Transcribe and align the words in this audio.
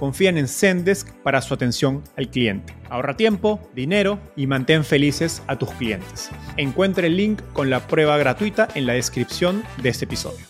confían 0.00 0.38
en 0.38 0.48
Zendesk 0.48 1.12
para 1.22 1.42
su 1.42 1.52
atención 1.52 2.02
al 2.16 2.30
cliente. 2.30 2.74
Ahorra 2.88 3.18
tiempo, 3.18 3.60
dinero 3.74 4.18
y 4.34 4.46
mantén 4.46 4.82
felices 4.82 5.42
a 5.46 5.58
tus 5.58 5.70
clientes. 5.72 6.30
Encuentre 6.56 7.08
el 7.08 7.18
link 7.18 7.42
con 7.52 7.68
la 7.68 7.86
prueba 7.86 8.16
gratuita 8.16 8.66
en 8.74 8.86
la 8.86 8.94
descripción 8.94 9.62
de 9.82 9.90
este 9.90 10.06
episodio. 10.06 10.46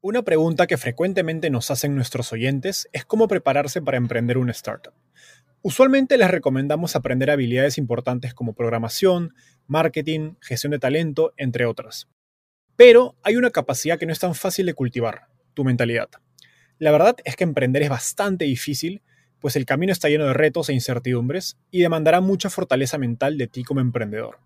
Una 0.00 0.22
pregunta 0.22 0.66
que 0.66 0.78
frecuentemente 0.78 1.50
nos 1.50 1.70
hacen 1.70 1.94
nuestros 1.94 2.32
oyentes 2.32 2.88
es 2.94 3.04
cómo 3.04 3.28
prepararse 3.28 3.82
para 3.82 3.98
emprender 3.98 4.38
una 4.38 4.52
startup. 4.52 4.94
Usualmente 5.60 6.16
les 6.16 6.30
recomendamos 6.30 6.96
aprender 6.96 7.30
habilidades 7.30 7.76
importantes 7.76 8.32
como 8.32 8.54
programación, 8.54 9.34
marketing, 9.66 10.36
gestión 10.40 10.70
de 10.70 10.78
talento, 10.78 11.34
entre 11.36 11.66
otras. 11.66 12.08
Pero 12.74 13.16
hay 13.22 13.36
una 13.36 13.50
capacidad 13.50 13.98
que 13.98 14.06
no 14.06 14.12
es 14.12 14.18
tan 14.18 14.34
fácil 14.34 14.64
de 14.64 14.72
cultivar, 14.72 15.26
tu 15.52 15.62
mentalidad. 15.62 16.08
La 16.84 16.92
verdad 16.92 17.16
es 17.24 17.34
que 17.34 17.44
emprender 17.44 17.82
es 17.82 17.88
bastante 17.88 18.44
difícil, 18.44 19.00
pues 19.40 19.56
el 19.56 19.64
camino 19.64 19.90
está 19.90 20.10
lleno 20.10 20.26
de 20.26 20.34
retos 20.34 20.68
e 20.68 20.74
incertidumbres 20.74 21.56
y 21.70 21.80
demandará 21.80 22.20
mucha 22.20 22.50
fortaleza 22.50 22.98
mental 22.98 23.38
de 23.38 23.46
ti 23.46 23.64
como 23.64 23.80
emprendedor. 23.80 24.40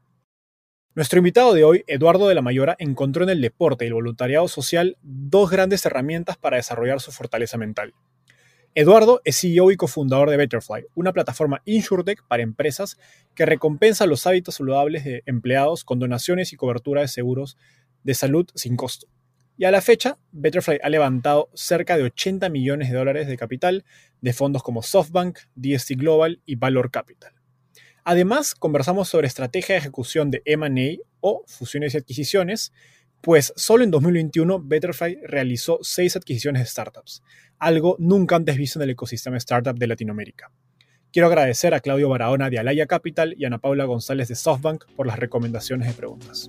Nuestro 0.95 1.19
invitado 1.19 1.53
de 1.53 1.65
hoy, 1.65 1.83
Eduardo 1.89 2.29
de 2.29 2.37
la 2.37 2.41
Mayora, 2.41 2.77
encontró 2.79 3.25
en 3.25 3.31
el 3.31 3.41
deporte 3.41 3.85
y 3.85 3.89
el 3.89 3.95
voluntariado 3.95 4.47
social 4.47 4.97
dos 5.03 5.51
grandes 5.51 5.85
herramientas 5.85 6.37
para 6.37 6.59
desarrollar 6.59 7.01
su 7.01 7.11
fortaleza 7.11 7.59
mental. 7.59 7.93
Eduardo 8.73 9.21
es 9.25 9.41
CEO 9.41 9.73
y 9.73 9.77
cofundador 9.77 10.31
de 10.31 10.37
Betterfly, 10.37 10.87
una 10.95 11.13
plataforma 11.13 11.61
InsurTech 11.65 12.23
para 12.29 12.45
empresas 12.45 12.99
que 13.35 13.47
recompensa 13.47 14.07
los 14.07 14.29
hábitos 14.29 14.55
saludables 14.55 15.03
de 15.03 15.25
empleados 15.27 15.83
con 15.83 15.99
donaciones 15.99 16.53
y 16.53 16.57
cobertura 16.57 17.01
de 17.01 17.09
seguros 17.09 17.59
de 18.05 18.15
salud 18.15 18.47
sin 18.55 18.77
costo. 18.77 19.09
Y 19.61 19.65
a 19.65 19.73
la 19.73 19.81
fecha, 19.81 20.19
Betterfly 20.31 20.79
ha 20.85 20.89
levantado 20.89 21.51
cerca 21.53 21.97
de 21.97 22.05
80 22.05 22.49
millones 22.49 22.91
de 22.91 22.97
dólares 22.97 23.27
de 23.27 23.37
capital 23.37 23.85
de 24.21 24.33
fondos 24.33 24.63
como 24.63 24.85
SoftBank, 24.85 25.37
DST 25.57 25.97
Global 25.97 26.41
y 26.47 26.55
Valor 26.55 26.93
Capital. 26.93 27.33
Además, 28.05 28.55
conversamos 28.55 29.09
sobre 29.09 29.27
estrategia 29.27 29.75
de 29.75 29.81
ejecución 29.81 30.31
de 30.31 30.43
M&A 30.45 31.03
o 31.21 31.43
fusiones 31.49 31.93
y 31.95 31.99
adquisiciones, 31.99 32.73
pues 33.21 33.53
solo 33.57 33.83
en 33.83 33.91
2021 33.91 34.63
Betterfly 34.63 35.23
realizó 35.25 35.81
seis 35.83 36.15
adquisiciones 36.15 36.63
de 36.63 36.67
startups, 36.67 37.25
algo 37.59 37.97
nunca 37.99 38.37
antes 38.37 38.57
visto 38.57 38.79
en 38.79 38.85
el 38.85 38.91
ecosistema 38.91 39.39
startup 39.39 39.77
de 39.77 39.89
Latinoamérica. 39.89 40.53
Quiero 41.13 41.27
agradecer 41.27 41.75
a 41.75 41.81
Claudio 41.81 42.09
Barahona 42.09 42.49
de 42.49 42.61
Alaya 42.61 42.87
Capital 42.87 43.35
y 43.37 43.43
a 43.43 43.49
Ana 43.49 43.59
Paula 43.59 43.87
González 43.87 44.29
de 44.29 44.37
SoftBank 44.37 44.85
por 44.95 45.09
las 45.09 45.19
recomendaciones 45.19 45.89
de 45.89 45.95
preguntas. 45.95 46.49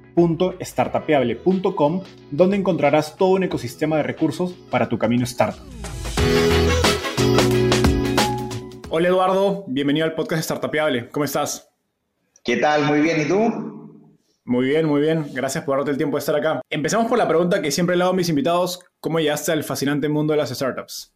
www.startapeable.com, 0.15 2.03
donde 2.31 2.57
encontrarás 2.57 3.17
todo 3.17 3.29
un 3.29 3.43
ecosistema 3.43 3.97
de 3.97 4.03
recursos 4.03 4.53
para 4.69 4.89
tu 4.89 4.97
camino 4.97 5.23
startup. 5.25 5.61
Hola 8.89 9.07
Eduardo, 9.07 9.63
bienvenido 9.67 10.05
al 10.05 10.15
podcast 10.15 10.43
Startapeable. 10.43 11.09
¿Cómo 11.09 11.23
estás? 11.23 11.69
¿Qué 12.43 12.57
tal? 12.57 12.83
Muy 12.85 13.01
bien, 13.01 13.21
¿y 13.21 13.25
tú? 13.25 13.71
Muy 14.43 14.65
bien, 14.65 14.85
muy 14.85 14.99
bien. 15.01 15.27
Gracias 15.33 15.63
por 15.63 15.77
darte 15.77 15.91
el 15.91 15.97
tiempo 15.97 16.17
de 16.17 16.19
estar 16.19 16.35
acá. 16.35 16.61
Empezamos 16.69 17.07
por 17.07 17.17
la 17.17 17.27
pregunta 17.27 17.61
que 17.61 17.71
siempre 17.71 17.95
le 17.95 18.03
hago 18.03 18.11
a 18.11 18.15
mis 18.15 18.27
invitados. 18.27 18.83
¿Cómo 18.99 19.19
llegaste 19.19 19.51
al 19.51 19.63
fascinante 19.63 20.09
mundo 20.09 20.33
de 20.33 20.37
las 20.37 20.49
startups? 20.49 21.15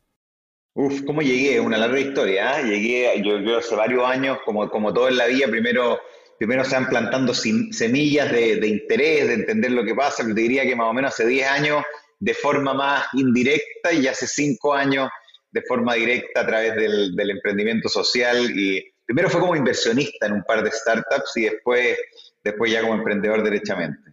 Uf, 0.73 1.03
¿cómo 1.05 1.21
llegué? 1.21 1.59
Una 1.59 1.77
larga 1.77 1.99
historia. 1.99 2.59
¿eh? 2.59 2.63
Llegué, 2.63 3.23
yo, 3.23 3.57
hace 3.57 3.75
varios 3.75 4.05
años, 4.05 4.37
como, 4.45 4.69
como 4.69 4.93
todo 4.93 5.07
en 5.09 5.17
la 5.17 5.25
vida, 5.25 5.47
primero 5.47 5.99
primero 6.37 6.63
se 6.63 6.75
van 6.75 6.89
plantando 6.89 7.33
semillas 7.33 8.31
de, 8.31 8.67
interés, 8.67 9.27
de 9.27 9.33
entender 9.33 9.71
lo 9.71 9.83
que 9.83 9.95
pasa. 9.95 10.23
Yo 10.27 10.33
te 10.33 10.41
diría 10.41 10.63
que 10.63 10.75
más 10.75 10.87
o 10.87 10.93
menos 10.93 11.13
hace 11.13 11.25
10 11.25 11.47
años 11.47 11.83
de 12.19 12.33
forma 12.33 12.73
más 12.73 13.05
indirecta 13.13 13.93
y 13.93 14.07
hace 14.07 14.27
5 14.27 14.73
años 14.73 15.09
de 15.51 15.61
forma 15.61 15.93
directa 15.93 16.41
a 16.41 16.45
través 16.45 16.75
del, 16.75 17.29
emprendimiento 17.29 17.87
social. 17.87 18.51
Y 18.51 18.83
primero 19.05 19.29
fue 19.29 19.41
como 19.41 19.55
inversionista 19.55 20.25
en 20.25 20.33
un 20.33 20.43
par 20.43 20.63
de 20.63 20.71
startups 20.71 21.37
y 21.37 21.43
después, 21.43 21.97
después 22.43 22.71
ya 22.71 22.81
como 22.81 22.95
emprendedor 22.95 23.43
derechamente. 23.43 24.11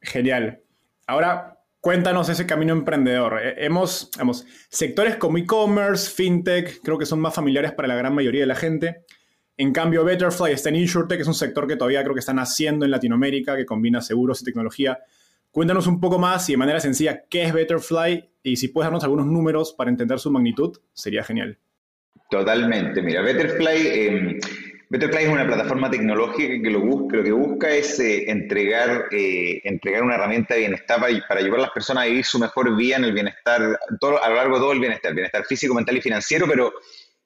Genial. 0.00 0.60
Ahora, 1.06 1.58
cuéntanos 1.80 2.28
ese 2.28 2.46
camino 2.46 2.72
emprendedor. 2.72 3.40
Eh, 3.42 3.54
hemos, 3.58 4.10
hemos 4.18 4.46
sectores 4.70 5.16
como 5.16 5.38
e-commerce, 5.38 6.10
fintech, 6.10 6.80
creo 6.82 6.98
que 6.98 7.06
son 7.06 7.20
más 7.20 7.34
familiares 7.34 7.72
para 7.72 7.88
la 7.88 7.96
gran 7.96 8.14
mayoría 8.14 8.40
de 8.40 8.46
la 8.46 8.54
gente. 8.54 9.04
En 9.60 9.72
cambio, 9.72 10.04
Betterfly 10.04 10.52
está 10.52 10.68
en 10.68 10.76
InsurTech, 10.76 11.20
es 11.20 11.26
un 11.26 11.34
sector 11.34 11.66
que 11.66 11.74
todavía 11.74 12.02
creo 12.04 12.14
que 12.14 12.20
está 12.20 12.32
naciendo 12.32 12.84
en 12.84 12.92
Latinoamérica, 12.92 13.56
que 13.56 13.66
combina 13.66 14.00
seguros 14.00 14.40
y 14.40 14.44
tecnología. 14.44 15.00
Cuéntanos 15.50 15.88
un 15.88 15.98
poco 15.98 16.16
más 16.16 16.48
y 16.48 16.52
de 16.52 16.58
manera 16.58 16.78
sencilla 16.78 17.24
qué 17.28 17.42
es 17.42 17.52
Betterfly 17.52 18.30
y 18.44 18.56
si 18.56 18.68
puedes 18.68 18.86
darnos 18.86 19.02
algunos 19.02 19.26
números 19.26 19.74
para 19.76 19.90
entender 19.90 20.20
su 20.20 20.30
magnitud, 20.30 20.78
sería 20.92 21.24
genial. 21.24 21.58
Totalmente. 22.30 23.02
Mira, 23.02 23.20
Betterfly, 23.22 23.88
em, 23.88 24.38
Betterfly 24.90 25.24
es 25.24 25.28
una 25.28 25.46
plataforma 25.46 25.90
tecnológica 25.90 26.62
que 26.62 26.70
lo, 26.70 27.08
que 27.08 27.32
busca 27.32 27.68
es 27.68 27.98
eh, 27.98 28.30
entregar, 28.30 29.06
eh, 29.10 29.60
entregar 29.64 30.04
una 30.04 30.14
herramienta 30.14 30.54
de 30.54 30.60
bienestar 30.60 31.00
para, 31.00 31.12
para, 31.26 31.40
ayudar 31.40 31.58
a 31.58 31.62
las 31.62 31.72
personas 31.72 32.04
a 32.04 32.06
vivir 32.06 32.24
su 32.24 32.38
mejor 32.38 32.76
vida 32.76 32.94
en 32.94 33.04
el 33.04 33.12
bienestar, 33.12 33.60
a 33.60 34.28
lo 34.28 34.34
largo 34.36 34.54
de 34.54 34.60
todo 34.60 34.72
el 34.72 34.78
bienestar, 34.78 35.12
bienestar 35.14 35.44
físico, 35.44 35.74
mental 35.74 35.96
y 35.96 36.00
financiero, 36.00 36.46
pero 36.46 36.72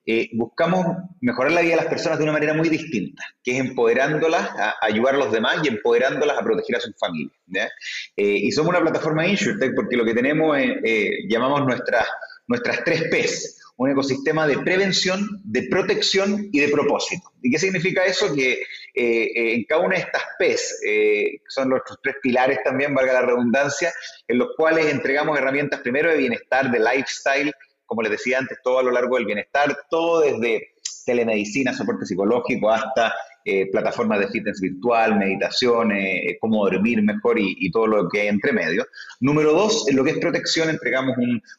eh, 0.05 0.31
buscamos 0.33 0.85
mejorar 1.21 1.53
la 1.53 1.61
vida 1.61 1.77
de 1.77 1.83
las 1.83 1.87
personas 1.87 2.19
de 2.19 2.25
una 2.25 2.33
manera 2.33 2.55
muy 2.55 2.69
distinta, 2.69 3.25
que 3.43 3.53
es 3.53 3.61
empoderándolas 3.61 4.51
a, 4.59 4.75
ayudar 4.83 5.15
a 5.15 5.19
los 5.19 5.33
demás 5.33 5.59
y 5.63 5.69
empoderándolas 5.69 6.39
a 6.39 6.43
proteger 6.43 6.77
a 6.77 6.81
sus 6.81 6.99
familias. 6.99 7.71
Eh, 8.17 8.39
y 8.43 8.51
somos 8.51 8.71
una 8.71 8.81
plataforma 8.81 9.27
InsurTech 9.27 9.75
porque 9.77 9.97
lo 9.97 10.05
que 10.05 10.15
tenemos, 10.15 10.59
eh, 10.59 11.11
llamamos 11.29 11.65
nuestras, 11.67 12.07
nuestras 12.49 12.83
tres 12.85 13.05
P's, 13.11 13.61
un 13.77 13.91
ecosistema 13.91 14.47
de 14.47 14.59
prevención, 14.59 15.41
de 15.45 15.69
protección 15.69 16.49
y 16.53 16.59
de 16.59 16.69
propósito. 16.69 17.31
¿Y 17.41 17.53
qué 17.53 17.59
significa 17.59 18.05
eso? 18.05 18.35
Que 18.35 18.63
en 18.95 19.65
cada 19.65 19.83
una 19.83 19.97
de 19.97 20.03
estas 20.03 20.23
P's, 20.39 20.79
que 20.83 21.41
son 21.49 21.71
nuestros 21.71 21.99
tres 22.03 22.17
pilares 22.23 22.59
también, 22.65 22.95
valga 22.95 23.15
la 23.15 23.23
redundancia, 23.23 23.93
en 24.29 24.39
los 24.39 24.49
cuales 24.57 24.87
entregamos 24.87 25.39
herramientas 25.39 25.81
primero 25.81 26.11
de 26.11 26.19
bienestar, 26.19 26.71
de 26.71 26.79
lifestyle, 26.79 27.53
como 27.93 28.01
les 28.01 28.13
decía 28.13 28.39
antes, 28.39 28.57
todo 28.65 28.79
a 28.79 28.83
lo 28.83 28.91
largo 28.91 29.17
del 29.17 29.27
bienestar, 29.27 29.77
todo 29.91 30.21
desde 30.21 30.73
telemedicina, 31.05 31.75
soporte 31.75 32.07
psicológico, 32.07 32.71
hasta 32.71 33.13
eh, 33.45 33.69
plataformas 33.73 34.21
de 34.21 34.29
fitness 34.29 34.61
virtual, 34.61 35.19
meditaciones, 35.19 35.99
eh, 35.99 36.39
cómo 36.41 36.65
dormir 36.65 37.03
mejor 37.03 37.39
y, 37.41 37.71
todo 37.73 37.87
lo 37.87 38.09
que 38.09 38.21
hay 38.21 38.29
entre 38.29 38.53
medio. 38.53 38.87
Número 39.21 39.53
dos, 39.53 39.89
en 39.89 39.97
lo 39.97 40.05
que 40.05 40.11
es 40.11 40.19
protección, 40.19 40.69
entregamos 40.69 41.17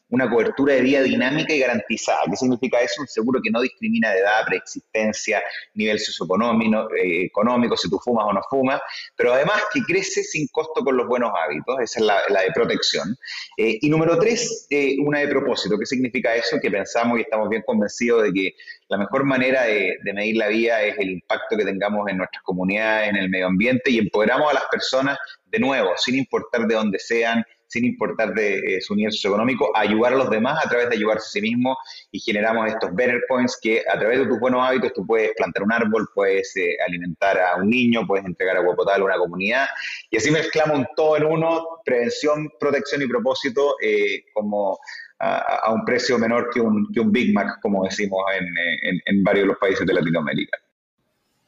una 0.08 0.30
cobertura 0.30 0.74
de 0.74 0.80
vida 0.80 1.02
dinámica 1.02 1.52
y 1.52 1.58
garantizada. 1.58 2.20
¿Qué 2.30 2.36
significa 2.36 2.80
eso? 2.80 3.02
Un 3.02 3.08
seguro 3.08 3.40
que 3.42 3.50
no 3.50 3.60
discrimina 3.60 4.12
de 4.12 4.20
edad, 4.20 4.46
preexistencia, 4.46 5.42
nivel 5.74 5.98
socioeconómico, 5.98 6.88
eh, 6.94 7.24
económico, 7.24 7.76
si 7.76 7.90
tú 7.90 7.98
fumas 7.98 8.26
o 8.28 8.32
no 8.32 8.40
fumas, 8.48 8.80
pero 9.16 9.34
además 9.34 9.60
que 9.72 9.80
crece 9.82 10.22
sin 10.22 10.46
costo 10.48 10.82
con 10.84 10.96
los 10.96 11.06
buenos 11.06 11.32
hábitos. 11.36 11.76
Esa 11.82 12.00
es 12.00 12.06
la, 12.06 12.42
de 12.42 12.52
protección. 12.54 13.16
y 13.56 13.88
número 13.90 14.18
tres, 14.18 14.68
una 15.04 15.18
de 15.20 15.28
propósito. 15.28 15.78
¿Qué 15.78 15.86
significa 15.86 16.34
eso? 16.34 16.56
Que 16.62 16.70
pensamos 16.70 17.18
y 17.18 17.22
estamos 17.22 17.48
bien 17.48 17.62
convencidos 17.66 18.22
de 18.22 18.32
que 18.32 18.54
la 18.88 18.98
mejor 18.98 19.24
manera 19.24 19.64
de, 19.64 19.96
medir 20.14 20.36
la 20.36 20.48
vida 20.48 20.82
es 20.82 20.98
el 20.98 21.10
impacto 21.10 21.56
que 21.56 21.64
tengamos 21.64 22.08
en 22.08 22.18
nuestras 22.18 22.42
comunidades, 22.42 23.08
en 23.08 23.16
el 23.16 23.30
medio 23.30 23.46
ambiente 23.46 23.90
y 23.90 23.98
empoderamos 23.98 24.50
a 24.50 24.54
las 24.54 24.64
personas 24.70 25.18
de 25.46 25.58
nuevo, 25.58 25.92
sin 25.96 26.16
importar 26.16 26.66
de 26.66 26.74
dónde 26.74 26.98
sean, 26.98 27.44
sin 27.66 27.86
importar 27.86 28.34
de 28.34 28.58
eh, 28.58 28.80
su 28.80 28.94
nivel 28.94 29.12
socioeconómico, 29.12 29.74
a 29.74 29.80
ayudar 29.80 30.12
a 30.12 30.16
los 30.16 30.30
demás 30.30 30.64
a 30.64 30.68
través 30.68 30.90
de 30.90 30.96
ayudarse 30.96 31.26
a 31.26 31.32
sí 31.32 31.40
mismo 31.40 31.76
y 32.12 32.20
generamos 32.20 32.68
estos 32.68 32.94
better 32.94 33.22
points 33.28 33.58
que 33.60 33.82
a 33.88 33.98
través 33.98 34.20
de 34.20 34.26
tus 34.26 34.38
buenos 34.38 34.64
hábitos 34.64 34.92
tú 34.92 35.06
puedes 35.06 35.32
plantar 35.36 35.62
un 35.62 35.72
árbol, 35.72 36.08
puedes 36.14 36.54
eh, 36.56 36.76
alimentar 36.86 37.38
a 37.40 37.56
un 37.56 37.70
niño, 37.70 38.06
puedes 38.06 38.26
entregar 38.26 38.56
agua 38.58 38.76
potable 38.76 39.02
a 39.02 39.06
una 39.06 39.18
comunidad 39.18 39.66
y 40.10 40.18
así 40.18 40.30
mezclamos 40.30 40.86
todo 40.94 41.16
en 41.16 41.24
uno, 41.24 41.66
prevención, 41.84 42.50
protección 42.60 43.02
y 43.02 43.08
propósito 43.08 43.76
eh, 43.82 44.24
como 44.34 44.78
a, 45.18 45.72
un 45.72 45.84
precio 45.84 46.18
menor 46.18 46.50
que 46.52 46.60
un, 46.60 46.90
que 46.92 47.00
un 47.00 47.12
Big 47.12 47.32
Mac, 47.32 47.60
como 47.60 47.84
decimos 47.84 48.20
en, 48.38 49.00
en, 49.06 49.22
varios 49.22 49.44
de 49.44 49.48
los 49.48 49.58
países 49.58 49.86
de 49.86 49.94
Latinoamérica. 49.94 50.58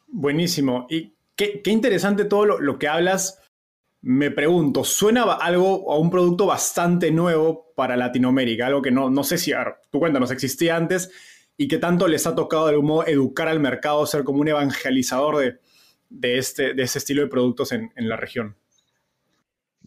Buenísimo. 0.09 0.87
Y 0.89 1.13
qué, 1.35 1.61
qué 1.63 1.71
interesante 1.71 2.25
todo 2.25 2.47
lo, 2.47 2.61
lo, 2.61 2.79
que 2.79 2.89
hablas. 2.89 3.43
Me 4.03 4.31
pregunto, 4.31 4.85
suena 4.85 5.25
algo 5.35 5.93
a 5.93 5.99
un 5.99 6.11
producto 6.11 6.47
bastante 6.47 7.11
nuevo 7.11 7.73
para 7.75 7.97
Latinoamérica, 7.97 8.67
algo 8.67 8.83
que 8.83 8.91
no, 8.91 9.11
no 9.11 9.25
sé 9.25 9.37
si, 9.37 9.53
tu 9.91 9.99
cuenta 9.99 10.21
nos 10.21 10.31
existía 10.31 10.77
antes 10.77 11.11
y 11.57 11.69
que 11.69 11.79
tanto 11.79 12.07
les 12.07 12.27
ha 12.27 12.35
tocado 12.35 12.67
de 12.67 12.73
algún 12.73 12.87
modo 12.87 13.07
educar 13.07 13.49
al 13.49 13.61
mercado, 13.61 14.07
ser 14.07 14.25
como 14.25 14.41
un 14.41 14.49
evangelizador 14.49 15.39
de, 15.39 15.59
de, 16.11 16.39
este, 16.39 16.75
de 16.75 16.83
ese 16.83 16.99
estilo 16.99 17.23
de 17.23 17.29
productos 17.29 17.73
en, 17.73 17.93
en 17.97 18.09
la 18.09 18.17
región. 18.17 18.57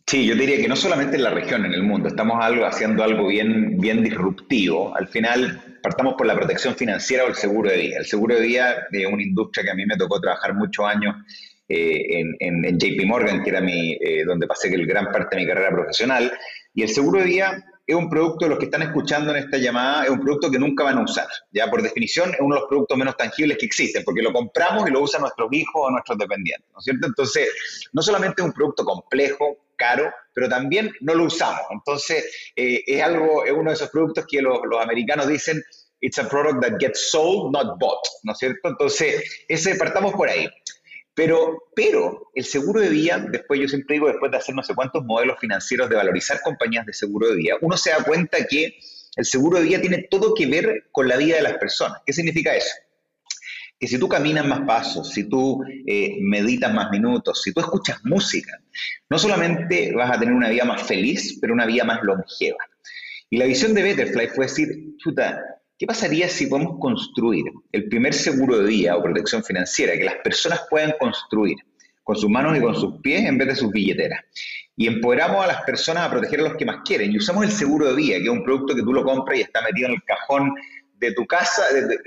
Sí, 0.09 0.25
yo 0.25 0.33
diría 0.33 0.57
que 0.59 0.67
no 0.67 0.75
solamente 0.75 1.17
en 1.17 1.21
la 1.21 1.29
región, 1.29 1.65
en 1.65 1.73
el 1.73 1.83
mundo, 1.83 2.07
estamos 2.07 2.39
haciendo 2.41 3.03
algo 3.03 3.27
bien, 3.27 3.77
bien 3.77 4.03
disruptivo. 4.03 4.91
Al 4.97 5.07
final, 5.07 5.61
partamos 5.83 6.15
por 6.15 6.25
la 6.25 6.33
protección 6.33 6.75
financiera 6.75 7.25
o 7.25 7.27
el 7.27 7.35
seguro 7.35 7.69
de 7.69 7.77
vida. 7.77 7.97
El 7.99 8.07
seguro 8.07 8.33
de 8.33 8.41
vida 8.41 8.87
es 8.91 9.05
una 9.05 9.21
industria 9.21 9.65
que 9.65 9.69
a 9.69 9.75
mí 9.75 9.85
me 9.85 9.95
tocó 9.97 10.19
trabajar 10.19 10.55
muchos 10.55 10.83
años 10.83 11.15
eh, 11.67 12.23
en, 12.39 12.79
JP 12.79 13.05
Morgan, 13.05 13.43
que 13.43 13.51
era 13.51 13.61
mi, 13.61 13.91
eh, 14.01 14.23
donde 14.25 14.47
pasé 14.47 14.73
el 14.73 14.87
gran 14.87 15.11
parte 15.11 15.35
de 15.35 15.43
mi 15.43 15.47
carrera 15.47 15.69
profesional. 15.69 16.33
Y 16.73 16.81
el 16.81 16.89
seguro 16.89 17.19
de 17.19 17.25
vida 17.25 17.63
es 17.85 17.95
un 17.95 18.09
producto, 18.09 18.47
los 18.47 18.57
que 18.57 18.65
están 18.65 18.81
escuchando 18.81 19.29
en 19.29 19.43
esta 19.43 19.59
llamada, 19.59 20.05
es 20.05 20.09
un 20.09 20.21
producto 20.21 20.49
que 20.49 20.57
nunca 20.57 20.85
van 20.85 20.97
a 20.97 21.03
usar. 21.03 21.27
Ya 21.51 21.69
por 21.69 21.83
definición 21.83 22.31
es 22.31 22.39
uno 22.39 22.55
de 22.55 22.61
los 22.61 22.67
productos 22.67 22.97
menos 22.97 23.15
tangibles 23.15 23.59
que 23.59 23.67
existen, 23.67 24.03
porque 24.03 24.23
lo 24.23 24.33
compramos 24.33 24.89
y 24.89 24.91
lo 24.91 25.03
usan 25.03 25.21
nuestros 25.21 25.49
hijos 25.51 25.83
o 25.85 25.91
nuestros 25.91 26.17
dependientes, 26.17 26.67
¿no 26.73 26.79
es 26.79 26.85
cierto? 26.85 27.05
Entonces, 27.05 27.47
no 27.93 28.01
solamente 28.01 28.41
es 28.41 28.47
un 28.47 28.53
producto 28.53 28.83
complejo, 28.83 29.68
caro, 29.79 30.13
pero 30.33 30.47
también 30.47 30.91
no 31.01 31.15
lo 31.15 31.23
usamos. 31.23 31.61
Entonces, 31.71 32.51
eh, 32.55 32.83
es 32.85 33.01
algo, 33.01 33.45
es 33.45 33.51
uno 33.51 33.71
de 33.71 33.75
esos 33.75 33.89
productos 33.89 34.25
que 34.29 34.41
los, 34.41 34.59
americanos 34.79 35.27
dicen, 35.27 35.63
it's 36.01 36.19
a 36.19 36.29
product 36.29 36.61
that 36.61 36.77
gets 36.79 37.09
sold, 37.09 37.51
not 37.51 37.79
bought, 37.79 38.05
¿no 38.23 38.33
es 38.33 38.37
cierto? 38.37 38.69
Entonces, 38.69 39.45
ese 39.47 39.75
partamos 39.75 40.13
por 40.13 40.29
ahí. 40.29 40.47
Pero, 41.15 41.57
pero 41.75 42.29
el 42.35 42.45
seguro 42.45 42.79
de 42.79 42.89
vida, 42.89 43.25
después 43.29 43.59
yo 43.59 43.67
siempre 43.67 43.95
digo, 43.95 44.07
después 44.07 44.31
de 44.31 44.37
hacer 44.37 44.55
no 44.55 44.63
sé 44.63 44.75
cuántos 44.75 45.03
modelos 45.03 45.37
financieros 45.39 45.89
de 45.89 45.95
valorizar 45.95 46.39
compañías 46.41 46.85
de 46.85 46.93
seguro 46.93 47.27
de 47.29 47.35
vida, 47.35 47.55
uno 47.61 47.75
se 47.75 47.89
da 47.89 48.03
cuenta 48.03 48.37
que 48.45 48.77
el 49.15 49.25
seguro 49.25 49.57
de 49.57 49.65
vida 49.65 49.81
tiene 49.81 50.07
todo 50.09 50.33
que 50.33 50.45
ver 50.45 50.87
con 50.91 51.07
la 51.07 51.17
vida 51.17 51.35
de 51.37 51.41
las 51.41 51.57
personas. 51.57 52.01
¿Qué 52.05 52.13
significa 52.13 52.55
eso? 52.55 52.73
Que 53.79 53.87
si 53.87 53.97
tú 53.97 54.09
caminas 54.09 54.45
más 54.45 54.61
pasos, 54.61 55.09
si 55.09 55.29
tú 55.29 55.63
eh, 55.87 56.17
meditas 56.21 56.73
más 56.73 56.91
minutos, 56.91 57.41
si 57.41 57.53
tú 57.53 57.61
escuchas 57.61 57.99
música, 58.03 58.59
no 59.09 59.17
solamente 59.17 59.93
vas 59.95 60.11
a 60.11 60.19
tener 60.19 60.33
una 60.33 60.49
vida 60.49 60.65
más 60.65 60.83
feliz, 60.83 61.37
pero 61.39 61.53
una 61.53 61.65
vida 61.65 61.85
más 61.85 61.99
longeva. 62.03 62.57
Y 63.29 63.37
la 63.37 63.45
visión 63.45 63.73
de 63.73 63.83
Betterfly 63.83 64.27
fue 64.27 64.47
decir, 64.47 64.67
chuta, 64.97 65.39
¿qué 65.77 65.87
pasaría 65.87 66.27
si 66.27 66.47
podemos 66.47 66.77
construir 66.79 67.45
el 67.71 67.87
primer 67.87 68.13
seguro 68.13 68.59
de 68.59 68.67
vida 68.67 68.97
o 68.97 69.03
protección 69.03 69.43
financiera 69.43 69.93
que 69.93 70.03
las 70.03 70.15
personas 70.15 70.65
puedan 70.69 70.93
construir 70.99 71.55
con 72.03 72.17
sus 72.17 72.29
manos 72.29 72.57
y 72.57 72.61
con 72.61 72.75
sus 72.75 72.99
pies 73.01 73.23
en 73.25 73.37
vez 73.37 73.47
de 73.47 73.55
sus 73.55 73.71
billeteras? 73.71 74.19
Y 74.75 74.87
empoderamos 74.87 75.43
a 75.43 75.47
las 75.47 75.61
personas 75.61 76.03
a 76.03 76.11
proteger 76.11 76.39
a 76.41 76.43
los 76.43 76.55
que 76.55 76.65
más 76.65 76.77
quieren. 76.83 77.13
Y 77.13 77.17
usamos 77.17 77.45
el 77.45 77.51
seguro 77.51 77.87
de 77.87 77.95
vida, 77.95 78.17
que 78.17 78.23
es 78.23 78.29
un 78.29 78.43
producto 78.43 78.75
que 78.75 78.81
tú 78.81 78.91
lo 78.93 79.03
compras 79.03 79.37
y 79.37 79.41
está 79.41 79.61
metido 79.61 79.87
en 79.87 79.93
el 79.95 80.03
cajón 80.03 80.53
de 80.99 81.13
tu 81.13 81.25
casa 81.25 81.63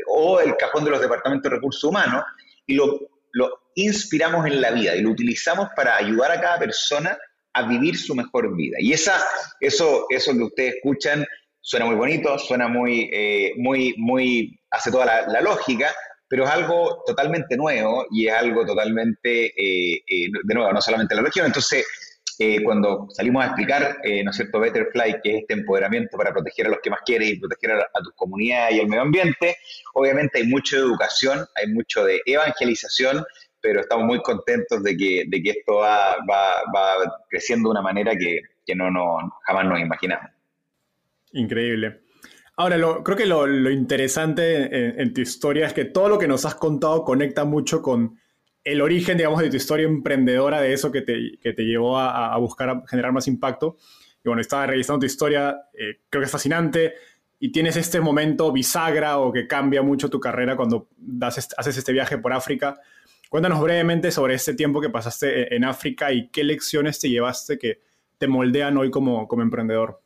o 0.07 0.41
el 0.41 0.57
cajón 0.57 0.85
de 0.85 0.91
los 0.91 1.01
departamentos 1.01 1.51
de 1.51 1.57
recursos 1.57 1.85
humanos 1.85 2.25
y 2.67 2.75
lo, 2.75 3.01
lo 3.33 3.51
inspiramos 3.75 4.47
en 4.47 4.61
la 4.61 4.71
vida 4.71 4.95
y 4.95 5.03
lo 5.03 5.11
utilizamos 5.11 5.69
para 5.75 5.97
ayudar 5.97 6.31
a 6.33 6.41
cada 6.41 6.59
persona 6.59 7.19
a 7.55 7.63
vivir 7.69 7.99
su 7.99 8.15
mejor 8.15 8.55
vida. 8.57 8.77
Y 8.81 8.93
esa, 8.93 9.15
eso, 9.61 10.07
eso 10.09 10.33
que 10.33 10.43
ustedes 10.43 10.75
escuchan 10.77 11.25
suena 11.61 11.87
muy 11.87 11.95
bonito, 11.95 12.39
suena 12.39 12.69
muy, 12.69 13.09
eh, 13.13 13.53
muy, 13.57 13.95
muy, 13.99 14.59
hace 14.71 14.91
toda 14.91 15.27
la, 15.27 15.41
lógica, 15.41 15.95
pero 16.29 16.45
es 16.45 16.51
algo 16.51 17.03
totalmente 17.07 17.57
nuevo 17.57 18.07
y 18.11 18.27
es 18.27 18.35
algo 18.35 18.65
totalmente, 18.67 19.47
eh, 19.47 20.03
eh, 20.07 20.27
de 20.45 20.55
nuevo, 20.55 20.73
no 20.73 20.81
solamente 20.81 21.15
la 21.15 21.23
región. 21.23 21.47
Entonces, 21.47 21.87
eh, 22.45 22.63
cuando 22.65 23.07
salimos 23.11 23.45
a 23.45 23.47
explicar, 23.47 23.99
eh, 24.03 24.25
¿no 24.25 24.31
es 24.31 24.37
cierto?, 24.37 24.59
Betterfly, 24.59 25.21
que 25.23 25.31
es 25.31 25.41
este 25.43 25.55
empoderamiento 25.55 26.17
para 26.17 26.33
proteger 26.33 26.67
a 26.67 26.71
los 26.71 26.81
que 26.83 26.91
más 26.91 27.01
quieren 27.05 27.29
y 27.29 27.39
proteger 27.39 27.73
a, 27.73 28.03
tu 28.03 28.11
comunidad 28.17 28.71
y 28.71 28.81
al 28.81 28.89
medio 28.89 29.03
ambiente, 29.03 29.57
obviamente 29.95 30.39
hay 30.39 30.49
mucho 30.49 30.77
de 30.77 30.83
educación, 30.83 31.47
hay 31.55 31.69
mucho 31.73 32.05
de 32.05 32.21
evangelización, 32.27 33.25
pero 33.61 33.81
estamos 33.81 34.07
muy 34.07 34.21
contentos 34.23 34.83
de 34.83 34.97
que, 34.97 35.25
de 35.29 35.43
que 35.43 35.51
esto 35.51 35.77
va, 35.77 36.17
creciendo 37.29 37.69
de 37.69 37.73
una 37.73 37.83
manera 37.83 38.17
que, 38.17 38.41
que 38.67 38.75
no, 38.75 38.91
no, 38.91 39.19
jamás 39.47 39.67
nos 39.67 39.81
imaginamos. 39.81 40.31
Increíble. 41.33 42.01
Ahora, 42.57 42.77
creo 43.05 43.17
que 43.17 43.27
lo 43.27 43.71
interesante 43.71 45.01
en, 45.01 45.15
tu 45.15 45.21
historia 45.21 45.67
es 45.67 45.73
que 45.73 45.85
todo 45.85 46.09
lo 46.09 46.19
que 46.19 46.29
nos 46.29 46.45
has 46.45 46.57
contado 46.57 47.05
conecta 47.05 47.45
mucho 47.45 47.81
con 47.81 48.21
el 48.65 48.81
origen, 48.81 49.17
digamos, 49.17 49.41
de 49.41 49.51
tu 49.51 49.57
historia 49.57 49.87
emprendedora, 49.87 50.61
de 50.61 50.73
eso 50.73 50.93
que 50.93 51.03
te, 51.03 51.39
que 51.41 51.53
te 51.53 51.63
llevó 51.63 51.99
a, 51.99 52.37
buscar 52.39 52.83
generar 52.89 53.13
más 53.13 53.27
impacto. 53.27 53.77
Y 54.25 54.29
bueno, 54.29 54.41
estaba 54.41 54.67
revisando 54.67 55.01
tu 55.01 55.07
historia, 55.07 55.57
eh, 55.75 56.01
creo 56.09 56.21
que 56.21 56.27
es 56.27 56.31
fascinante. 56.31 56.95
Y 57.39 57.51
tienes 57.51 57.77
este 57.77 58.01
momento 58.01 58.53
bisagra 58.53 59.19
o 59.19 59.33
que 59.33 59.49
cambia 59.49 59.83
mucho 59.83 60.09
tu 60.09 60.21
carrera 60.21 60.57
cuando 60.57 60.89
haces 61.23 61.77
este 61.77 61.93
viaje 61.93 62.19
por 62.19 62.33
África. 62.33 62.79
Cuéntanos 63.29 63.61
brevemente 63.61 64.13
sobre 64.13 64.35
este 64.35 64.55
tiempo 64.55 64.81
que 64.81 64.91
pasaste 64.91 65.57
en 65.57 65.65
África 65.65 66.13
y 66.13 66.29
qué 66.29 66.45
lecciones 66.45 67.01
te 67.01 67.09
llevaste 67.09 67.59
que 67.59 67.81
te 68.19 68.29
moldean 68.29 68.77
hoy 68.77 68.91
como, 68.91 69.27
como 69.27 69.43
emprendedor. 69.43 70.02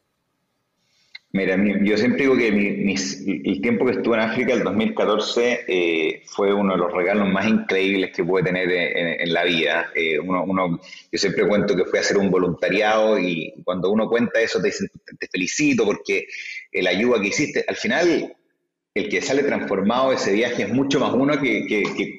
Mira, 1.37 1.57
yo 1.85 1.97
siempre 1.99 2.23
digo 2.23 2.37
que 2.37 2.49
el 2.49 3.61
tiempo 3.61 3.85
que 3.85 3.93
estuve 3.93 4.17
en 4.17 4.23
África, 4.23 4.55
el 4.55 4.65
2014, 4.65 5.65
eh, 5.69 6.23
fue 6.27 6.53
uno 6.53 6.73
de 6.73 6.79
los 6.79 6.93
regalos 6.93 7.29
más 7.29 7.47
increíbles 7.47 8.11
que 8.17 8.25
puede 8.25 8.47
tener 8.47 8.71
en, 8.71 9.33
la 9.33 9.45
vida. 9.45 9.91
Eh, 9.95 10.19
uno, 10.19 10.81
yo 11.13 11.19
siempre 11.19 11.47
cuento 11.47 11.77
que 11.77 11.85
fui 11.85 11.99
a 11.99 12.03
hacer 12.03 12.17
un 12.17 12.31
voluntariado 12.31 13.19
y 13.19 13.53
cuando 13.65 13.91
uno 13.91 14.09
cuenta 14.09 14.41
eso 14.41 14.61
te 14.63 14.71
te 14.71 15.29
felicito 15.29 15.85
porque 15.85 16.27
la 16.73 16.91
ayuda 16.91 17.21
que 17.21 17.29
hiciste, 17.29 17.65
al 17.69 17.77
final 17.77 18.35
el 18.97 19.11
que 19.11 19.21
sale 19.21 19.43
transformado 19.43 20.09
de 20.09 20.17
ese 20.17 20.33
viaje 20.33 20.63
es 20.63 20.71
mucho 20.71 20.99
más 20.99 21.13
uno 21.13 21.39
que, 21.39 21.67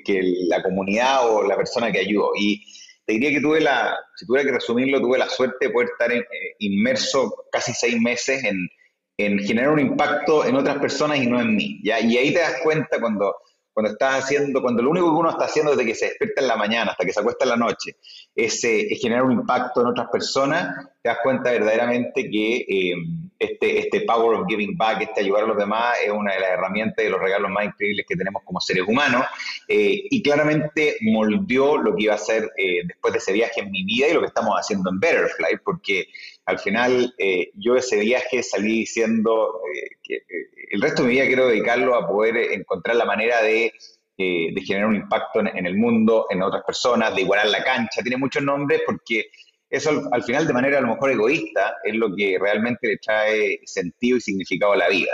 que, 0.06 0.22
la 0.48 0.62
comunidad 0.62 1.28
o 1.28 1.42
la 1.42 1.58
persona 1.58 1.92
que 1.92 1.98
ayudó. 1.98 2.34
Y 2.40 2.64
te 3.04 3.14
diría 3.14 3.32
que 3.32 3.42
tuve 3.42 3.62
la, 3.62 3.98
si 4.16 4.28
tuviera 4.28 4.46
que 4.46 4.54
resumirlo, 4.54 5.02
tuve 5.02 5.18
la 5.18 5.28
suerte 5.28 5.66
de 5.66 5.70
poder 5.72 5.90
estar 5.90 6.12
eh, 6.12 6.24
inmerso 6.60 7.48
casi 7.52 7.74
seis 7.74 8.00
meses 8.00 8.44
en 8.44 8.70
en 9.18 9.40
generar 9.40 9.72
un 9.72 9.80
impacto 9.80 10.46
en 10.46 10.56
otras 10.56 10.78
personas 10.78 11.18
y 11.18 11.26
no 11.26 11.42
en 11.42 11.56
mí. 11.56 11.80
¿ya? 11.84 12.00
Y 12.00 12.18
ahí 12.18 12.34
te 12.34 12.40
das 12.40 12.58
cuenta 12.64 13.00
cuando, 13.02 13.36
cuando 13.74 13.92
estás 13.92 14.24
haciendo, 14.24 14.62
cuando 14.62 14.84
lo 14.84 14.92
único 14.92 15.08
que 15.12 15.20
uno 15.20 15.32
está 15.32 15.46
haciendo 15.46 15.72
desde 15.72 15.86
que 15.86 15.96
se 15.96 16.06
despierta 16.06 16.42
en 16.42 16.48
la 16.48 16.56
mañana 16.56 16.92
hasta 16.92 17.04
que 17.04 17.14
se 17.14 17.20
acuesta 17.20 17.46
en 17.46 17.50
la 17.50 17.58
noche 17.58 17.96
es, 18.36 18.64
eh, 18.64 18.88
generar 19.02 19.24
un 19.24 19.32
impacto 19.32 19.82
en 19.82 19.88
otras 19.88 20.08
personas, 20.12 20.88
te 21.02 21.10
das 21.10 21.18
cuenta 21.24 21.52
verdaderamente 21.52 22.30
que 22.30 22.58
eh, 22.58 22.94
este, 23.40 23.80
este 23.80 24.02
power 24.02 24.40
of 24.40 24.48
giving 24.48 24.78
back, 24.78 25.02
este 25.02 25.22
ayudar 25.22 25.46
a 25.46 25.48
los 25.48 25.58
demás, 25.58 25.96
es 26.04 26.12
una 26.12 26.34
de 26.34 26.40
las 26.40 26.50
herramientas 26.52 27.04
y 27.04 27.10
los 27.10 27.20
regalos 27.20 27.50
más 27.50 27.66
increíbles 27.66 28.06
que 28.08 28.16
tenemos 28.16 28.44
como 28.46 28.60
seres 28.60 28.84
humanos. 28.88 29.26
Eh, 29.68 30.06
y 30.10 30.22
claramente 30.22 30.98
moldeó 31.02 31.78
lo 31.78 31.96
que 31.96 32.04
iba 32.04 32.14
a 32.14 32.20
ser 32.20 32.52
después 32.86 33.14
de 33.14 33.20
ese 33.20 33.34
viaje 33.34 33.62
en 33.62 33.72
mi 33.72 33.84
vida 33.84 34.08
y 34.08 34.14
lo 34.14 34.22
que 34.22 34.28
estamos 34.28 34.56
haciendo 34.56 34.92
en 34.92 35.00
Betterfly, 35.00 35.60
porque 35.64 36.08
al 36.48 36.60
final 36.60 37.14
eh, 37.18 37.52
yo 37.56 37.76
ese 37.76 38.00
viaje 38.00 38.42
salí 38.42 38.80
diciendo 38.80 39.60
eh, 39.76 39.98
que 40.02 40.16
eh, 40.16 40.50
el 40.72 40.82
resto 40.82 41.04
de 41.04 41.10
mi 41.10 41.16
vida 41.16 41.28
quiero 41.28 41.50
dedicarlo 41.50 41.94
a 41.96 42.08
poder 42.08 42.38
encontrar 42.54 42.96
la 42.96 43.06
manera 43.06 43.42
de 43.44 43.74
generar 44.18 44.88
un 44.88 44.96
impacto 44.96 45.42
en, 45.42 45.66
el 45.66 45.76
mundo, 45.76 46.26
en 46.32 46.42
otras 46.42 46.64
personas, 46.64 47.14
de 47.14 47.22
igualar 47.22 47.48
la 47.48 47.64
cancha, 47.64 48.02
tiene 48.02 48.18
muchos 48.18 48.42
nombres 48.42 48.82
porque 48.84 49.26
eso 49.70 50.10
al, 50.12 50.24
final 50.24 50.48
de 50.48 50.54
manera 50.54 50.80
a 50.80 50.82
lo 50.82 50.88
mejor 50.88 51.12
egoísta 51.12 51.76
es 51.84 51.94
lo 51.94 52.16
que 52.16 52.38
realmente 52.40 52.88
le 52.88 52.98
trae 52.98 53.60
sentido 53.66 54.18
y 54.18 54.22
significado 54.22 54.72
a 54.72 54.78
la 54.78 54.90
vida. 54.90 55.12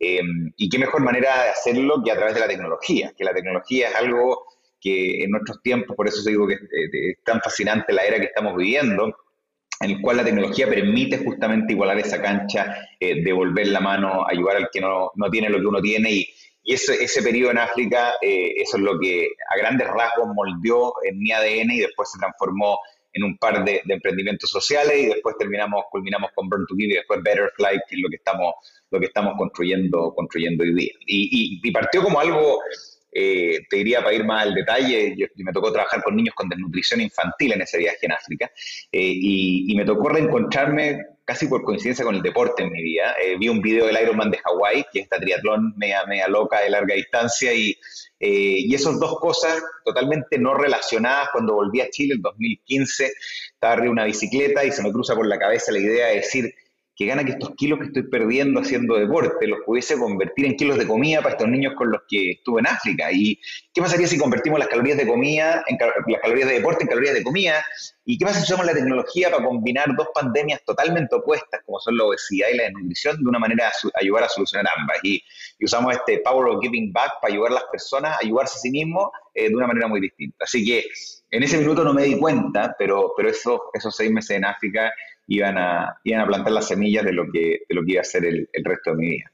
Em, 0.00 0.52
y 0.56 0.68
qué 0.68 0.78
mejor 0.78 1.02
manera 1.02 1.44
de 1.44 1.50
hacerlo 1.50 2.02
que 2.04 2.10
a 2.10 2.16
través 2.16 2.34
de 2.34 2.40
la 2.40 2.48
tecnología, 2.48 3.12
que 3.16 3.24
la 3.24 3.34
tecnología 3.34 3.90
es 3.90 3.94
algo 3.94 4.46
que 4.80 5.22
en 5.22 5.30
nuestros 5.30 5.62
tiempos, 5.62 5.94
por 5.94 6.08
eso 6.08 6.28
digo 6.28 6.48
que 6.48 6.54
es 6.54 7.22
tan 7.24 7.40
fascinante 7.40 7.92
la 7.92 8.02
era 8.02 8.18
que 8.18 8.26
estamos 8.26 8.56
viviendo, 8.56 9.14
en 9.80 9.90
el 9.90 10.00
cual 10.00 10.18
la 10.18 10.24
tecnología 10.24 10.68
permite 10.68 11.18
justamente 11.18 11.72
igualar 11.72 11.98
esa 11.98 12.20
cancha, 12.20 12.76
eh, 12.98 13.22
devolver 13.22 13.68
la 13.68 13.80
mano, 13.80 14.26
ayudar 14.26 14.56
al 14.56 14.68
que 14.72 14.80
no, 14.80 15.12
no 15.14 15.30
tiene 15.30 15.48
lo 15.48 15.58
que 15.60 15.66
uno 15.66 15.80
tiene 15.80 16.10
y, 16.12 16.28
y 16.64 16.74
ese, 16.74 17.02
ese 17.02 17.22
periodo 17.22 17.52
en 17.52 17.58
África, 17.58 18.14
eh, 18.20 18.52
eso 18.56 18.76
es 18.76 18.82
lo 18.82 18.98
que 18.98 19.28
a 19.48 19.56
grandes 19.56 19.86
rasgos 19.88 20.28
moldeó 20.34 20.92
en 21.04 21.18
mi 21.18 21.32
ADN 21.32 21.70
y 21.70 21.80
después 21.80 22.10
se 22.10 22.18
transformó 22.18 22.78
en 23.14 23.24
un 23.24 23.38
par 23.38 23.64
de, 23.64 23.82
emprendimientos 23.88 24.50
sociales 24.50 24.94
y 24.98 25.06
después 25.06 25.36
terminamos, 25.38 25.84
culminamos 25.90 26.30
con 26.34 26.48
Burn 26.48 26.66
to 26.66 26.74
Give 26.76 26.92
y 26.92 26.96
después 26.96 27.22
Betterfly, 27.22 27.80
que 27.88 27.96
es 27.96 28.02
lo 28.02 28.08
que 28.08 28.16
estamos, 28.16 28.54
lo 28.90 29.00
que 29.00 29.06
estamos 29.06 29.34
construyendo, 29.36 30.12
construyendo 30.14 30.62
hoy 30.62 30.74
día. 30.74 30.92
Y, 31.06 31.60
y, 31.62 31.70
partió 31.72 32.02
como 32.02 32.20
algo, 32.20 32.60
eh, 33.10 33.60
te 33.70 33.76
diría 33.78 34.02
para 34.02 34.14
ir 34.14 34.24
más 34.24 34.44
al 34.44 34.54
detalle, 34.54 35.14
yo, 35.16 35.26
me 35.36 35.52
tocó 35.52 35.72
trabajar 35.72 36.02
con 36.02 36.14
niños 36.14 36.34
con 36.34 36.48
desnutrición 36.48 37.00
infantil 37.00 37.52
en 37.52 37.62
ese 37.62 37.78
viaje 37.78 37.98
en 38.02 38.12
África 38.12 38.50
eh, 38.92 39.12
y, 39.14 39.74
me 39.74 39.84
tocó 39.84 40.08
reencontrarme 40.08 40.98
casi 41.24 41.46
por 41.46 41.62
coincidencia 41.62 42.04
con 42.04 42.16
el 42.16 42.22
deporte 42.22 42.64
en 42.64 42.72
mi 42.72 42.82
vida. 42.82 43.14
Eh, 43.22 43.36
vi 43.38 43.48
un 43.48 43.60
video 43.60 43.86
del 43.86 43.96
Ironman 44.02 44.30
de 44.30 44.38
Hawái, 44.38 44.86
que 44.92 45.00
es 45.00 45.04
esta 45.04 45.20
triatlón 45.20 45.74
media, 45.76 46.04
media 46.06 46.26
loca 46.26 46.60
de 46.60 46.70
larga 46.70 46.94
distancia, 46.96 47.54
y, 47.54 47.78
y 48.18 48.74
esas 48.74 48.98
dos 48.98 49.20
cosas 49.20 49.62
totalmente 49.84 50.38
no 50.38 50.54
relacionadas, 50.54 51.28
cuando 51.32 51.54
volví 51.54 51.80
a 51.80 51.90
Chile 51.90 52.14
en 52.14 52.22
2015, 52.22 53.12
estaba 53.52 53.74
arriba 53.74 53.84
de 53.86 53.92
una 53.92 54.04
bicicleta 54.04 54.64
y 54.64 54.72
se 54.72 54.82
me 54.82 54.90
cruza 54.90 55.14
por 55.14 55.26
la 55.26 55.38
cabeza 55.38 55.70
la 55.70 55.78
idea 55.78 56.08
de 56.08 56.16
decir, 56.16 56.52
que 56.98 57.06
gana 57.06 57.24
que 57.24 57.30
estos 57.30 57.54
kilos 57.54 57.78
que 57.78 57.84
estoy 57.86 58.02
perdiendo 58.10 58.60
haciendo 58.60 58.96
deporte 58.96 59.46
los 59.46 59.60
pudiese 59.64 59.96
convertir 59.96 60.46
en 60.46 60.56
kilos 60.56 60.76
de 60.78 60.86
comida 60.88 61.22
para 61.22 61.36
estos 61.36 61.48
niños 61.48 61.74
con 61.76 61.92
los 61.92 62.00
que 62.08 62.32
estuve 62.32 62.58
en 62.58 62.66
África. 62.66 63.08
¿Y 63.12 63.40
qué 63.72 63.80
pasaría 63.80 64.08
si 64.08 64.18
convertimos 64.18 64.58
las 64.58 64.66
calorías 64.66 64.98
de 64.98 65.06
comida, 65.06 65.62
en 65.68 65.78
las 65.78 66.20
calorías 66.20 66.48
de 66.48 66.54
deporte 66.56 66.82
en 66.82 66.88
calorías 66.88 67.14
de 67.14 67.22
comida? 67.22 67.64
¿Y 68.04 68.18
qué 68.18 68.24
pasa 68.24 68.40
si 68.40 68.46
usamos 68.46 68.66
la 68.66 68.74
tecnología 68.74 69.30
para 69.30 69.44
combinar 69.44 69.94
dos 69.96 70.08
pandemias 70.12 70.60
totalmente 70.64 71.14
opuestas, 71.14 71.60
como 71.64 71.78
son 71.78 71.96
la 71.96 72.02
obesidad 72.02 72.48
y 72.52 72.56
la 72.56 72.64
desnutrición, 72.64 73.22
de 73.22 73.28
una 73.28 73.38
manera 73.38 73.68
a 73.68 74.00
ayudar 74.00 74.24
a 74.24 74.28
solucionar 74.28 74.66
ambas? 74.76 74.98
Y, 75.04 75.22
usamos 75.62 75.94
este 75.94 76.18
Power 76.24 76.48
of 76.48 76.60
Giving 76.60 76.92
Back 76.92 77.20
para 77.22 77.32
ayudar 77.32 77.52
a 77.52 77.54
las 77.56 77.64
personas 77.70 78.14
a 78.14 78.18
ayudarse 78.24 78.56
a 78.56 78.60
sí 78.60 78.70
mismos 78.70 79.10
eh, 79.34 79.48
de 79.48 79.54
una 79.54 79.68
manera 79.68 79.86
muy 79.86 80.00
distinta. 80.00 80.44
Así 80.44 80.64
que 80.64 80.84
en 81.30 81.42
ese 81.44 81.58
minuto 81.58 81.84
no 81.84 81.94
me 81.94 82.02
di 82.02 82.18
cuenta, 82.18 82.74
pero, 82.76 83.12
pero 83.16 83.28
eso, 83.28 83.70
esos 83.72 83.94
seis 83.94 84.10
meses 84.10 84.36
en 84.36 84.44
África 84.44 84.92
iban 85.28 85.56
a, 85.58 86.00
iban 86.04 86.22
a 86.22 86.26
plantar 86.26 86.52
las 86.52 86.66
semillas 86.66 87.04
de 87.04 87.12
lo 87.12 87.30
que, 87.30 87.60
de 87.68 87.74
lo 87.74 87.84
que 87.84 87.92
iba 87.92 88.00
a 88.00 88.04
ser 88.04 88.24
el, 88.24 88.48
el 88.52 88.64
resto 88.64 88.90
de 88.90 88.96
mi 88.96 89.08
vida. 89.10 89.30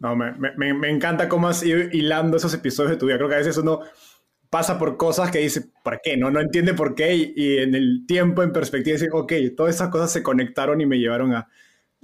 No, 0.00 0.16
me, 0.16 0.32
me, 0.32 0.74
me, 0.74 0.90
encanta 0.90 1.28
cómo 1.28 1.48
has 1.48 1.62
ido 1.62 1.78
hilando 1.92 2.36
esos 2.36 2.52
episodios 2.54 2.92
de 2.92 2.96
tu 2.96 3.06
vida. 3.06 3.16
Creo 3.16 3.28
que 3.28 3.34
a 3.34 3.38
veces 3.38 3.56
uno 3.58 3.80
pasa 4.48 4.78
por 4.78 4.96
cosas 4.96 5.30
que 5.30 5.38
dice, 5.38 5.70
¿por 5.84 6.00
qué? 6.02 6.16
No, 6.16 6.30
no 6.30 6.40
entiende 6.40 6.74
por 6.74 6.94
qué 6.94 7.14
y, 7.14 7.58
en 7.58 7.74
el 7.74 8.04
tiempo, 8.06 8.42
en 8.42 8.52
perspectiva, 8.52 8.94
dice, 8.94 9.08
ok, 9.12 9.32
todas 9.56 9.76
esas 9.76 9.90
cosas 9.90 10.12
se 10.12 10.22
conectaron 10.22 10.80
y 10.80 10.86
me 10.86 10.98
llevaron 10.98 11.34
a, 11.34 11.48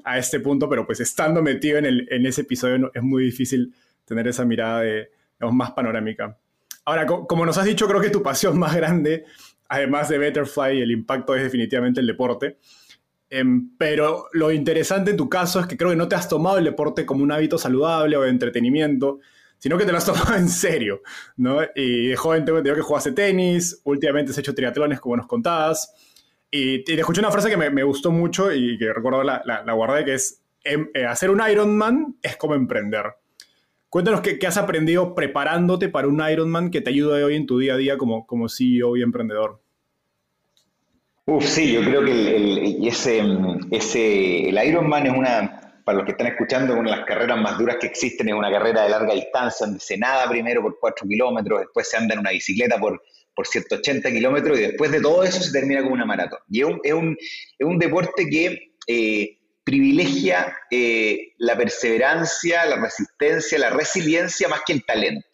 a 0.05 0.19
este 0.19 0.41
punto, 0.41 0.69
pero 0.69 0.87
pues 0.87 1.01
estando 1.01 1.43
metido 1.43 1.79
en, 1.79 1.87
el, 1.87 2.09
en 2.11 2.25
ese 2.27 2.43
episodio 2.43 2.91
es 2.95 3.03
muy 3.03 3.25
difícil 3.25 3.75
tener 4.05 4.29
esa 4.29 4.45
mirada 4.45 4.83
de, 4.83 5.11
más 5.51 5.73
panorámica. 5.73 6.39
Ahora, 6.85 7.07
como 7.07 7.45
nos 7.45 7.59
has 7.59 7.65
dicho, 7.65 7.89
creo 7.89 8.01
que 8.01 8.11
tu 8.11 8.23
pasión 8.23 8.57
más 8.59 8.77
grande 8.77 9.25
además 9.69 10.09
de 10.09 10.19
Betterfly, 10.19 10.81
el 10.81 10.91
impacto 10.91 11.35
es 11.35 11.43
definitivamente 11.43 12.01
el 12.01 12.07
deporte. 12.07 12.59
Em, 13.29 13.77
pero 13.77 14.27
lo 14.33 14.53
interesante 14.53 15.11
en 15.11 15.17
tu 15.17 15.29
caso 15.29 15.59
es 15.59 15.67
que 15.67 15.77
creo 15.77 15.91
que 15.91 15.97
no 15.97 16.09
te 16.09 16.15
has 16.15 16.29
tomado 16.29 16.59
el 16.59 16.65
deporte 16.65 17.05
como 17.05 17.25
un 17.25 17.33
hábito 17.33 17.59
saludable 17.59 18.17
o 18.17 18.23
de 18.23 18.31
entretenimiento, 18.31 19.19
sino 19.59 19.77
que 19.77 19.85
te 19.85 19.93
lo 19.93 19.99
has 19.99 20.07
tomado 20.07 20.37
en 20.37 20.49
serio, 20.49 21.03
¿no? 21.37 21.59
Y 21.75 22.09
de 22.09 22.17
joven 22.17 22.45
tengo 22.45 22.63
que 22.63 22.81
jugaste 22.81 23.13
tenis, 23.13 23.81
últimamente 23.85 24.33
has 24.33 24.39
hecho 24.39 24.55
triatlones, 24.55 25.01
como 25.01 25.17
nos 25.17 25.27
contabas, 25.27 25.93
y 26.51 26.85
te, 26.85 26.95
escuché 26.95 27.21
una 27.21 27.33
frase 27.33 27.51
que 27.51 27.57
me, 27.57 27.83
gustó 27.83 28.11
mucho 28.11 28.53
y 28.53 28.79
que 28.79 28.93
recuerdo 28.93 29.23
la, 29.23 29.43
la, 29.45 29.73
guardé, 29.73 30.05
que 30.05 30.15
es, 30.15 30.43
em, 30.63 30.89
eh, 30.95 31.05
hacer 31.05 31.31
un 31.31 31.43
Ironman 31.47 32.17
es 32.23 32.37
como 32.37 32.55
emprender. 32.55 33.07
Cuéntanos 33.89 34.21
qué, 34.21 34.45
has 34.47 34.57
aprendido 34.57 35.15
preparándote 35.15 35.89
para 35.89 36.09
un 36.09 36.21
Ironman 36.29 36.71
que 36.71 36.81
te 36.81 36.91
ayude 36.91 37.23
hoy 37.23 37.37
en 37.37 37.47
tu 37.47 37.59
día 37.59 37.75
a 37.75 37.77
día 37.77 37.97
como, 37.97 38.27
como 38.27 38.49
CEO 38.49 38.97
y 38.97 39.03
emprendedor. 39.03 39.61
Uf, 41.27 41.45
sí, 41.45 41.73
yo 41.73 41.83
creo 41.83 42.05
que 42.05 42.37
el, 42.37 42.87
ese, 42.87 43.23
ese, 43.71 44.49
el 44.49 44.69
Ironman 44.69 45.07
es 45.07 45.17
una, 45.17 45.81
para 45.85 45.99
los 45.99 46.05
que 46.05 46.13
están 46.13 46.27
escuchando, 46.27 46.75
una 46.75 46.91
de 46.91 46.97
las 46.99 47.07
carreras 47.07 47.41
más 47.41 47.59
duras 47.59 47.77
que 47.81 47.87
existen, 47.87 48.29
es 48.29 48.35
una 48.35 48.51
carrera 48.51 48.83
de 48.83 48.91
larga 48.91 49.15
distancia, 49.15 49.67
donde 49.67 49.81
se 49.81 49.97
nada 49.97 50.29
primero 50.29 50.63
por 50.63 50.79
4 50.81 51.07
kilómetros, 51.09 51.61
después 51.61 51.89
se 51.89 51.97
anda 51.97 52.15
en 52.15 52.21
una 52.21 52.31
bicicleta 52.31 52.79
por, 52.79 53.01
por 53.35 53.47
180 53.47 54.11
kilómetros 54.11 54.59
y 54.59 54.63
después 54.63 54.91
de 54.91 55.01
todo 55.01 55.23
eso 55.23 55.41
se 55.41 55.53
termina 55.53 55.83
como 55.83 55.95
una 55.95 56.05
maratón. 56.05 56.41
Y 56.49 56.61
es 56.61 56.67
un, 56.67 56.81
es 56.83 56.93
un, 56.93 57.17
es 57.59 57.67
un 57.67 57.79
deporte 57.79 58.29
que 58.29 58.73
eh, 58.89 59.36
privilegia 59.67 60.57
eh, 60.71 61.35
la 61.39 61.57
perseverancia, 61.57 62.65
la 62.67 62.77
resistencia, 62.77 63.59
la 63.59 63.71
resiliencia 63.71 64.49
más 64.49 64.61
que 64.65 64.75
el 64.75 64.85
talento. 64.87 65.27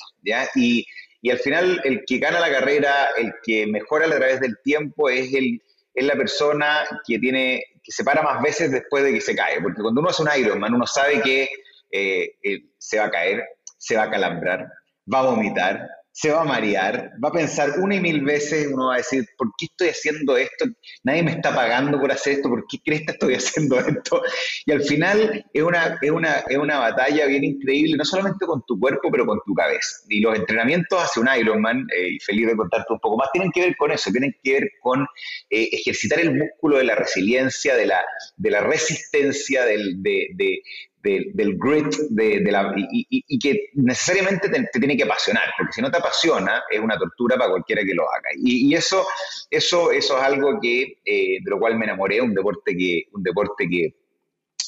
Y, 0.55 0.87
y, 1.21 1.31
al 1.31 1.39
final 1.39 1.83
el 1.85 2.03
que 2.07 2.19
gana 2.19 2.41
la 2.41 2.51
carrera, 2.51 3.09
el 3.19 3.35
que 3.45 3.67
mejora 3.67 4.07
a 4.07 4.11
través 4.11 4.41
del 4.41 4.57
tiempo 4.65 5.11
es, 5.11 5.35
el, 5.35 5.61
es 5.95 6.07
la 6.07 6.17
persona 6.17 6.83
que, 7.07 7.19
tiene, 7.19 7.63
que 7.85 7.93
se 7.93 8.05
para 8.05 8.23
más 8.23 8.43
veces 8.43 8.73
después 8.73 9.05
de 9.05 9.13
que 9.13 9.21
se 9.21 9.37
cae. 9.37 9.61
Porque 9.61 9.83
cuando 9.83 10.01
uno 10.01 10.09
hace 10.09 10.23
un 10.23 10.31
Ironman, 10.35 10.73
uno 10.73 10.87
sabe 10.87 11.21
que 11.21 11.51
eh, 11.91 12.35
eh, 12.43 12.63
se 12.79 12.99
va 12.99 13.05
a 13.05 13.11
caer, 13.11 13.45
se 13.77 13.97
va 13.97 14.05
a 14.05 14.11
calambrar, 14.11 14.67
va 15.13 15.19
a 15.19 15.25
vomitar, 15.25 15.87
se 16.13 16.31
va 16.31 16.43
a 16.43 16.45
marear, 16.45 17.11
va 17.23 17.31
a 17.31 17.33
pensar 17.33 17.81
una 17.81 17.97
y 17.97 18.01
mil 18.01 18.23
veces, 18.23 18.69
uno 18.71 18.89
va 18.89 18.95
a 18.95 18.99
decir, 18.99 19.25
¿por 19.39 19.49
qué 19.57 19.65
estoy 19.65 19.89
haciendo 19.89 20.37
esto? 20.37 20.67
Nadie 21.05 21.23
me 21.23 21.33
está 21.33 21.55
pagando 21.55 21.99
por 21.99 22.13
hacer 22.13 22.35
esto, 22.35 22.51
¿por 22.51 22.67
qué 22.69 22.79
crees 22.85 23.03
que 23.07 23.13
estoy 23.13 23.35
haciendo 23.35 23.79
esto? 23.79 24.23
Y 24.67 24.73
al 24.73 24.83
final 24.83 25.45
es 25.53 25.63
una, 25.63 25.99
es 26.01 26.11
una, 26.11 26.35
es 26.49 26.59
una 26.59 26.79
batalla 26.79 27.27
bien 27.27 27.45
increíble, 27.45 27.97
no 27.97 28.05
solamente 28.05 28.45
con 28.45 28.63
tu 28.67 28.79
cuerpo, 28.79 29.11
pero 29.11 29.25
con 29.25 29.41
tu 29.47 29.55
cabeza. 29.55 30.05
Y 30.11 30.21
los 30.21 30.39
entrenamientos 30.39 31.03
hacia 31.03 31.23
un 31.23 31.29
Ironman, 31.41 31.87
eh, 31.97 32.11
y 32.11 32.21
feliz 32.21 32.47
de 32.47 32.57
contarte 32.57 32.93
un 32.93 33.01
poco 33.01 33.17
más, 33.17 33.29
tienen 33.33 33.51
que 33.51 33.63
ver 33.63 33.77
con 33.77 33.91
eso, 33.91 34.11
tienen 34.11 34.35
que 34.43 34.53
ver 34.53 34.71
con 34.83 35.07
eh, 35.49 35.69
ejercitar 35.73 36.21
el 36.21 36.35
músculo 36.35 36.77
de 36.77 36.85
la 36.85 36.95
resiliencia, 36.95 37.75
de 37.75 37.87
la, 37.87 38.05
de 38.37 38.51
la 38.51 38.61
resistencia, 38.61 39.65
del, 39.65 40.03
de, 40.03 40.63
del 41.03 41.59
grit 41.59 41.95
de, 42.11 42.41
la, 42.51 42.75
y, 42.77 43.39
que 43.39 43.71
necesariamente 43.75 44.49
te, 44.49 44.79
tiene 44.79 44.97
que 44.97 45.03
apasionar, 45.03 45.45
porque 45.57 45.73
si 45.73 45.83
no 45.83 45.91
te 45.91 45.99
apasiona 45.99 46.63
es 46.71 46.81
una 46.81 46.97
tortura 46.97 47.37
para 47.37 47.51
cualquiera 47.51 47.83
que 47.83 47.95
lo 47.95 48.05
haga. 48.05 48.29
Y, 48.37 48.75
eso, 48.75 49.07
eso, 49.51 49.91
eso 49.91 50.19
es 50.19 50.23
algo 50.23 50.59
que, 50.61 50.99
eh, 51.05 51.39
de 51.43 51.51
lo 51.51 51.59
cual 51.59 51.77
me 51.79 51.85
enamoré, 51.85 52.21
un 52.21 52.35
deporte 52.35 52.77
que, 52.77 53.05
un 53.13 53.23
deporte 53.23 53.69
que, 53.69 53.95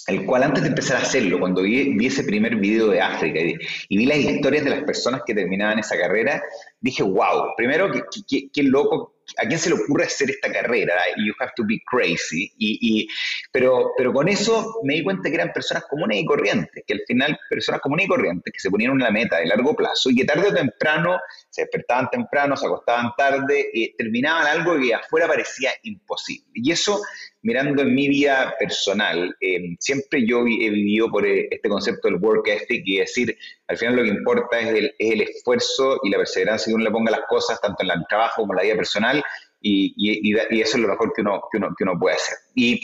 el 0.07 0.26
cual 0.26 0.43
antes 0.43 0.62
de 0.62 0.69
empezar 0.69 0.99
a 0.99 1.00
hacerlo, 1.00 1.38
cuando 1.38 1.62
vi, 1.62 1.95
vi 1.97 2.07
ese 2.07 2.25
primer 2.25 2.57
video 2.57 2.88
de 2.88 3.00
África 3.00 3.41
y, 3.41 3.97
vi 3.97 4.07
las 4.07 4.19
historias 4.19 4.64
de 4.64 4.71
las 4.71 4.85
personas 4.85 5.23
que 5.25 5.35
terminaban 5.35 5.79
esa 5.79 5.97
carrera, 5.97 6.43
dije, 6.81 7.03
wow, 7.03 7.55
primero, 7.57 7.91
qué, 7.91 8.50
qué 8.53 8.62
loco 8.64 9.13
¿a 9.38 9.47
quién 9.47 9.59
se 9.59 9.71
le 9.71 9.76
ocurre 9.76 10.04
hacer 10.04 10.31
esta 10.31 10.52
carrera? 10.52 10.95
You 11.16 11.33
have 11.40 11.52
to 11.57 11.64
be 11.64 11.81
crazy. 11.90 12.52
Y, 12.59 13.09
pero, 13.52 13.93
pero 13.97 14.12
con 14.12 14.28
eso 14.28 14.81
me 14.85 14.95
di 14.95 15.04
cuenta 15.04 15.28
que 15.28 15.37
eran 15.37 15.52
personas 15.52 15.85
comunes 15.85 16.19
y 16.19 16.25
corrientes, 16.25 16.85
que 16.87 16.95
al 16.95 17.02
final 17.07 17.38
personas 17.49 17.81
comunes 17.81 18.07
y 18.07 18.09
corrientes 18.09 18.52
que 18.52 18.61
se 18.61 18.71
ponían 18.71 18.93
una 18.93 19.11
meta 19.11 19.38
de 19.38 19.47
largo 19.47 19.75
plazo 19.75 20.11
y 20.11 20.16
que 20.16 20.25
tarde 20.25 20.49
o 20.49 20.54
temprano 20.54 21.19
se 21.55 21.63
despertaban 21.63 22.11
temprano, 22.11 22.57
se 22.57 22.67
acostaban 22.67 23.13
tarde 23.17 23.71
y 23.73 23.95
terminaban 23.95 24.45
algo 24.45 24.77
que 24.77 24.93
afuera 24.93 25.29
parecía 25.29 25.71
imposible. 25.85 26.51
Y 26.53 26.73
eso, 26.73 27.01
mirando 27.43 27.83
en 27.83 27.95
mi 27.95 28.09
vida 28.09 28.53
personal, 28.59 29.37
eh, 29.41 29.77
siempre 29.79 30.27
yo 30.27 30.41
he 30.41 30.71
vivido 30.71 31.09
por 31.09 31.25
eh, 31.25 31.47
este 31.49 31.69
concepto 31.69 32.09
del 32.09 32.17
work 32.17 32.49
ethic 32.49 32.83
y 32.85 32.99
decir, 32.99 33.39
al 33.69 33.77
final 33.77 33.95
lo 33.95 34.03
que 34.03 34.09
importa 34.09 34.59
es 34.59 34.67
el, 34.67 34.95
es 34.99 35.13
el 35.13 35.21
esfuerzo 35.21 36.01
y 36.03 36.11
la 36.11 36.19
perseverancia 36.19 36.73
que 36.73 36.75
uno 36.75 36.83
le 36.83 36.91
ponga 36.91 37.13
las 37.13 37.27
cosas, 37.29 37.61
tanto 37.61 37.85
en 37.85 37.91
el 37.91 38.05
trabajo 38.09 38.43
como 38.43 38.55
en 38.55 38.57
la 38.57 38.63
vida 38.65 38.75
personal, 38.75 39.23
y, 39.61 39.95
y, 39.97 40.61
eso 40.61 40.77
es 40.77 40.83
lo 40.83 40.89
mejor 40.89 41.13
que 41.15 41.23
uno, 41.23 41.41
que 41.51 41.59
uno, 41.59 41.69
que 41.79 41.85
uno 41.85 41.99
puede 41.99 42.17
hacer. 42.17 42.37
Y, 42.57 42.83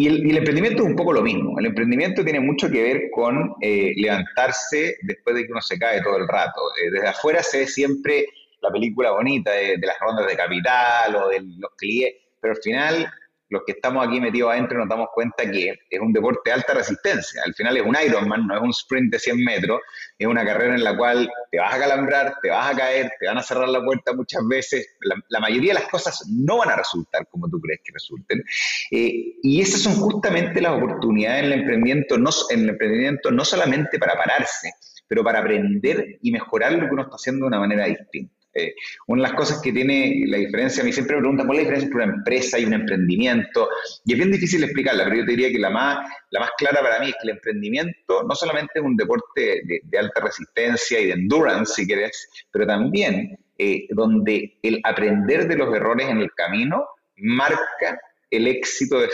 y 0.00 0.06
el, 0.06 0.38
emprendimiento 0.38 0.82
es 0.82 0.88
un 0.88 0.96
poco 0.96 1.12
lo 1.12 1.20
mismo. 1.20 1.58
El 1.58 1.66
emprendimiento 1.66 2.24
tiene 2.24 2.40
mucho 2.40 2.70
que 2.70 2.82
ver 2.82 3.10
con 3.10 3.54
eh, 3.60 3.92
levantarse 3.96 4.96
después 5.02 5.36
de 5.36 5.44
que 5.44 5.52
uno 5.52 5.60
se 5.60 5.78
cae 5.78 6.00
todo 6.00 6.16
el 6.16 6.26
rato. 6.26 6.58
Eh, 6.82 6.90
desde 6.90 7.08
afuera 7.08 7.42
se 7.42 7.58
ve 7.58 7.66
siempre 7.66 8.26
la 8.62 8.70
película 8.70 9.10
bonita 9.10 9.52
de, 9.52 9.76
las 9.76 9.98
rondas 10.00 10.26
de 10.26 10.36
capital 10.38 11.16
o 11.16 11.28
de 11.28 11.42
los 11.42 11.70
clientes, 11.76 12.18
pero 12.40 12.54
al 12.54 12.62
final 12.62 13.12
los 13.50 13.62
que 13.66 13.72
estamos 13.72 14.06
aquí 14.06 14.20
metidos 14.20 14.52
adentro 14.52 14.78
nos 14.78 14.88
damos 14.88 15.08
cuenta 15.12 15.50
que 15.50 15.74
es 15.90 16.00
un 16.00 16.12
deporte 16.12 16.50
de 16.50 16.52
alta 16.52 16.72
resistencia. 16.72 17.42
Al 17.44 17.52
final 17.54 17.76
es 17.76 17.82
un 17.84 17.96
Ironman, 18.06 18.46
no 18.46 18.56
es 18.56 18.62
un 18.62 18.70
sprint 18.70 19.12
de 19.12 19.18
100 19.18 19.44
metros, 19.44 19.80
es 20.16 20.26
una 20.26 20.44
carrera 20.44 20.76
en 20.76 20.84
la 20.84 20.96
cual 20.96 21.28
te 21.50 21.58
vas 21.58 21.74
a 21.74 21.78
calambrar, 21.78 22.34
te 22.42 22.48
vas 22.48 22.72
a 22.72 22.76
caer, 22.76 23.10
te 23.18 23.26
van 23.26 23.38
a 23.38 23.42
cerrar 23.42 23.68
la 23.68 23.82
puerta 23.82 24.12
muchas 24.12 24.46
veces. 24.48 24.96
La, 25.28 25.40
mayoría 25.40 25.74
de 25.74 25.80
las 25.80 25.88
cosas 25.88 26.24
no 26.30 26.58
van 26.58 26.70
a 26.70 26.76
resultar 26.76 27.26
como 27.28 27.48
tú 27.48 27.60
crees 27.60 27.80
que 27.84 27.92
resulten. 27.92 28.44
Eh, 28.92 29.34
y 29.42 29.60
esas 29.60 29.82
son 29.82 29.94
justamente 29.94 30.60
las 30.60 30.72
oportunidades 30.72 31.40
en 31.40 31.52
el 31.52 31.60
emprendimiento, 31.60 32.18
no, 32.18 32.30
en 32.50 32.60
el 32.60 32.68
emprendimiento 32.70 33.30
no 33.32 33.44
solamente 33.44 33.98
para 33.98 34.14
pararse, 34.14 34.70
pero 35.08 35.24
para 35.24 35.40
aprender 35.40 36.18
y 36.22 36.30
mejorar 36.30 36.72
lo 36.72 36.86
que 36.86 36.92
uno 36.92 37.02
está 37.02 37.16
haciendo 37.16 37.46
de 37.46 37.48
una 37.48 37.58
manera 37.58 37.86
distinta. 37.86 38.39
Eh, 38.54 38.74
una 39.06 39.22
de 39.22 39.28
las 39.28 39.36
cosas 39.36 39.60
que 39.62 39.72
tiene 39.72 40.24
la 40.26 40.38
diferencia, 40.38 40.82
a 40.82 40.86
mí 40.86 40.92
siempre 40.92 41.16
me 41.16 41.22
preguntan 41.22 41.46
cuál 41.46 41.58
es 41.60 41.64
la 41.64 41.70
diferencia 41.70 41.86
entre 41.86 42.04
una 42.04 42.16
empresa 42.16 42.58
y 42.58 42.64
un 42.64 42.74
emprendimiento, 42.74 43.68
y 44.04 44.12
es 44.12 44.18
bien 44.18 44.32
difícil 44.32 44.64
explicarla, 44.64 45.04
pero 45.04 45.16
yo 45.16 45.24
te 45.24 45.30
diría 45.30 45.50
que 45.50 45.58
la 45.58 45.70
más, 45.70 46.08
la 46.30 46.40
más 46.40 46.50
clara 46.58 46.80
para 46.80 46.98
mí 47.00 47.10
es 47.10 47.12
que 47.14 47.28
el 47.28 47.36
emprendimiento 47.36 48.22
no 48.24 48.34
solamente 48.34 48.72
es 48.76 48.82
un 48.82 48.96
deporte 48.96 49.62
de, 49.64 49.98
alta 49.98 50.20
resistencia 50.20 50.98
y 50.98 51.06
de 51.06 51.12
endurance, 51.12 51.74
si 51.74 51.86
quieres, 51.86 52.28
pero 52.50 52.66
también 52.66 53.38
eh, 53.58 53.86
donde 53.90 54.58
el 54.62 54.80
aprender 54.84 55.46
de 55.46 55.56
los 55.56 55.74
errores 55.74 56.08
en 56.08 56.18
el 56.18 56.32
camino 56.32 56.86
marca 57.16 58.00
el 58.30 58.46
éxito 58.46 59.00
de 59.00 59.08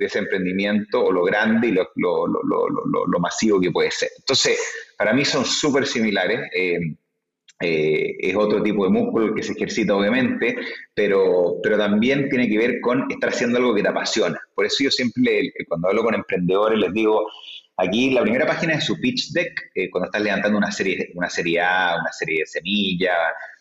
ese, 0.00 0.18
emprendimiento 0.18 1.02
o 1.02 1.10
lo 1.10 1.24
grande 1.24 1.68
y 1.68 1.72
lo, 1.72 1.86
lo, 1.96 3.18
masivo 3.18 3.60
que 3.60 3.70
puede 3.70 3.90
ser. 3.90 4.10
Entonces, 4.18 4.60
para 4.96 5.14
mí 5.14 5.24
son 5.24 5.44
súper 5.44 5.86
similares. 5.86 6.40
Eh, 6.54 6.78
eh, 7.60 8.16
es 8.20 8.36
otro 8.36 8.62
tipo 8.62 8.84
de 8.84 8.90
músculo 8.90 9.34
que 9.34 9.42
se 9.42 9.52
ejercita 9.52 9.96
obviamente, 9.96 10.56
pero, 10.94 11.56
pero 11.62 11.76
también 11.76 12.28
tiene 12.28 12.48
que 12.48 12.58
ver 12.58 12.80
con 12.80 13.10
estar 13.10 13.30
haciendo 13.30 13.58
algo 13.58 13.74
que 13.74 13.82
te 13.82 13.88
apasiona. 13.88 14.38
Por 14.54 14.66
eso 14.66 14.84
yo 14.84 14.90
siempre, 14.90 15.52
cuando 15.66 15.88
hablo 15.88 16.04
con 16.04 16.14
emprendedores, 16.14 16.78
les 16.78 16.92
digo, 16.92 17.26
aquí 17.76 18.10
la 18.10 18.22
primera 18.22 18.46
página 18.46 18.74
de 18.76 18.80
su 18.80 19.00
pitch 19.00 19.32
deck, 19.32 19.70
eh, 19.74 19.90
cuando 19.90 20.06
estás 20.06 20.22
levantando 20.22 20.56
una 20.58 20.70
serie, 20.70 21.10
una 21.14 21.28
serie 21.28 21.60
A, 21.60 21.96
una 22.00 22.12
serie 22.12 22.40
de 22.40 22.46
semilla, 22.46 23.14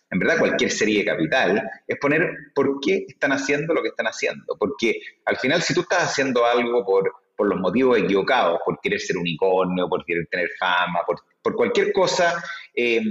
en 0.10 0.20
verdad 0.20 0.40
cualquier 0.40 0.72
serie 0.72 1.00
de 1.00 1.06
capital, 1.06 1.64
es 1.88 1.98
poner 2.00 2.30
por 2.54 2.80
qué 2.80 3.06
están 3.08 3.32
haciendo 3.32 3.74
lo 3.74 3.82
que 3.82 3.90
están 3.90 4.06
haciendo. 4.06 4.56
Porque 4.60 5.02
al 5.26 5.38
final, 5.38 5.62
si 5.62 5.74
tú 5.74 5.82
estás 5.82 6.04
haciendo 6.04 6.46
algo 6.46 6.86
por, 6.86 7.12
por 7.36 7.48
los 7.48 7.60
motivos 7.60 7.98
equivocados, 7.98 8.60
por 8.64 8.80
querer 8.82 9.00
ser 9.00 9.18
unicornio, 9.18 9.90
por 9.90 10.06
querer 10.06 10.28
tener 10.30 10.50
fama, 10.60 11.00
por, 11.06 11.20
por 11.42 11.56
cualquier 11.56 11.92
cosa, 11.92 12.42
eh, 12.76 13.02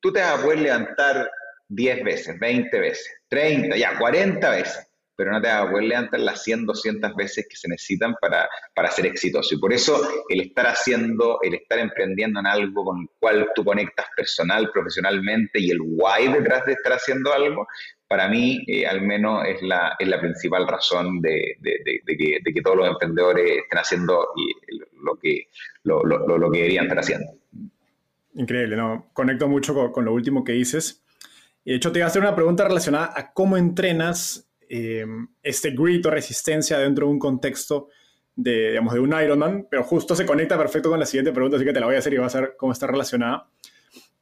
tú 0.00 0.12
te 0.12 0.20
vas 0.20 0.38
a 0.38 0.42
poder 0.42 0.60
levantar 0.60 1.30
10 1.68 2.04
veces, 2.04 2.38
20 2.38 2.78
veces, 2.78 3.22
30, 3.28 3.76
ya 3.76 3.98
40 3.98 4.50
veces, 4.50 4.88
pero 5.18 5.32
no 5.32 5.42
te 5.42 5.48
vas 5.48 5.66
a 5.66 5.70
poder 5.70 5.84
levantar 5.84 6.20
las 6.20 6.44
100, 6.44 6.64
200 6.64 7.14
veces 7.16 7.46
que 7.50 7.56
se 7.56 7.68
necesitan 7.68 8.14
para, 8.20 8.48
para 8.72 8.90
ser 8.90 9.06
exitoso. 9.06 9.54
Y 9.54 9.58
por 9.58 9.72
eso 9.72 10.00
el 10.28 10.40
estar 10.40 10.66
haciendo, 10.66 11.40
el 11.42 11.54
estar 11.54 11.80
emprendiendo 11.80 12.38
en 12.38 12.46
algo 12.46 12.84
con 12.84 13.00
el 13.00 13.08
cual 13.18 13.48
tú 13.54 13.64
conectas 13.64 14.06
personal, 14.16 14.70
profesionalmente 14.70 15.60
y 15.60 15.70
el 15.70 15.80
why 15.80 16.28
detrás 16.32 16.64
de 16.66 16.74
estar 16.74 16.92
haciendo 16.92 17.32
algo, 17.32 17.66
para 18.06 18.28
mí 18.28 18.62
eh, 18.68 18.86
al 18.86 19.02
menos 19.02 19.44
es 19.46 19.60
la, 19.60 19.96
es 19.98 20.08
la 20.08 20.20
principal 20.20 20.66
razón 20.68 21.20
de, 21.20 21.56
de, 21.58 22.00
que, 22.06 22.38
de, 22.42 22.52
que, 22.54 22.62
todos 22.62 22.76
los 22.76 22.88
emprendedores 22.88 23.62
estén 23.64 23.78
haciendo 23.78 24.28
lo 25.02 25.16
que, 25.16 25.48
lo, 25.82 26.02
lo, 26.04 26.38
lo 26.38 26.50
que 26.50 26.58
deberían 26.58 26.84
estar 26.84 27.00
haciendo. 27.00 27.32
Increíble, 28.38 28.76
¿no? 28.76 29.10
Conecto 29.12 29.48
mucho 29.48 29.74
con, 29.90 30.04
lo 30.04 30.14
último 30.14 30.44
que 30.44 30.52
dices. 30.52 31.02
De 31.64 31.74
hecho, 31.74 31.90
te 31.90 31.98
iba 31.98 32.06
a 32.06 32.08
hacer 32.08 32.22
una 32.22 32.36
pregunta 32.36 32.62
relacionada 32.62 33.12
a 33.14 33.32
cómo 33.32 33.56
entrenas 33.56 34.48
em, 34.68 35.26
este 35.42 35.72
grit 35.72 36.06
o 36.06 36.10
resistencia 36.10 36.78
dentro 36.78 37.06
de 37.06 37.12
un 37.12 37.18
contexto 37.18 37.88
de, 38.36 38.70
digamos, 38.70 38.94
de 38.94 39.00
un 39.00 39.12
Ironman, 39.12 39.66
pero 39.68 39.82
justo 39.82 40.14
se 40.14 40.24
conecta 40.24 40.56
perfecto 40.56 40.88
con 40.88 41.00
la 41.00 41.06
siguiente 41.06 41.32
pregunta, 41.32 41.56
así 41.56 41.66
que 41.66 41.72
te 41.72 41.80
la 41.80 41.86
voy 41.86 41.96
a 41.96 41.98
hacer 41.98 42.14
y 42.14 42.18
vas 42.18 42.36
a 42.36 42.42
ver 42.42 42.54
cómo 42.56 42.70
está 42.70 42.86
relacionada. 42.86 43.48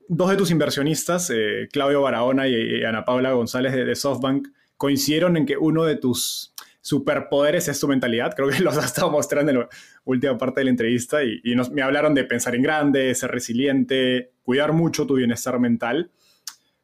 Dos 0.09 0.31
de 0.31 0.37
tus 0.37 0.51
inversionistas, 0.51 1.29
eh, 1.29 1.69
Claudio 1.71 2.01
Barahona 2.01 2.49
y, 2.49 2.85
Ana 2.85 3.05
Paula 3.05 3.33
González 3.33 3.75
de, 3.75 3.85
de 3.85 3.95
SoftBank, 3.95 4.49
coincidieron 4.79 5.37
en 5.37 5.45
que 5.45 5.59
uno 5.59 5.85
de 5.85 5.97
tus 5.97 6.55
superpoderes 6.87 7.67
es 7.67 7.81
tu 7.81 7.89
mentalidad. 7.89 8.33
Creo 8.37 8.49
que 8.49 8.61
los 8.63 8.77
has 8.77 8.85
estado 8.85 9.11
mostrando 9.11 9.51
en 9.51 9.59
la 9.59 9.69
última 10.05 10.39
parte 10.39 10.61
de 10.61 10.67
la 10.67 10.71
entrevista 10.71 11.25
y, 11.25 11.43
me 11.73 11.83
hablaron 11.83 12.15
de 12.15 12.23
pensar 12.23 12.55
en 12.55 12.63
grande, 12.63 13.13
ser 13.17 13.33
resiliente, 13.33 14.31
cuidar 14.45 14.73
mucho 14.73 15.05
tu 15.05 15.15
bienestar 15.15 15.59
mental. 15.59 16.13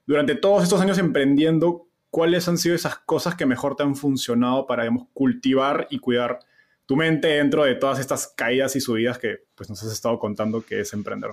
Durante 0.05 0.35
todos 0.35 0.65
estos 0.65 0.81
años 0.81 0.99
emprendiendo, 0.99 1.87
¿cuáles 2.11 2.49
han 2.49 2.59
sido 2.59 2.75
esas 2.75 2.99
cosas 2.99 3.37
que 3.37 3.47
mejor 3.47 3.77
te 3.77 3.85
han 3.85 3.95
funcionado 3.95 4.67
para, 4.67 4.83
digamos, 4.83 5.07
cultivar 5.13 5.87
y 5.89 6.01
cuidar 6.01 6.41
tu 6.85 6.97
mente 6.97 7.29
dentro 7.29 7.63
de 7.63 7.77
todas 7.77 8.01
estas 8.01 8.27
caídas 8.27 8.75
y 8.75 8.81
subidas 8.81 9.19
que 9.19 9.45
pues, 9.55 9.71
nos 9.71 9.81
has 9.85 9.93
estado 9.93 10.19
contando 10.19 10.67
que 10.67 10.81
es 10.81 10.93
emprender? 10.95 11.31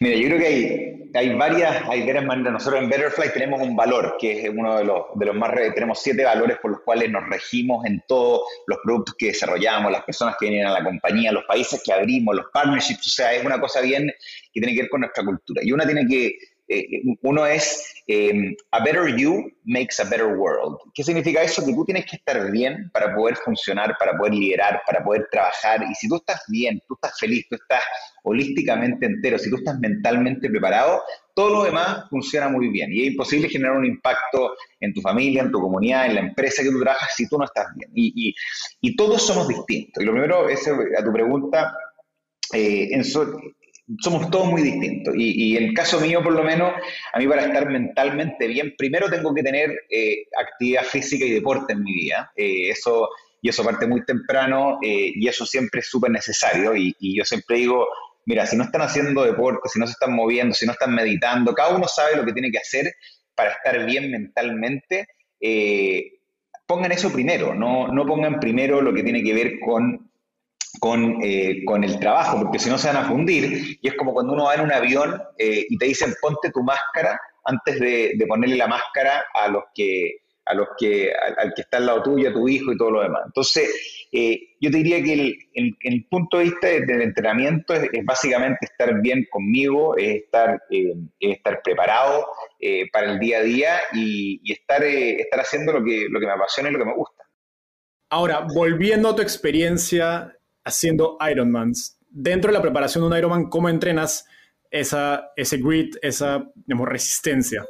Mira, 0.00 0.16
yo 0.16 0.28
creo 0.28 0.38
que 0.38 1.10
hay, 1.14 1.34
varias, 1.34 1.82
hay 1.88 2.06
varias 2.06 2.24
maneras. 2.24 2.52
Nosotros 2.52 2.82
en 2.82 2.88
Betterfly 2.88 3.32
tenemos 3.32 3.60
un 3.60 3.76
valor, 3.76 4.16
que 4.20 4.42
es 4.42 4.50
uno 4.50 4.78
de 4.78 4.84
los, 4.84 5.02
de 5.14 5.26
los 5.26 5.34
más... 5.34 5.52
Tenemos 5.74 6.00
siete 6.02 6.24
valores 6.24 6.58
por 6.60 6.70
los 6.72 6.80
cuales 6.80 7.10
nos 7.10 7.28
regimos 7.28 7.84
en 7.86 8.02
todos 8.06 8.42
los 8.66 8.78
productos 8.82 9.14
que 9.18 9.26
desarrollamos, 9.26 9.92
las 9.92 10.04
personas 10.04 10.36
que 10.38 10.48
vienen 10.48 10.66
a 10.66 10.72
la 10.72 10.84
compañía, 10.84 11.32
los 11.32 11.44
países 11.44 11.82
que 11.84 11.92
abrimos, 11.92 12.34
los 12.34 12.46
partnerships. 12.52 13.06
O 13.06 13.10
sea, 13.10 13.34
es 13.34 13.44
una 13.44 13.60
cosa 13.60 13.80
bien 13.80 14.12
que 14.52 14.60
tiene 14.60 14.74
que 14.74 14.82
ver 14.82 14.90
con 14.90 15.00
nuestra 15.00 15.24
cultura. 15.24 15.62
Y 15.64 15.72
una 15.72 15.84
tiene 15.84 16.06
que 16.06 16.36
uno 17.22 17.46
es 17.46 18.02
em, 18.06 18.54
a 18.72 18.84
better 18.84 19.16
you 19.16 19.50
makes 19.64 20.00
a 20.00 20.04
better 20.04 20.36
world. 20.36 20.78
¿Qué 20.94 21.02
significa 21.02 21.42
eso? 21.42 21.64
Que 21.64 21.72
tú 21.72 21.84
tienes 21.84 22.06
que 22.06 22.16
estar 22.16 22.50
bien 22.50 22.90
para 22.92 23.14
poder 23.14 23.36
funcionar, 23.36 23.96
para 23.98 24.16
poder 24.16 24.34
liderar, 24.34 24.82
para 24.86 25.02
poder 25.02 25.26
trabajar. 25.30 25.82
Y 25.88 25.94
si 25.94 26.08
tú 26.08 26.16
estás 26.16 26.42
bien, 26.48 26.80
tú 26.86 26.94
estás 26.94 27.18
feliz, 27.18 27.46
tú 27.48 27.56
estás 27.56 27.82
holísticamente 28.22 29.06
entero, 29.06 29.38
si 29.38 29.50
tú 29.50 29.56
estás 29.56 29.78
mentalmente 29.78 30.50
preparado, 30.50 31.02
todo 31.34 31.50
lo 31.50 31.64
demás 31.64 32.04
funciona 32.10 32.48
muy 32.48 32.68
bien. 32.68 32.92
Y 32.92 33.02
es 33.02 33.10
imposible 33.12 33.48
generar 33.48 33.76
un 33.76 33.86
impacto 33.86 34.54
en 34.80 34.92
tu 34.92 35.00
familia, 35.00 35.42
en 35.42 35.52
tu 35.52 35.60
comunidad, 35.60 36.06
en 36.06 36.14
la 36.16 36.20
empresa 36.20 36.62
que 36.62 36.70
tú 36.70 36.80
trabajas 36.80 37.10
si 37.16 37.28
tú 37.28 37.38
no 37.38 37.44
estás 37.44 37.66
bien. 37.76 37.90
Y, 37.94 38.34
y, 38.80 38.96
todos 38.96 39.24
somos 39.24 39.46
distintos. 39.48 40.02
Y 40.02 40.06
lo 40.06 40.12
primero 40.12 40.48
es 40.48 40.66
a 40.66 41.04
tu 41.04 41.12
pregunta, 41.12 41.72
eh, 42.52 42.88
en, 42.90 43.04
somos 44.00 44.30
todos 44.30 44.48
muy 44.48 44.62
distintos. 44.62 45.14
Y, 45.16 45.56
en 45.56 45.64
el 45.64 45.74
caso 45.74 46.00
mío, 46.00 46.22
por 46.22 46.34
lo 46.34 46.44
menos, 46.44 46.72
a 47.12 47.18
mí 47.18 47.26
para 47.26 47.46
estar 47.46 47.68
mentalmente 47.70 48.46
bien, 48.46 48.74
primero 48.76 49.08
tengo 49.08 49.34
que 49.34 49.42
tener 49.42 49.70
eh, 49.90 50.26
actividad 50.38 50.84
física 50.84 51.24
y 51.24 51.30
deporte 51.30 51.72
en 51.72 51.82
mi 51.82 51.92
vida. 51.92 52.30
Eh, 52.36 52.70
eso, 52.70 53.08
y 53.40 53.48
eso 53.48 53.64
parte 53.64 53.86
muy 53.86 54.04
temprano 54.04 54.78
eh, 54.82 55.12
y 55.14 55.26
eso 55.26 55.46
siempre 55.46 55.80
es 55.80 55.88
súper 55.88 56.10
necesario. 56.10 56.76
Y, 56.76 56.94
yo 57.00 57.24
siempre 57.24 57.56
digo, 57.56 57.86
mira, 58.26 58.46
si 58.46 58.56
no 58.56 58.64
están 58.64 58.82
haciendo 58.82 59.24
deporte, 59.24 59.68
si 59.72 59.78
no 59.78 59.86
se 59.86 59.92
están 59.92 60.14
moviendo, 60.14 60.54
si 60.54 60.66
no 60.66 60.72
están 60.72 60.94
meditando, 60.94 61.54
cada 61.54 61.74
uno 61.74 61.88
sabe 61.88 62.16
lo 62.16 62.24
que 62.24 62.32
tiene 62.32 62.50
que 62.50 62.58
hacer 62.58 62.92
para 63.34 63.52
estar 63.52 63.86
bien 63.86 64.10
mentalmente. 64.10 65.06
pongan 66.66 66.92
eso 66.92 67.10
primero, 67.10 67.54
no, 67.54 67.88
no 67.88 68.04
pongan 68.04 68.38
primero 68.38 68.82
lo 68.82 68.92
que 68.92 69.02
tiene 69.02 69.22
que 69.22 69.32
ver 69.32 69.60
con 69.64 70.07
con, 70.80 71.18
eh, 71.22 71.64
con, 71.64 71.84
el 71.84 71.98
trabajo, 71.98 72.38
porque 72.42 72.58
si 72.58 72.68
no 72.68 72.78
se 72.78 72.88
van 72.88 72.96
a 72.98 73.08
fundir. 73.08 73.78
Y 73.80 73.88
es 73.88 73.94
como 73.94 74.12
cuando 74.12 74.32
uno 74.32 74.44
va 74.44 74.54
en 74.54 74.62
un 74.62 74.72
avión 74.72 75.20
eh, 75.38 75.66
y 75.68 75.78
te 75.78 75.86
dicen 75.86 76.14
ponte 76.20 76.50
tu 76.50 76.62
máscara 76.62 77.20
antes 77.44 77.80
de, 77.80 78.24
ponerle 78.28 78.56
la 78.56 78.68
máscara 78.68 79.24
a 79.32 79.48
los 79.48 79.64
que, 79.74 80.18
a 80.44 80.54
los 80.54 80.68
que, 80.78 81.12
al, 81.12 81.54
que 81.54 81.62
está 81.62 81.78
al 81.78 81.86
lado 81.86 82.02
tuyo, 82.02 82.28
a 82.28 82.32
tu 82.32 82.46
hijo 82.48 82.72
y 82.72 82.76
todo 82.76 82.90
lo 82.90 83.02
demás. 83.02 83.22
Entonces, 83.26 84.06
eh, 84.12 84.38
yo 84.60 84.70
te 84.70 84.78
diría 84.78 85.02
que 85.02 85.12
el, 85.14 85.76
el, 85.80 86.06
punto 86.10 86.38
de 86.38 86.44
vista 86.44 86.66
del 86.68 87.02
entrenamiento 87.02 87.74
es, 87.74 87.88
básicamente 88.04 88.58
estar 88.66 89.00
bien 89.00 89.26
conmigo, 89.30 89.96
es 89.96 90.24
estar, 90.24 90.62
estar 91.20 91.62
preparado 91.62 92.26
para 92.92 93.12
el 93.12 93.18
día 93.18 93.38
a 93.38 93.42
día 93.42 93.80
y, 93.94 94.40
y 94.42 94.52
estar, 94.52 94.82
estar 94.84 95.40
haciendo 95.40 95.72
lo 95.72 95.84
que, 95.84 96.06
lo 96.10 96.20
que 96.20 96.26
me 96.26 96.32
apasiona 96.32 96.68
y 96.68 96.72
lo 96.72 96.78
que 96.78 96.84
me 96.84 96.94
gusta. 96.94 97.18
Ahora, 98.10 98.46
volviendo 98.54 99.10
a 99.10 99.16
tu 99.16 99.20
experiencia 99.20 100.37
haciendo 100.68 101.16
Ironmans. 101.30 101.98
Dentro 102.10 102.50
de 102.50 102.58
la 102.58 102.62
preparación 102.62 103.02
de 103.02 103.08
un 103.08 103.16
Ironman, 103.16 103.48
¿cómo 103.50 103.68
entrenas 103.68 104.26
esa, 104.70 105.32
ese 105.36 105.58
grit, 105.58 105.96
esa 106.02 106.44
resistencia? 106.66 107.66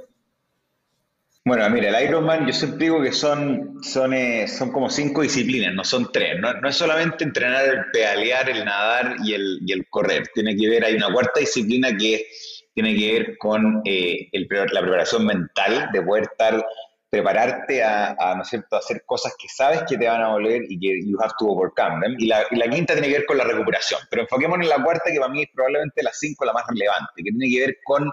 Bueno, 1.45 1.69
mira, 1.71 1.99
el 1.99 2.09
Ironman 2.09 2.47
yo 2.47 2.53
siempre 2.53 2.85
digo 2.85 3.01
que 3.01 3.13
son, 3.13 3.83
son, 3.83 4.13
eh, 4.13 4.47
son 4.47 4.71
como 4.71 4.91
cinco 4.91 5.23
disciplinas, 5.23 5.75
no 5.75 5.83
son 5.83 6.13
tres. 6.13 6.39
No, 6.39 6.69
es 6.69 6.77
solamente 6.77 7.25
entrenar 7.25 7.65
el 7.65 7.85
pedalear, 7.91 8.51
el 8.51 8.65
nadar 8.65 9.17
y 9.25 9.33
el, 9.33 9.59
y 9.65 9.73
el, 9.73 9.87
correr. 9.89 10.25
Tiene 10.35 10.55
que 10.55 10.69
ver, 10.69 10.85
hay 10.85 10.97
una 10.97 11.11
cuarta 11.11 11.41
disciplina 11.41 11.97
que 11.97 12.27
tiene 12.75 12.95
que 12.95 13.13
ver 13.13 13.39
con 13.39 13.81
eh, 13.87 14.29
la 14.31 14.81
preparación 14.83 15.25
mental, 15.25 15.89
de 15.91 16.03
poder 16.03 16.25
estar 16.25 16.63
prepararte 17.11 17.83
a, 17.83 18.35
¿no 18.37 18.43
es 18.43 18.65
hacer 18.71 19.03
cosas 19.07 19.35
que 19.39 19.49
sabes 19.49 19.83
que 19.89 19.97
te 19.97 20.07
van 20.07 20.23
a 20.23 20.33
volver 20.33 20.63
y 20.69 20.79
que 20.79 21.01
you 21.07 21.19
have 21.21 21.33
to 21.39 21.47
overcome. 21.47 22.07
Y 22.19 22.27
la, 22.27 22.45
quinta 22.71 22.93
tiene 22.93 23.09
que 23.09 23.15
ver 23.15 23.27
con 23.27 23.39
la 23.39 23.45
recuperación. 23.45 24.01
Pero 24.11 24.23
enfoquémonos 24.23 24.65
en 24.65 24.71
la 24.71 24.83
cuarta, 24.83 25.11
que 25.11 25.19
para 25.19 25.33
mí 25.33 25.43
es 25.43 25.49
probablemente 25.55 26.03
la 26.03 26.13
cinco 26.13 26.45
la 26.45 26.53
más 26.53 26.65
relevante, 26.69 27.13
que 27.17 27.23
tiene 27.23 27.49
que 27.51 27.67
ver 27.67 27.79
con 27.85 28.11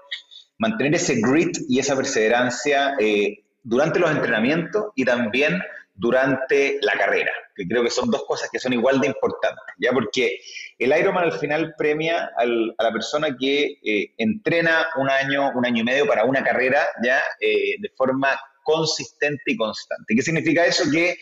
mantener 0.57 0.95
ese 0.95 1.15
grit 1.21 1.57
y 1.67 1.79
esa 1.79 1.95
perseverancia 1.95 2.95
eh, 2.99 3.43
durante 3.63 3.99
los 3.99 4.11
entrenamientos 4.11 4.85
y 4.95 5.03
también 5.03 5.61
durante 5.93 6.77
la 6.81 6.93
carrera, 6.93 7.31
que 7.55 7.65
creo 7.67 7.81
que 7.81 7.89
son 7.89 8.11
dos 8.11 8.25
cosas 8.25 8.49
que 8.51 8.59
son 8.59 8.73
igual 8.73 8.99
de 8.99 9.07
importantes, 9.07 9.63
¿ya? 9.79 9.91
Porque 9.91 10.39
el 10.77 10.97
Ironman 10.97 11.23
al 11.23 11.39
final 11.39 11.73
premia 11.77 12.31
a 12.37 12.45
la 12.45 12.91
persona 12.91 13.35
que 13.37 13.79
eh, 13.83 14.13
entrena 14.17 14.87
un 14.97 15.09
año, 15.09 15.51
un 15.55 15.65
año 15.65 15.81
y 15.81 15.85
medio 15.85 16.05
para 16.05 16.25
una 16.25 16.43
carrera, 16.43 16.85
¿ya? 17.01 17.21
Eh, 17.39 17.75
de 17.79 17.89
forma 17.95 18.37
consistente 18.65 19.43
y 19.45 19.55
constante. 19.55 20.13
¿Qué 20.13 20.21
significa 20.21 20.65
eso? 20.65 20.83
Que, 20.91 21.15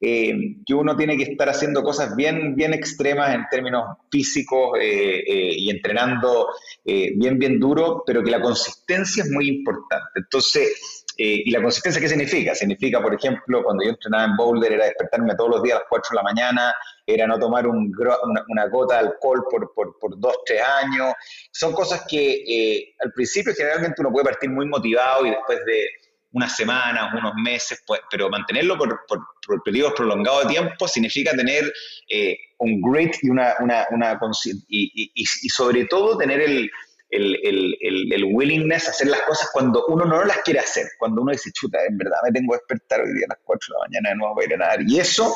eh, 0.00 0.34
que 0.66 0.74
uno 0.74 0.96
tiene 0.96 1.16
que 1.16 1.22
estar 1.22 1.48
haciendo 1.48 1.84
cosas 1.84 2.16
bien, 2.16 2.56
bien 2.56 2.74
extremas 2.74 3.34
en 3.34 3.44
términos 3.50 3.84
físicos 4.10 4.78
y 4.80 5.70
entrenando 5.70 6.48
bien, 6.84 7.38
bien 7.38 7.60
duro, 7.60 8.02
pero 8.04 8.24
que 8.24 8.30
la 8.30 8.40
consistencia 8.40 9.22
es 9.22 9.30
muy 9.30 9.48
importante. 9.48 10.10
Entonces, 10.16 11.04
eh, 11.18 11.42
¿Y 11.46 11.50
la 11.50 11.62
consistencia 11.62 12.00
qué 12.00 12.08
significa? 12.08 12.54
Significa, 12.54 13.00
por 13.00 13.14
ejemplo, 13.14 13.64
cuando 13.64 13.82
yo 13.82 13.90
entrenaba 13.90 14.24
en 14.24 14.36
Boulder, 14.36 14.72
era 14.72 14.84
despertarme 14.84 15.34
todos 15.34 15.50
los 15.50 15.62
días 15.62 15.76
a 15.76 15.78
las 15.80 15.88
4 15.88 16.10
de 16.10 16.16
la 16.16 16.22
mañana, 16.22 16.74
era 17.06 17.26
no 17.26 17.38
tomar 17.38 17.66
una, 17.66 18.66
gota 18.70 19.00
de 19.00 19.08
alcohol 19.08 19.44
por, 19.50 19.72
por, 19.74 19.98
por, 19.98 20.20
dos, 20.20 20.34
tres 20.44 20.60
años. 20.60 21.14
Son 21.52 21.72
cosas 21.72 22.04
que 22.06 22.44
eh, 22.46 22.94
al 23.02 23.12
principio 23.12 23.54
generalmente 23.56 24.02
uno 24.02 24.12
puede 24.12 24.26
partir 24.26 24.50
muy 24.50 24.66
motivado 24.66 25.24
y 25.24 25.30
después 25.30 25.58
de 25.64 25.88
unas 26.36 26.54
semanas, 26.54 27.14
unos 27.14 27.32
meses, 27.36 27.82
pues, 27.86 28.02
pero 28.10 28.28
mantenerlo 28.28 28.76
por, 28.76 29.00
por, 29.08 29.62
periodos 29.64 29.94
prolongados 29.94 30.42
de 30.42 30.54
tiempo 30.54 30.86
significa 30.86 31.34
tener 31.34 31.72
eh, 32.10 32.36
un 32.58 32.82
grit 32.82 33.14
y, 33.22 33.30
una, 33.30 33.54
una, 33.60 33.86
una 33.90 34.20
y, 34.68 34.92
y, 34.94 35.10
y 35.14 35.48
sobre 35.48 35.86
todo 35.86 36.18
tener 36.18 36.42
el, 36.42 36.70
el, 37.10 37.36
el, 37.80 38.12
el, 38.12 38.24
willingness 38.24 38.88
a 38.88 38.90
hacer 38.90 39.06
las 39.06 39.22
cosas 39.22 39.48
cuando 39.52 39.84
uno 39.86 40.04
no 40.04 40.24
las 40.24 40.38
quiere 40.38 40.60
hacer, 40.60 40.86
cuando 40.98 41.22
uno 41.22 41.32
dice, 41.32 41.50
chuta, 41.52 41.78
en 41.88 41.96
verdad 41.96 42.16
me 42.24 42.32
tengo 42.32 42.52
que 42.52 42.58
despertar 42.58 43.00
hoy 43.00 43.14
día 43.14 43.26
a 43.30 43.34
las 43.34 43.38
4 43.44 43.66
de 43.68 43.74
la 43.74 43.86
mañana 43.86 44.10
de 44.10 44.16
nuevo 44.16 44.34
para 44.34 44.46
ir 44.46 44.54
a 44.54 44.56
nadar. 44.58 44.82
Y 44.86 44.98
eso, 44.98 45.34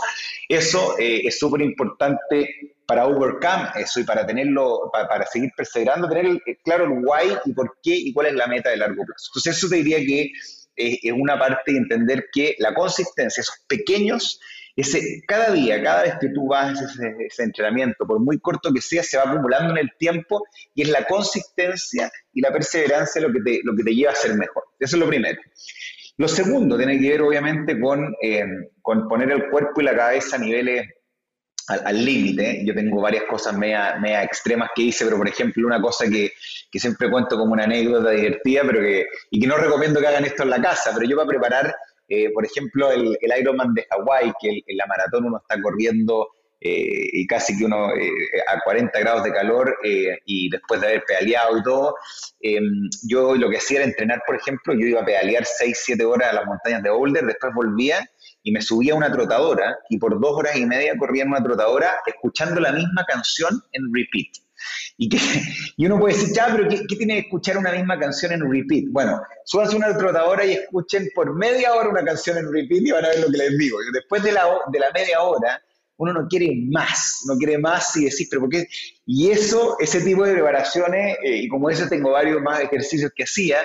eso 0.48 0.98
eh, 0.98 1.22
es 1.24 1.38
súper 1.38 1.62
importante 1.62 2.74
para 2.86 3.06
overcome 3.06 3.68
eso 3.76 4.00
y 4.00 4.04
para 4.04 4.26
tenerlo, 4.26 4.90
para, 4.92 5.24
seguir 5.26 5.50
perseverando, 5.56 6.08
tener 6.08 6.40
claro 6.64 6.84
el 6.84 7.04
why 7.04 7.38
y 7.44 7.52
por 7.52 7.78
qué 7.82 7.94
y 7.94 8.12
cuál 8.12 8.26
es 8.26 8.34
la 8.34 8.48
meta 8.48 8.70
de 8.70 8.78
largo 8.78 9.04
plazo. 9.04 9.30
Entonces 9.30 9.56
eso 9.56 9.68
te 9.68 9.76
diría 9.76 9.98
que 9.98 10.22
eh, 10.22 10.32
es 10.80 11.12
una 11.12 11.38
parte 11.38 11.72
de 11.72 11.78
entender 11.78 12.26
que 12.32 12.56
la 12.58 12.74
consistencia, 12.74 13.40
esos 13.40 13.64
pequeños 13.68 14.40
ese, 14.76 15.22
cada 15.26 15.52
día, 15.52 15.82
cada 15.82 16.02
vez 16.02 16.14
que 16.20 16.28
tú 16.28 16.48
vas 16.48 16.80
a 16.80 16.84
ese, 16.84 17.42
entrenamiento, 17.42 18.06
por 18.06 18.20
muy 18.20 18.38
corto 18.38 18.72
que 18.72 18.80
sea, 18.80 19.02
se 19.02 19.16
va 19.16 19.24
acumulando 19.24 19.72
en 19.72 19.78
el 19.78 19.90
tiempo 19.98 20.42
y 20.74 20.82
es 20.82 20.88
la 20.88 21.04
consistencia 21.04 22.10
y 22.32 22.40
la 22.40 22.52
perseverancia 22.52 23.20
lo 23.20 23.32
que 23.32 23.40
te, 23.40 23.60
lo 23.64 23.74
que 23.76 23.82
te 23.82 23.94
lleva 23.94 24.12
a 24.12 24.14
ser 24.14 24.34
mejor. 24.34 24.64
Eso 24.78 24.96
es 24.96 25.00
lo 25.00 25.08
primero. 25.08 25.40
Lo 26.16 26.28
segundo 26.28 26.76
tiene 26.76 26.98
que 27.00 27.10
ver 27.10 27.22
obviamente 27.22 27.80
con, 27.80 28.14
eh, 28.22 28.44
con 28.82 29.08
poner 29.08 29.30
el 29.32 29.50
cuerpo 29.50 29.80
y 29.80 29.84
la 29.84 29.96
cabeza 29.96 30.36
a 30.36 30.38
niveles 30.38 30.88
al 31.70 32.04
límite. 32.04 32.62
Yo 32.64 32.74
tengo 32.74 33.00
varias 33.00 33.24
cosas 33.24 33.56
media, 33.56 33.96
media, 34.00 34.22
extremas 34.22 34.70
que 34.74 34.82
hice, 34.82 35.04
pero 35.04 35.16
por 35.16 35.28
ejemplo, 35.28 35.66
una 35.66 35.80
cosa 35.80 36.06
que, 36.08 36.32
que, 36.70 36.78
siempre 36.78 37.10
cuento 37.10 37.38
como 37.38 37.52
una 37.52 37.64
anécdota 37.64 38.10
divertida, 38.10 38.62
pero 38.66 38.80
que, 38.80 39.06
y 39.30 39.40
que 39.40 39.46
no 39.46 39.56
recomiendo 39.56 40.00
que 40.00 40.06
hagan 40.06 40.24
esto 40.24 40.42
en 40.42 40.50
la 40.50 40.60
casa, 40.60 40.90
pero 40.94 41.08
yo 41.08 41.16
para 41.16 41.28
preparar 41.28 41.74
eh, 42.10 42.30
por 42.34 42.44
ejemplo, 42.44 42.90
el, 42.90 43.16
el, 43.20 43.40
Ironman 43.40 43.72
de 43.72 43.86
Hawái, 43.88 44.32
que 44.40 44.48
en 44.66 44.76
la 44.76 44.86
maratón 44.86 45.26
uno 45.26 45.38
está 45.38 45.62
corriendo 45.62 46.28
eh, 46.60 47.08
y 47.12 47.24
casi 47.28 47.56
que 47.56 47.64
uno 47.64 47.94
eh, 47.94 48.10
a 48.48 48.60
40 48.60 48.98
grados 48.98 49.22
de 49.22 49.32
calor 49.32 49.78
y 50.26 50.50
después 50.50 50.80
de 50.80 50.88
haber 50.88 51.04
pedaleado 51.04 51.56
y 51.56 51.62
todo, 51.62 51.94
em, 52.40 52.90
yo 53.08 53.36
lo 53.36 53.48
que 53.48 53.58
hacía 53.58 53.78
era 53.78 53.86
entrenar, 53.86 54.22
por 54.26 54.34
ejemplo, 54.34 54.74
yo 54.74 54.86
iba 54.86 55.02
a 55.02 55.04
pedalear 55.04 55.44
6, 55.46 55.82
7 55.84 56.04
horas 56.04 56.30
a 56.30 56.34
las 56.34 56.46
montañas 56.46 56.82
de 56.82 56.90
Boulder, 56.90 57.24
después 57.24 57.54
volvía 57.54 58.04
y 58.42 58.52
me 58.52 58.62
subía 58.62 58.94
a 58.94 58.96
una 58.96 59.12
trotadora 59.12 59.78
y 59.88 59.98
por 59.98 60.20
dos 60.20 60.32
horas 60.32 60.56
y 60.56 60.66
media 60.66 60.96
corría 60.96 61.22
en 61.22 61.28
una 61.28 61.42
trotadora 61.42 61.90
escuchando 62.06 62.60
la 62.60 62.72
misma 62.72 63.04
canción 63.06 63.62
en 63.72 63.92
repeat. 63.92 64.28
Y, 64.96 65.08
que, 65.08 65.18
y 65.76 65.86
uno 65.86 65.98
puede 65.98 66.14
decir, 66.14 66.34
ya, 66.34 66.48
pero 66.54 66.68
¿qué, 66.68 66.96
tiene 66.96 67.14
que 67.14 67.20
escuchar 67.20 67.58
una 67.58 67.72
misma 67.72 67.98
canción 67.98 68.32
en 68.32 68.50
repeat? 68.50 68.84
Bueno, 68.90 69.20
súbanse 69.44 69.76
una 69.76 69.96
trotadora 69.96 70.44
y 70.44 70.52
escuchen 70.52 71.08
por 71.14 71.34
media 71.34 71.74
hora 71.74 71.88
una 71.88 72.04
canción 72.04 72.38
en 72.38 72.52
repeat 72.52 72.82
y 72.82 72.90
van 72.90 73.04
a 73.04 73.08
ver 73.08 73.20
lo 73.20 73.30
que 73.30 73.38
les 73.38 73.58
digo. 73.58 73.78
Después 73.92 74.22
de 74.22 74.32
la, 74.32 74.44
de 74.70 74.78
la 74.78 74.90
media 74.92 75.20
hora, 75.22 75.62
uno 76.00 76.14
no 76.14 76.28
quiere 76.28 76.50
más, 76.70 77.22
no 77.26 77.36
quiere 77.36 77.58
más 77.58 77.94
y 77.96 78.04
decís, 78.04 78.26
pero 78.30 78.42
¿por 78.42 78.50
qué? 78.50 78.66
Y 79.04 79.30
eso, 79.30 79.76
ese 79.80 80.00
tipo 80.00 80.24
de 80.24 80.32
preparaciones, 80.32 81.18
eh, 81.22 81.36
y 81.36 81.48
como 81.48 81.68
eso 81.68 81.86
tengo 81.88 82.12
varios 82.12 82.40
más 82.40 82.60
ejercicios 82.60 83.12
que 83.14 83.24
hacía, 83.24 83.58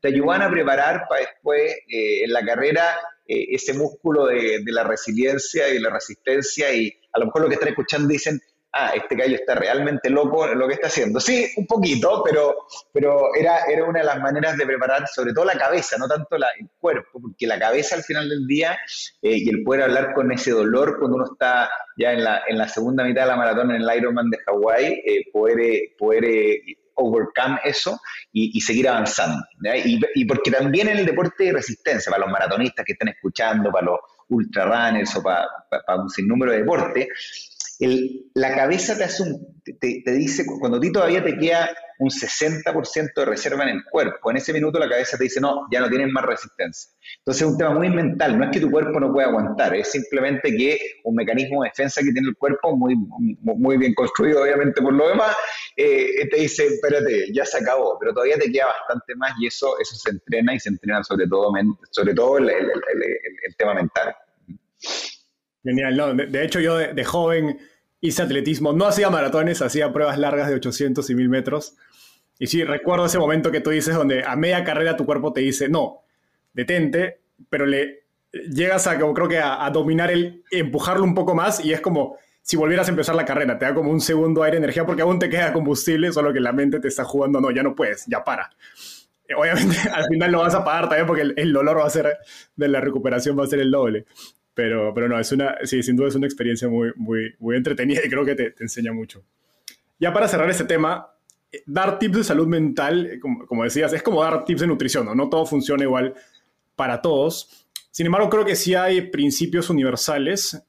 te 0.00 0.08
ayudan 0.08 0.42
a 0.42 0.50
preparar 0.50 1.06
para 1.08 1.22
después 1.22 1.72
eh, 1.88 2.24
en 2.24 2.32
la 2.32 2.44
carrera 2.44 2.96
eh, 3.26 3.46
ese 3.50 3.74
músculo 3.74 4.26
de, 4.26 4.60
la 4.66 4.84
resiliencia 4.84 5.68
y 5.68 5.78
la 5.78 5.90
resistencia 5.90 6.72
y 6.72 6.92
a 7.12 7.18
lo 7.18 7.26
mejor 7.26 7.42
lo 7.42 7.48
que 7.48 7.54
están 7.54 7.70
escuchando 7.70 8.08
dicen, 8.08 8.40
ah, 8.72 8.92
este 8.94 9.16
gallo 9.16 9.34
está 9.34 9.54
realmente 9.54 10.08
loco 10.08 10.48
en 10.48 10.58
lo 10.58 10.68
que 10.68 10.74
está 10.74 10.86
haciendo. 10.86 11.18
Sí, 11.18 11.50
un 11.56 11.66
poquito, 11.66 12.22
pero, 12.24 12.54
pero 12.92 13.34
era, 13.34 13.64
era 13.64 13.84
una 13.84 14.00
de 14.00 14.06
las 14.06 14.20
maneras 14.20 14.56
de 14.56 14.66
preparar 14.66 15.06
sobre 15.08 15.32
todo 15.32 15.44
la 15.44 15.58
cabeza, 15.58 15.96
no 15.98 16.06
tanto 16.06 16.38
la, 16.38 16.48
el 16.58 16.68
cuerpo, 16.78 17.20
porque 17.20 17.46
la 17.46 17.58
cabeza 17.58 17.96
al 17.96 18.02
final 18.02 18.28
del 18.28 18.46
día 18.46 18.78
eh, 19.22 19.36
y 19.36 19.48
el 19.48 19.64
poder 19.64 19.82
hablar 19.82 20.14
con 20.14 20.30
ese 20.30 20.52
dolor 20.52 20.98
cuando 20.98 21.16
uno 21.16 21.26
está 21.32 21.68
ya 21.96 22.12
en 22.12 22.22
la, 22.22 22.42
en 22.46 22.56
la 22.56 22.68
segunda 22.68 23.04
mitad 23.04 23.22
de 23.22 23.28
la 23.28 23.36
maratón 23.36 23.72
en 23.72 23.82
el 23.82 23.96
Ironman 23.96 24.30
de 24.30 24.38
Hawái, 24.46 25.02
poder, 25.32 25.96
poder 25.98 26.24
overcome 26.98 27.58
eso 27.64 27.98
y, 28.32 28.60
seguir 28.60 28.88
avanzando. 28.88 29.42
Y, 29.84 30.00
y, 30.14 30.24
porque 30.24 30.50
también 30.50 30.88
en 30.88 30.98
el 30.98 31.06
deporte 31.06 31.44
de 31.44 31.52
resistencia, 31.52 32.10
para 32.10 32.24
los 32.24 32.32
maratonistas 32.32 32.84
que 32.84 32.92
están 32.92 33.08
escuchando, 33.08 33.70
para 33.70 33.86
los 33.86 33.98
ultra 34.28 34.64
runners 34.64 35.16
o 35.16 35.22
para, 35.22 35.46
para 35.70 36.02
un 36.02 36.10
sinnúmero 36.10 36.52
de 36.52 36.58
deportes, 36.58 37.08
la 37.78 38.54
cabeza 38.54 38.96
te, 38.96 39.04
hace 39.04 39.22
un, 39.22 39.62
te, 39.80 40.12
dice, 40.12 40.44
cuando 40.58 40.78
a 40.78 40.80
ti 40.80 40.90
todavía 40.90 41.22
te 41.22 41.36
queda 41.38 41.70
un 42.00 42.10
60% 42.10 43.12
de 43.14 43.24
reserva 43.24 43.64
en 43.64 43.70
el 43.70 43.84
cuerpo, 43.84 44.30
en 44.30 44.36
ese 44.36 44.52
minuto 44.52 44.78
la 44.78 44.88
cabeza 44.88 45.16
te 45.16 45.24
dice, 45.24 45.40
no, 45.40 45.66
ya 45.70 45.80
no 45.80 45.88
tienes 45.88 46.08
más 46.12 46.24
resistencia. 46.24 46.90
Entonces 47.18 47.42
es 47.42 47.48
un 47.48 47.58
tema 47.58 47.70
muy 47.70 47.88
mental, 47.90 48.38
no 48.38 48.44
es 48.44 48.50
que 48.50 48.60
tu 48.60 48.70
cuerpo 48.70 48.98
no 48.98 49.12
pueda 49.12 49.28
aguantar, 49.28 49.74
es 49.76 49.90
simplemente 49.90 50.56
que 50.56 50.78
un 51.04 51.14
mecanismo 51.14 51.62
de 51.62 51.70
defensa 51.70 52.00
que 52.02 52.12
tiene 52.12 52.28
el 52.28 52.36
cuerpo, 52.36 52.76
muy, 52.76 52.96
muy 52.96 53.76
bien 53.76 53.94
construido 53.94 54.42
obviamente 54.42 54.82
por 54.82 54.92
lo 54.92 55.08
demás, 55.08 55.36
eh, 55.76 56.28
te 56.28 56.40
dice, 56.40 56.66
espérate, 56.66 57.32
ya 57.32 57.44
se 57.44 57.58
acabó, 57.58 57.96
pero 57.98 58.12
todavía 58.12 58.38
te 58.38 58.50
queda 58.50 58.66
bastante 58.66 59.14
más 59.16 59.32
y 59.40 59.46
eso, 59.46 59.78
eso 59.80 59.94
se 59.94 60.10
entrena 60.10 60.54
y 60.54 60.60
se 60.60 60.70
entrena 60.70 61.02
sobre 61.04 61.28
todo, 61.28 61.52
sobre 61.90 62.14
todo 62.14 62.38
el, 62.38 62.50
el 62.50 63.56
tema 63.56 63.74
mental. 63.74 64.14
Genial, 65.64 65.96
no. 65.96 66.14
De, 66.14 66.44
hecho, 66.44 66.60
yo 66.60 66.76
de, 66.78 67.04
joven 67.04 67.58
hice 68.00 68.22
atletismo. 68.22 68.72
No 68.72 68.86
hacía 68.86 69.10
maratones, 69.10 69.60
hacía 69.62 69.92
pruebas 69.92 70.18
largas 70.18 70.48
de 70.48 70.54
800 70.54 71.08
y 71.10 71.14
1000 71.14 71.28
metros. 71.28 71.76
Y 72.38 72.46
sí, 72.46 72.62
recuerdo 72.64 73.06
ese 73.06 73.18
momento 73.18 73.50
que 73.50 73.60
tú 73.60 73.70
dices 73.70 73.94
donde 73.94 74.24
a 74.24 74.36
media 74.36 74.62
carrera 74.64 74.96
tu 74.96 75.04
cuerpo 75.04 75.32
te 75.32 75.40
dice, 75.40 75.68
no, 75.68 76.02
detente, 76.52 77.20
pero 77.50 77.66
le 77.66 78.04
llegas 78.32 78.86
a, 78.86 78.98
como 78.98 79.14
creo 79.14 79.28
que 79.28 79.38
a, 79.38 79.68
dominar 79.70 80.10
el, 80.10 80.44
empujarlo 80.50 81.04
un 81.04 81.14
poco 81.14 81.34
más 81.34 81.64
y 81.64 81.72
es 81.72 81.80
como 81.80 82.16
si 82.42 82.56
volvieras 82.56 82.86
a 82.88 82.90
empezar 82.90 83.14
la 83.14 83.24
carrera, 83.24 83.58
te 83.58 83.66
da 83.66 83.74
como 83.74 83.90
un 83.90 84.00
segundo 84.00 84.42
aire 84.42 84.56
energía 84.56 84.86
porque 84.86 85.02
aún 85.02 85.18
te 85.18 85.28
queda 85.28 85.52
combustible, 85.52 86.12
solo 86.12 86.32
que 86.32 86.40
la 86.40 86.52
mente 86.52 86.80
te 86.80 86.88
está 86.88 87.04
jugando, 87.04 87.40
no, 87.40 87.50
ya 87.50 87.62
no 87.62 87.74
puedes, 87.74 88.06
ya 88.06 88.24
para. 88.24 88.50
Obviamente 89.36 89.76
al 89.92 90.06
final 90.06 90.32
lo 90.32 90.38
vas 90.38 90.54
a 90.54 90.64
pagar 90.64 90.88
también 90.88 91.06
porque 91.06 91.22
el, 91.22 91.34
el 91.36 91.52
dolor 91.52 91.78
va 91.78 91.86
a 91.86 91.90
ser, 91.90 92.16
de 92.56 92.68
la 92.68 92.80
recuperación 92.80 93.38
va 93.38 93.44
a 93.44 93.48
ser 93.48 93.60
el 93.60 93.70
doble. 93.70 94.06
Pero, 94.58 94.92
pero 94.92 95.08
no, 95.08 95.16
es 95.20 95.30
una, 95.30 95.56
sí, 95.62 95.84
sin 95.84 95.94
duda 95.94 96.08
es 96.08 96.16
una 96.16 96.26
experiencia 96.26 96.68
muy, 96.68 96.90
muy, 96.96 97.32
muy 97.38 97.54
entretenida 97.54 98.00
y 98.04 98.08
creo 98.08 98.24
que 98.24 98.34
te, 98.34 98.50
te 98.50 98.64
enseña 98.64 98.92
mucho. 98.92 99.22
Ya 100.00 100.12
para 100.12 100.26
cerrar 100.26 100.50
este 100.50 100.64
tema, 100.64 101.12
eh, 101.52 101.62
dar 101.64 102.00
tips 102.00 102.16
de 102.16 102.24
salud 102.24 102.48
mental, 102.48 103.06
eh, 103.06 103.20
como, 103.20 103.46
como, 103.46 103.62
decías, 103.62 103.92
es 103.92 104.02
como 104.02 104.20
dar 104.20 104.44
tips 104.44 104.62
de 104.62 104.66
nutrición, 104.66 105.06
¿no? 105.06 105.14
No 105.14 105.28
todo 105.28 105.46
funciona 105.46 105.84
igual 105.84 106.12
para 106.74 107.00
todos. 107.00 107.68
Sin 107.92 108.06
embargo, 108.06 108.28
creo 108.28 108.44
que 108.44 108.56
sí 108.56 108.74
hay 108.74 109.02
principios 109.02 109.70
universales 109.70 110.60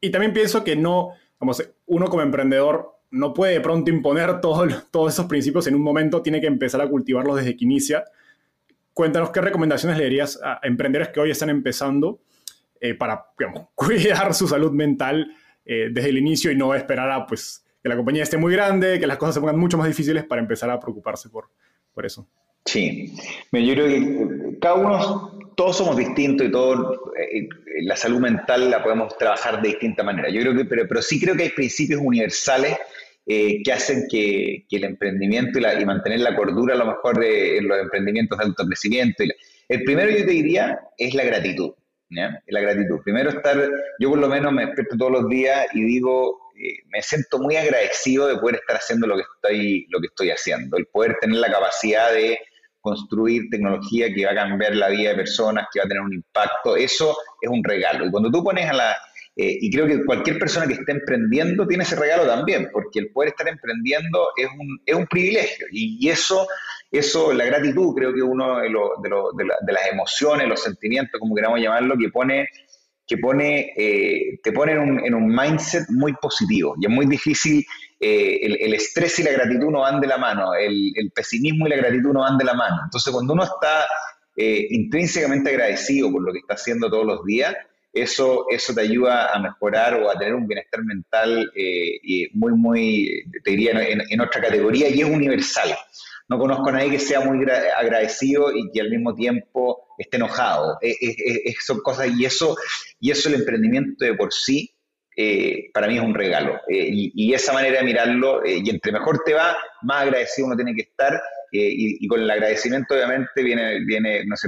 y 0.00 0.10
también 0.10 0.32
pienso 0.32 0.64
que 0.64 0.74
no, 0.74 1.10
vamos, 1.38 1.62
uno 1.86 2.08
como 2.08 2.22
emprendedor 2.22 2.98
no 3.12 3.32
puede 3.32 3.52
de 3.52 3.60
pronto 3.60 3.92
imponer 3.92 4.40
todo, 4.40 4.66
todos 4.90 5.12
esos 5.12 5.26
principios 5.26 5.68
en 5.68 5.76
un 5.76 5.82
momento, 5.82 6.20
tiene 6.20 6.40
que 6.40 6.48
empezar 6.48 6.80
a 6.80 6.88
cultivarlos 6.88 7.36
desde 7.36 7.56
que 7.56 7.64
inicia. 7.64 8.06
Cuéntanos 8.92 9.30
qué 9.30 9.40
recomendaciones 9.40 9.98
le 9.98 10.02
darías 10.02 10.36
a 10.42 10.58
emprendedores 10.64 11.12
que 11.12 11.20
hoy 11.20 11.30
están 11.30 11.50
empezando 11.50 12.18
eh, 12.80 12.94
para 12.94 13.26
cuidar 13.74 14.34
su 14.34 14.46
salud 14.46 14.72
mental 14.72 15.30
eh, 15.64 15.88
desde 15.90 16.10
el 16.10 16.18
inicio 16.18 16.50
y 16.50 16.56
no 16.56 16.74
esperar 16.74 17.10
a 17.10 17.26
pues, 17.26 17.64
que 17.82 17.88
la 17.88 17.96
compañía 17.96 18.22
esté 18.22 18.36
muy 18.36 18.52
grande, 18.52 19.00
que 19.00 19.06
las 19.06 19.16
cosas 19.16 19.36
se 19.36 19.40
pongan 19.40 19.58
mucho 19.58 19.78
más 19.78 19.88
difíciles 19.88 20.24
para 20.24 20.40
empezar 20.40 20.70
a 20.70 20.78
preocuparse 20.78 21.28
por, 21.28 21.50
por 21.92 22.06
eso. 22.06 22.28
Sí, 22.64 23.14
yo 23.52 23.74
creo 23.74 23.86
que 23.86 24.58
cada 24.60 24.74
uno, 24.74 25.38
todos 25.56 25.76
somos 25.76 25.96
distintos 25.96 26.48
y 26.48 26.50
todo, 26.50 27.12
eh, 27.16 27.48
la 27.82 27.96
salud 27.96 28.18
mental 28.18 28.70
la 28.70 28.82
podemos 28.82 29.16
trabajar 29.16 29.62
de 29.62 29.68
distinta 29.68 30.02
manera. 30.02 30.28
Yo 30.28 30.40
creo 30.40 30.56
que, 30.56 30.64
pero, 30.64 30.86
pero 30.88 31.00
sí 31.00 31.20
creo 31.20 31.36
que 31.36 31.44
hay 31.44 31.50
principios 31.50 32.00
universales 32.02 32.76
que 33.28 33.72
hacen 33.72 34.04
que, 34.08 34.66
que, 34.68 34.76
el 34.76 34.84
emprendimiento 34.84 35.58
y, 35.58 35.62
la, 35.62 35.80
y, 35.80 35.84
mantener 35.84 36.20
la 36.20 36.36
cordura 36.36 36.74
a 36.74 36.78
lo 36.78 36.86
mejor 36.86 37.18
de, 37.18 37.58
en 37.58 37.66
los 37.66 37.80
emprendimientos 37.80 38.38
de 38.38 38.44
alto 38.44 38.64
crecimiento. 38.64 39.24
el 39.68 39.82
primero 39.82 40.10
yo 40.10 40.24
te 40.24 40.30
diría 40.30 40.78
es 40.96 41.12
la 41.12 41.24
gratitud. 41.24 41.72
La 42.08 42.60
gratitud. 42.60 43.00
Primero 43.02 43.30
estar, 43.30 43.56
yo 43.98 44.10
por 44.10 44.18
lo 44.18 44.28
menos 44.28 44.52
me 44.52 44.66
despierto 44.66 44.96
todos 44.96 45.12
los 45.12 45.28
días 45.28 45.66
y 45.74 45.82
digo, 45.82 46.52
eh, 46.56 46.78
me 46.88 47.02
siento 47.02 47.38
muy 47.38 47.56
agradecido 47.56 48.28
de 48.28 48.36
poder 48.36 48.56
estar 48.56 48.76
haciendo 48.76 49.06
lo 49.06 49.16
que 49.16 49.22
estoy, 49.22 49.86
lo 49.90 50.00
que 50.00 50.06
estoy 50.06 50.30
haciendo, 50.30 50.76
el 50.76 50.86
poder 50.86 51.16
tener 51.20 51.38
la 51.38 51.50
capacidad 51.50 52.12
de 52.12 52.38
construir 52.86 53.50
tecnología 53.50 54.14
que 54.14 54.24
va 54.24 54.30
a 54.30 54.36
cambiar 54.36 54.76
la 54.76 54.88
vida 54.88 55.10
de 55.10 55.16
personas, 55.16 55.66
que 55.72 55.80
va 55.80 55.86
a 55.86 55.88
tener 55.88 56.02
un 56.02 56.14
impacto, 56.14 56.76
eso 56.76 57.16
es 57.40 57.50
un 57.50 57.64
regalo. 57.64 58.06
Y 58.06 58.10
cuando 58.12 58.30
tú 58.30 58.44
pones 58.44 58.70
a 58.70 58.72
la... 58.72 58.96
Eh, 59.34 59.58
y 59.60 59.70
creo 59.70 59.88
que 59.88 60.04
cualquier 60.04 60.38
persona 60.38 60.68
que 60.68 60.74
esté 60.74 60.92
emprendiendo 60.92 61.66
tiene 61.66 61.82
ese 61.82 61.96
regalo 61.96 62.26
también, 62.26 62.70
porque 62.72 63.00
el 63.00 63.10
poder 63.10 63.30
estar 63.30 63.48
emprendiendo 63.48 64.28
es 64.36 64.46
un, 64.46 64.80
es 64.86 64.94
un 64.94 65.06
privilegio. 65.08 65.66
Y, 65.72 66.08
eso, 66.08 66.46
eso, 66.98 67.32
la 67.32 67.44
gratitud, 67.44 67.94
creo 67.94 68.14
que 68.14 68.22
uno 68.22 68.60
de, 68.60 68.68
de, 68.68 69.72
las 69.72 69.86
emociones, 69.90 70.48
los 70.48 70.62
sentimientos, 70.62 71.20
como 71.20 71.34
queramos 71.34 71.60
llamarlo, 71.60 71.96
que 71.98 72.08
pone 72.10 72.46
que 73.06 73.18
pone, 73.18 73.72
eh, 73.76 74.40
te 74.42 74.52
pone 74.52 74.72
en 74.72 75.14
un, 75.14 75.28
mindset 75.28 75.88
muy 75.90 76.12
positivo. 76.14 76.74
Y 76.80 76.86
es 76.86 76.90
muy 76.90 77.06
difícil, 77.06 77.64
eh, 78.00 78.40
el, 78.42 78.74
estrés 78.74 79.18
y 79.20 79.22
la 79.22 79.30
gratitud 79.30 79.70
no 79.70 79.80
van 79.80 80.00
de 80.00 80.08
la 80.08 80.18
mano, 80.18 80.54
el, 80.54 81.10
pesimismo 81.14 81.66
y 81.66 81.70
la 81.70 81.76
gratitud 81.76 82.12
no 82.12 82.20
van 82.20 82.36
de 82.36 82.44
la 82.44 82.54
mano. 82.54 82.80
Entonces, 82.84 83.12
cuando 83.12 83.34
uno 83.34 83.44
está 83.44 83.86
eh, 84.36 84.66
intrínsecamente 84.70 85.50
agradecido 85.50 86.10
por 86.10 86.22
lo 86.22 86.32
que 86.32 86.40
está 86.40 86.54
haciendo 86.54 86.90
todos 86.90 87.06
los 87.06 87.24
días, 87.24 87.54
eso, 87.92 88.46
eso 88.50 88.74
te 88.74 88.82
ayuda 88.82 89.32
a 89.32 89.38
mejorar 89.38 89.94
o 89.94 90.10
a 90.10 90.18
tener 90.18 90.34
un 90.34 90.46
bienestar 90.46 90.84
mental 90.84 91.50
muy, 92.34 92.52
muy, 92.52 93.24
te 93.42 93.52
diría, 93.52 93.72
en 93.72 94.20
otra 94.20 94.42
categoría 94.42 94.90
y 94.90 95.00
es 95.00 95.08
universal 95.08 95.74
no 96.28 96.38
conozco 96.38 96.68
a 96.68 96.72
nadie 96.72 96.90
que 96.90 96.98
sea 96.98 97.20
muy 97.20 97.44
agradecido 97.76 98.52
y 98.52 98.70
que 98.72 98.80
al 98.80 98.90
mismo 98.90 99.14
tiempo 99.14 99.88
esté 99.98 100.16
enojado. 100.16 100.78
Es, 100.80 101.56
son 101.64 101.80
cosas, 101.80 102.08
y 102.16 102.24
eso, 102.24 102.56
y 103.00 103.10
eso 103.10 103.28
el 103.28 103.36
emprendimiento 103.36 104.04
de 104.04 104.14
por 104.14 104.32
sí, 104.32 104.76
eh, 105.16 105.70
para 105.72 105.86
mí 105.86 105.96
es 105.96 106.02
un 106.02 106.14
regalo. 106.14 106.60
Eh, 106.68 106.88
y, 106.90 107.32
esa 107.32 107.52
manera 107.52 107.78
de 107.78 107.84
mirarlo, 107.84 108.44
eh, 108.44 108.60
y 108.62 108.70
entre 108.70 108.92
mejor 108.92 109.22
te 109.24 109.34
va, 109.34 109.56
más 109.82 110.02
agradecido 110.02 110.48
uno 110.48 110.56
tiene 110.56 110.74
que 110.74 110.82
estar. 110.82 111.20
Y, 111.52 112.06
con 112.08 112.20
el 112.20 112.30
agradecimiento 112.30 112.94
obviamente 112.94 113.42
viene, 113.42 113.80
viene 113.86 114.26
¿no 114.26 114.34
es 114.34 114.44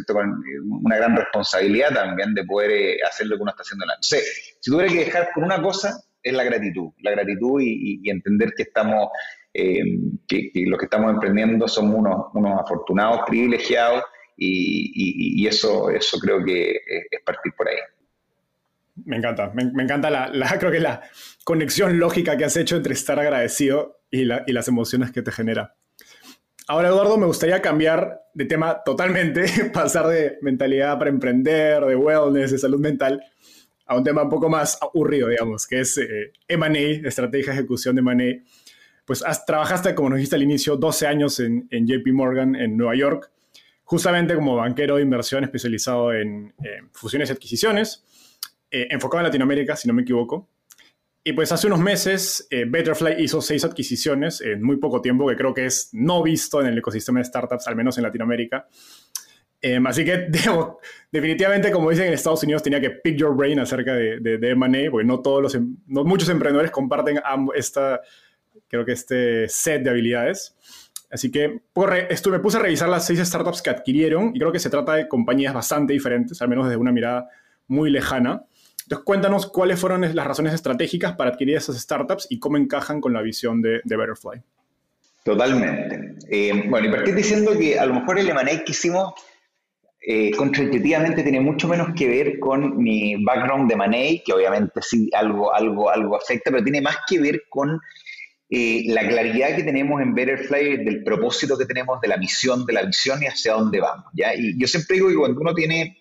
una 0.82 0.96
gran 0.96 1.16
responsabilidad 1.16 1.94
también 1.94 2.34
de 2.34 2.44
poder 2.44 2.98
hacer 3.08 3.28
lo 3.28 3.36
que 3.36 3.42
uno 3.42 3.52
está 3.52 3.62
haciendo. 3.62 3.86
Entonces, 3.86 4.58
si 4.60 4.70
tuviera 4.70 4.92
que 4.92 5.04
dejar 5.06 5.30
con 5.32 5.44
una 5.44 5.62
cosa, 5.62 6.02
es 6.22 6.32
la 6.32 6.44
gratitud. 6.44 6.90
La 7.00 7.10
gratitud 7.12 7.60
y, 7.60 8.00
y 8.02 8.10
entender 8.10 8.52
que 8.56 8.64
estamos 8.64 9.08
eh, 9.54 9.82
que, 10.28 10.52
los 10.66 10.78
que 10.78 10.84
estamos 10.84 11.12
emprendiendo 11.12 11.66
somos 11.66 11.96
unos, 11.96 12.26
unos 12.34 12.60
afortunados, 12.60 13.22
privilegiados, 13.26 14.04
y, 14.36 15.44
eso, 15.48 15.90
eso 15.90 16.16
creo 16.20 16.44
que 16.44 16.70
es, 16.70 17.20
partir 17.24 17.52
por 17.56 17.68
ahí. 17.68 17.76
Me 19.04 19.16
encanta, 19.16 19.50
me, 19.54 19.82
encanta 19.82 20.10
la, 20.10 20.30
creo 20.60 20.70
que 20.70 20.78
la 20.78 21.02
conexión 21.42 21.98
lógica 21.98 22.36
que 22.36 22.44
has 22.44 22.56
hecho 22.56 22.76
entre 22.76 22.92
estar 22.92 23.18
agradecido 23.18 24.00
y, 24.10 24.22
y 24.22 24.52
las 24.52 24.68
emociones 24.68 25.10
que 25.10 25.22
te 25.22 25.32
genera. 25.32 25.74
Ahora, 26.68 26.88
Eduardo, 26.88 27.16
me 27.16 27.26
gustaría 27.26 27.60
cambiar 27.60 28.20
de 28.34 28.44
tema 28.44 28.82
totalmente, 28.84 29.46
pasar 29.72 30.06
de 30.06 30.38
mentalidad 30.40 30.98
para 30.98 31.10
emprender, 31.10 31.84
de 31.84 31.96
wellness, 31.96 32.52
de 32.52 32.58
salud 32.58 32.78
mental, 32.78 33.24
a 33.88 33.96
un 33.96 34.04
tema 34.04 34.22
un 34.22 34.28
poco 34.28 34.48
más 34.48 34.78
aburrido, 34.80 35.28
digamos, 35.28 35.66
que 35.66 35.80
es 35.80 35.98
eh, 35.98 36.32
M&A, 36.46 37.08
estrategia 37.08 37.52
de 37.52 37.58
ejecución 37.58 37.96
de 37.96 38.00
M&A 38.00 38.44
pues 39.08 39.24
trabajaste, 39.46 39.94
como 39.94 40.10
nos 40.10 40.18
dijiste 40.18 40.36
al 40.36 40.42
inicio, 40.42 40.76
12 40.76 41.06
años 41.06 41.40
en, 41.40 41.66
JP 41.70 42.12
Morgan 42.12 42.54
en 42.54 42.76
Nueva 42.76 42.94
York, 42.94 43.30
justamente 43.82 44.34
como 44.34 44.56
banquero 44.56 44.96
de 44.96 45.02
inversión 45.02 45.44
especializado 45.44 46.12
en 46.12 46.52
fusiones 46.92 47.30
y 47.30 47.32
adquisiciones, 47.32 48.04
eh, 48.70 48.86
enfocado 48.90 49.20
en 49.20 49.28
Latinoamérica, 49.28 49.76
si 49.76 49.88
no 49.88 49.94
me 49.94 50.02
equivoco. 50.02 50.50
Y 51.24 51.32
pues 51.32 51.50
hace 51.52 51.66
unos 51.68 51.80
meses 51.80 52.46
eh, 52.50 52.66
Betterfly 52.68 53.22
hizo 53.22 53.40
seis 53.40 53.64
adquisiciones 53.64 54.42
en 54.42 54.62
muy 54.62 54.76
poco 54.76 55.00
tiempo, 55.00 55.26
que 55.26 55.36
creo 55.36 55.54
que 55.54 55.64
es 55.64 55.88
no 55.92 56.22
visto 56.22 56.60
en 56.60 56.66
el 56.66 56.76
ecosistema 56.76 57.20
de 57.20 57.24
startups, 57.24 57.66
al 57.66 57.76
menos 57.76 57.96
en 57.96 58.04
Latinoamérica. 58.04 58.68
Em, 59.60 59.84
así 59.86 60.04
que, 60.04 60.28
definitivamente, 61.12 61.70
como 61.70 61.90
dicen 61.90 62.06
en 62.06 62.12
Estados 62.12 62.42
Unidos, 62.42 62.62
tenía 62.62 62.80
que 62.80 62.90
pick 62.90 63.16
your 63.16 63.34
brain 63.34 63.58
acerca 63.58 63.94
de, 63.94 64.20
de, 64.20 64.50
M&A, 64.50 64.90
porque 64.90 65.06
no 65.06 65.20
todos 65.20 65.42
los, 65.42 65.54
em, 65.54 65.76
no 65.86 66.04
muchos 66.04 66.28
emprendedores 66.28 66.70
comparten 66.70 67.20
esta, 67.54 68.00
creo 68.68 68.84
que 68.84 68.92
este 68.92 69.48
set 69.48 69.82
de 69.82 69.90
habilidades. 69.90 70.56
Así 71.10 71.30
que 71.30 71.62
esto, 72.10 72.30
me 72.30 72.38
puse 72.38 72.58
a 72.58 72.60
revisar 72.60 72.88
las 72.88 73.06
seis 73.06 73.18
startups 73.20 73.62
que 73.62 73.70
adquirieron 73.70 74.32
y 74.34 74.38
creo 74.38 74.52
que 74.52 74.58
se 74.58 74.68
trata 74.68 74.94
de 74.94 75.08
compañías 75.08 75.54
bastante 75.54 75.94
diferentes, 75.94 76.40
al 76.42 76.48
menos 76.48 76.66
desde 76.66 76.76
una 76.76 76.92
mirada 76.92 77.28
muy 77.66 77.90
lejana. 77.90 78.44
Entonces, 78.82 79.04
cuéntanos 79.04 79.46
cuáles 79.46 79.80
fueron 79.80 80.02
las 80.14 80.26
razones 80.26 80.52
estratégicas 80.52 81.16
para 81.16 81.30
adquirir 81.30 81.56
esas 81.56 81.78
startups 81.78 82.26
y 82.28 82.38
cómo 82.38 82.58
encajan 82.58 83.00
con 83.00 83.14
la 83.14 83.22
visión 83.22 83.62
de, 83.62 83.80
de 83.84 83.96
Betterfly. 83.96 84.42
Totalmente. 85.24 86.16
Eh, 86.30 86.64
bueno, 86.68 86.88
y 86.88 86.90
partí 86.90 87.12
diciendo 87.12 87.52
que 87.58 87.78
a 87.78 87.86
lo 87.86 87.94
mejor 87.94 88.18
el 88.18 88.28
M&A 88.28 88.64
que 88.64 88.72
hicimos 88.72 89.14
eh, 90.10 90.30
contraintuitivamente 90.30 91.22
tiene 91.22 91.38
mucho 91.38 91.68
menos 91.68 91.88
que 91.94 92.08
ver 92.08 92.38
con 92.38 92.78
mi 92.82 93.22
background 93.22 93.68
de 93.68 93.74
M&A, 93.74 94.24
que 94.24 94.32
obviamente 94.32 94.80
sí 94.80 95.10
algo, 95.12 95.54
algo, 95.54 95.90
algo 95.90 96.16
afecta, 96.16 96.50
pero 96.50 96.64
tiene 96.64 96.80
más 96.80 96.96
que 97.06 97.20
ver 97.20 97.42
con 97.50 97.78
eh, 98.48 98.84
la 98.86 99.06
claridad 99.06 99.54
que 99.54 99.64
tenemos 99.64 100.00
en 100.00 100.14
Betterfly 100.14 100.82
del 100.82 101.04
propósito 101.04 101.58
que 101.58 101.66
tenemos, 101.66 102.00
de 102.00 102.08
la 102.08 102.16
misión, 102.16 102.64
de 102.64 102.72
la 102.72 102.84
visión 102.84 103.22
y 103.22 103.26
hacia 103.26 103.52
dónde 103.52 103.80
vamos. 103.80 104.06
¿ya? 104.14 104.34
Y 104.34 104.58
yo 104.58 104.66
siempre 104.66 104.96
digo 104.96 105.10
que 105.10 105.16
cuando 105.16 105.42
uno 105.42 105.52
tiene 105.52 105.98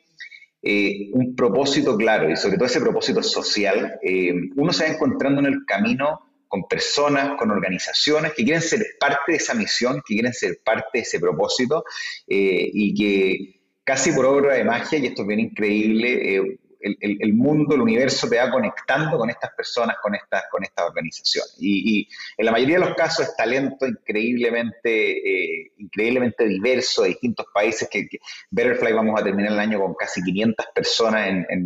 eh, 0.62 1.10
un 1.12 1.36
propósito 1.36 1.98
claro 1.98 2.30
y 2.30 2.38
sobre 2.38 2.56
todo 2.56 2.68
ese 2.68 2.80
propósito 2.80 3.22
social, 3.22 4.00
eh, 4.02 4.32
uno 4.56 4.72
se 4.72 4.86
va 4.86 4.92
encontrando 4.92 5.42
en 5.42 5.48
el 5.48 5.66
camino 5.66 6.22
con 6.48 6.66
personas, 6.66 7.36
con 7.38 7.52
organizaciones 7.52 8.32
que 8.32 8.46
quieren 8.46 8.62
ser 8.62 8.86
parte 8.98 9.34
de 9.34 9.38
esa 9.38 9.54
misión, 9.54 9.96
que 10.08 10.14
quieren 10.14 10.32
ser 10.32 10.62
parte 10.64 10.88
de 10.94 11.00
ese 11.02 11.20
propósito 11.20 11.84
y 12.26 12.96
que 12.96 13.57
casi 13.88 14.12
por 14.12 14.26
obra 14.26 14.56
de 14.56 14.66
magia, 14.66 15.00
y 15.00 15.06
esto 15.06 15.22
es 15.22 15.28
bien 15.30 15.40
increíble, 15.40 16.60
el, 16.82 17.34
mundo, 17.34 17.74
el 17.74 17.82
universo 17.82 18.28
te 18.28 18.36
va 18.36 18.52
conectando 18.52 19.18
con 19.18 19.30
estas 19.30 19.52
personas, 19.56 19.96
con 20.02 20.14
estas, 20.14 20.44
con 20.52 20.62
estas 20.62 20.90
organizaciones. 20.90 21.56
Y, 21.58 22.06
en 22.38 22.46
la 22.46 22.52
mayoría 22.52 22.80
de 22.80 22.86
los 22.86 22.96
casos 22.96 23.30
es 23.30 23.36
talento 23.38 23.88
increíblemente, 23.88 25.62
eh, 25.62 25.72
increíblemente 25.78 26.50
diverso 26.50 27.04
de 27.04 27.10
distintos 27.10 27.46
países, 27.54 27.88
que, 27.90 28.10
Betterfly 28.52 28.92
vamos 28.92 29.22
a 29.22 29.24
terminar 29.24 29.54
el 29.54 29.60
año 29.60 29.80
con 29.80 29.94
casi 29.94 30.22
500 30.22 30.66
personas 30.76 31.46
en, 31.50 31.66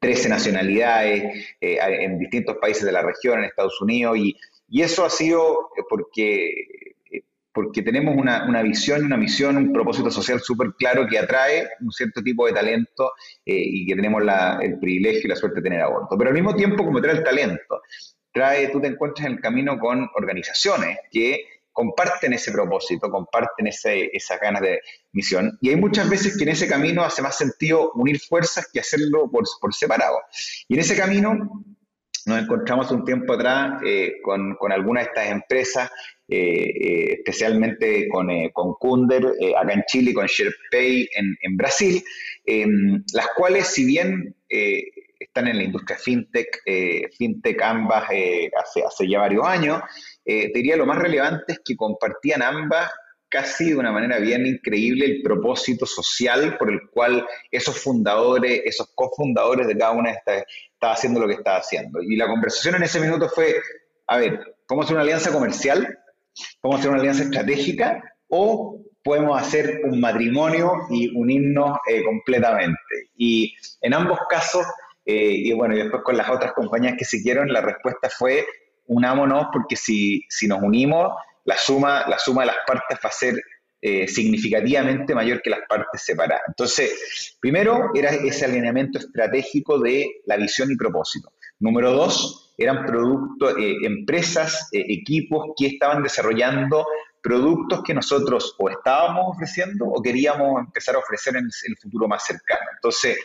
13 0.00 0.26
eh, 0.26 0.30
nacionalidades, 0.30 1.22
eh, 1.60 1.78
en 1.78 2.18
distintos 2.18 2.56
países 2.56 2.86
de 2.86 2.92
la 2.92 3.02
región, 3.02 3.38
en 3.38 3.44
Estados 3.44 3.78
Unidos, 3.82 4.16
y 4.16 4.80
eso 4.80 5.04
ha 5.04 5.10
sido 5.10 5.68
porque 5.90 6.91
porque 7.52 7.82
tenemos 7.82 8.16
una, 8.16 8.46
una, 8.48 8.62
visión, 8.62 9.04
una 9.04 9.16
misión, 9.16 9.56
un 9.56 9.72
propósito 9.72 10.10
social 10.10 10.40
súper 10.40 10.72
claro 10.78 11.06
que 11.06 11.18
atrae 11.18 11.68
un 11.80 11.92
cierto 11.92 12.22
tipo 12.22 12.46
de 12.46 12.52
talento 12.52 13.12
eh, 13.44 13.62
y 13.64 13.86
que 13.86 13.94
tenemos 13.94 14.22
el 14.60 14.78
privilegio 14.78 15.22
y 15.24 15.28
la 15.28 15.36
suerte 15.36 15.60
de 15.60 15.64
tener 15.64 15.82
a 15.82 15.88
bordo. 15.88 16.16
Pero 16.16 16.28
al 16.28 16.34
mismo 16.34 16.54
tiempo, 16.54 16.84
como 16.84 17.00
trae 17.00 17.16
el 17.16 17.24
talento, 17.24 17.82
trae, 18.32 18.68
tú 18.68 18.80
te 18.80 18.88
encuentras 18.88 19.26
en 19.26 19.34
el 19.34 19.40
camino 19.40 19.78
con 19.78 20.08
organizaciones 20.14 20.98
que 21.10 21.44
comparten 21.72 22.32
ese 22.32 22.52
propósito, 22.52 23.10
comparten 23.10 23.66
ese, 23.66 24.10
esas 24.12 24.40
ganas 24.40 24.62
de 24.62 24.80
misión. 25.12 25.58
Y 25.60 25.70
hay 25.70 25.76
muchas 25.76 26.08
veces 26.08 26.36
que 26.36 26.44
en 26.44 26.50
ese 26.50 26.68
camino 26.68 27.02
hace 27.02 27.22
más 27.22 27.36
sentido 27.36 27.92
unir 27.94 28.20
fuerzas 28.20 28.68
que 28.72 28.80
hacerlo 28.80 29.30
por, 29.30 29.44
por 29.60 29.74
separado. 29.74 30.18
Y 30.68 30.74
en 30.74 30.80
ese 30.80 30.96
camino 30.96 31.64
nos 32.26 32.42
encontramos 32.42 32.90
un 32.90 33.04
tiempo 33.04 33.34
atrás 33.34 33.82
eh, 33.84 34.14
con, 34.22 34.54
con, 34.56 34.72
algunas 34.72 35.04
de 35.04 35.08
estas 35.08 35.30
empresas, 35.30 35.90
eh, 36.28 36.36
eh, 36.38 37.12
especialmente 37.18 38.08
con, 38.08 38.28
con 38.50 38.74
Kunder 38.74 39.26
acá 39.58 39.72
en 39.72 39.82
Chile 39.86 40.14
con 40.14 40.26
SharePay 40.26 41.08
en, 41.14 41.36
en 41.40 41.56
Brasil, 41.56 42.02
em, 42.44 43.02
las 43.12 43.28
cuales 43.36 43.66
si 43.66 43.84
bien 43.84 44.34
están 44.48 45.48
en 45.48 45.56
la 45.56 45.62
industria 45.62 45.96
fintech, 45.96 46.62
fintech 47.16 47.62
ambas 47.62 48.04
hace, 48.04 48.84
hace 48.86 49.08
ya 49.08 49.20
varios 49.20 49.46
años, 49.46 49.80
te 50.24 50.50
diría 50.54 50.76
lo 50.76 50.84
más 50.84 50.98
relevante 50.98 51.52
es 51.52 51.60
que 51.64 51.74
compartían 51.74 52.42
ambas 52.42 52.90
casi 53.32 53.70
de 53.70 53.76
una 53.76 53.90
manera 53.90 54.18
bien 54.18 54.46
increíble 54.46 55.06
el 55.06 55.22
propósito 55.22 55.86
social 55.86 56.58
por 56.58 56.70
el 56.70 56.80
cual 56.90 57.26
esos 57.50 57.78
fundadores, 57.78 58.60
esos 58.66 58.92
cofundadores 58.94 59.66
de 59.66 59.78
cada 59.78 59.92
una 59.92 60.10
de 60.10 60.16
estas 60.16 60.44
estaba 60.82 60.94
haciendo 60.94 61.20
lo 61.20 61.28
que 61.28 61.34
estaba 61.34 61.58
haciendo. 61.58 62.02
Y 62.02 62.16
la 62.16 62.26
conversación 62.26 62.74
en 62.74 62.82
ese 62.82 62.98
minuto 62.98 63.28
fue, 63.28 63.54
a 64.08 64.16
ver, 64.16 64.56
¿podemos 64.66 64.86
hacer 64.86 64.96
una 64.96 65.04
alianza 65.04 65.32
comercial? 65.32 65.98
¿Podemos 66.60 66.80
hacer 66.80 66.90
una 66.90 67.00
alianza 67.00 67.22
estratégica? 67.22 68.02
¿O 68.28 68.80
podemos 69.04 69.40
hacer 69.40 69.82
un 69.84 70.00
matrimonio 70.00 70.72
y 70.90 71.16
unirnos 71.16 71.78
eh, 71.88 72.02
completamente? 72.04 73.10
Y 73.16 73.54
en 73.80 73.94
ambos 73.94 74.18
casos, 74.28 74.66
eh, 75.06 75.34
y 75.36 75.52
bueno, 75.52 75.76
y 75.76 75.82
después 75.82 76.02
con 76.02 76.16
las 76.16 76.28
otras 76.28 76.52
compañías 76.52 76.94
que 76.98 77.04
siguieron, 77.04 77.52
la 77.52 77.60
respuesta 77.60 78.10
fue 78.10 78.44
unámonos 78.86 79.46
porque 79.52 79.76
si, 79.76 80.24
si 80.28 80.48
nos 80.48 80.60
unimos, 80.62 81.12
la 81.44 81.56
suma, 81.56 82.08
la 82.08 82.18
suma 82.18 82.42
de 82.42 82.46
las 82.48 82.56
partes 82.66 82.98
va 83.04 83.08
a 83.08 83.12
ser 83.12 83.40
eh, 83.84 84.06
significativamente 84.06 85.12
mayor 85.12 85.42
que 85.42 85.50
las 85.50 85.62
partes 85.68 86.04
separadas. 86.04 86.44
Entonces, 86.46 87.36
primero 87.40 87.90
era 87.92 88.10
ese 88.10 88.44
alineamiento 88.44 89.00
estratégico 89.00 89.76
de 89.80 90.20
la 90.26 90.36
visión 90.36 90.70
y 90.70 90.76
propósito. 90.76 91.32
Número 91.58 91.90
dos, 91.90 92.54
eran 92.56 92.86
productos, 92.86 93.56
eh, 93.58 93.74
empresas, 93.82 94.68
eh, 94.70 94.84
equipos 94.88 95.48
que 95.58 95.66
estaban 95.66 96.00
desarrollando 96.00 96.86
productos 97.20 97.82
que 97.82 97.92
nosotros 97.92 98.54
o 98.56 98.70
estábamos 98.70 99.34
ofreciendo 99.34 99.86
o 99.86 100.00
queríamos 100.00 100.60
empezar 100.60 100.94
a 100.94 100.98
ofrecer 100.98 101.34
en 101.34 101.46
el 101.46 101.76
futuro 101.76 102.06
más 102.06 102.24
cercano. 102.24 102.70
Entonces, 102.76 103.18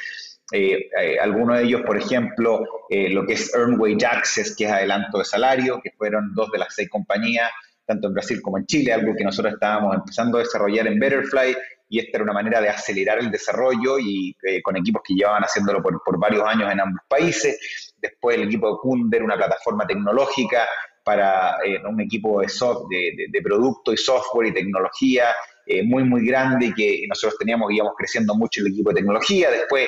algunos 1.21 1.57
de 1.57 1.65
ellos, 1.65 1.81
por 1.85 1.97
ejemplo, 1.97 2.63
lo 2.89 3.25
que 3.27 3.33
es 3.33 3.53
Earn 3.53 3.79
Wage 3.79 4.05
Access, 4.07 4.55
que 4.55 4.65
es 4.65 4.71
adelanto 4.71 5.19
de 5.19 5.25
salario, 5.25 5.79
que 5.83 5.91
fueron 5.91 6.33
dos 6.33 6.49
de 6.51 6.59
las 6.59 6.73
seis 6.73 6.89
compañías 6.89 7.51
tanto 7.87 8.07
en 8.07 8.13
Brasil 8.13 8.41
como 8.41 8.57
en 8.57 8.65
Chile, 8.65 8.91
algo 8.91 9.15
que 9.15 9.23
nosotros 9.23 9.53
estábamos 9.53 9.95
empezando 9.95 10.37
a 10.37 10.41
desarrollar 10.41 10.87
en 10.87 10.99
Betterfly 10.99 11.55
y 11.89 11.99
esta 11.99 12.17
era 12.17 12.23
una 12.25 12.33
manera 12.33 12.59
de 12.59 12.69
acelerar 12.69 13.19
el 13.19 13.31
desarrollo 13.31 13.97
y 13.97 14.35
eh, 14.43 14.61
con 14.61 14.75
equipos 14.75 15.01
que 15.05 15.13
llevaban 15.13 15.43
haciéndolo 15.43 15.81
por, 15.81 16.19
varios 16.19 16.45
años 16.45 16.71
en 16.71 16.81
ambos 16.81 17.01
países. 17.07 17.93
Después 17.97 18.35
el 18.35 18.43
equipo 18.43 18.69
de 18.69 18.77
Kunder, 18.81 19.23
una 19.23 19.37
plataforma 19.37 19.87
tecnológica 19.87 20.67
para 21.01 21.55
eh, 21.65 21.81
un 21.87 22.01
equipo 22.01 22.41
de, 22.41 22.49
soft, 22.49 22.87
de, 22.89 23.41
producto 23.41 23.93
y 23.93 23.97
software 23.97 24.47
y 24.47 24.53
tecnología 24.53 25.33
eh, 25.65 25.81
muy, 25.83 26.03
muy 26.03 26.27
grande 26.27 26.67
y 26.67 26.73
que 26.73 27.05
nosotros 27.07 27.39
teníamos, 27.39 27.71
íbamos 27.71 27.93
creciendo 27.97 28.35
mucho 28.35 28.59
el 28.59 28.73
equipo 28.73 28.89
de 28.89 28.95
tecnología. 28.95 29.49
Después 29.49 29.87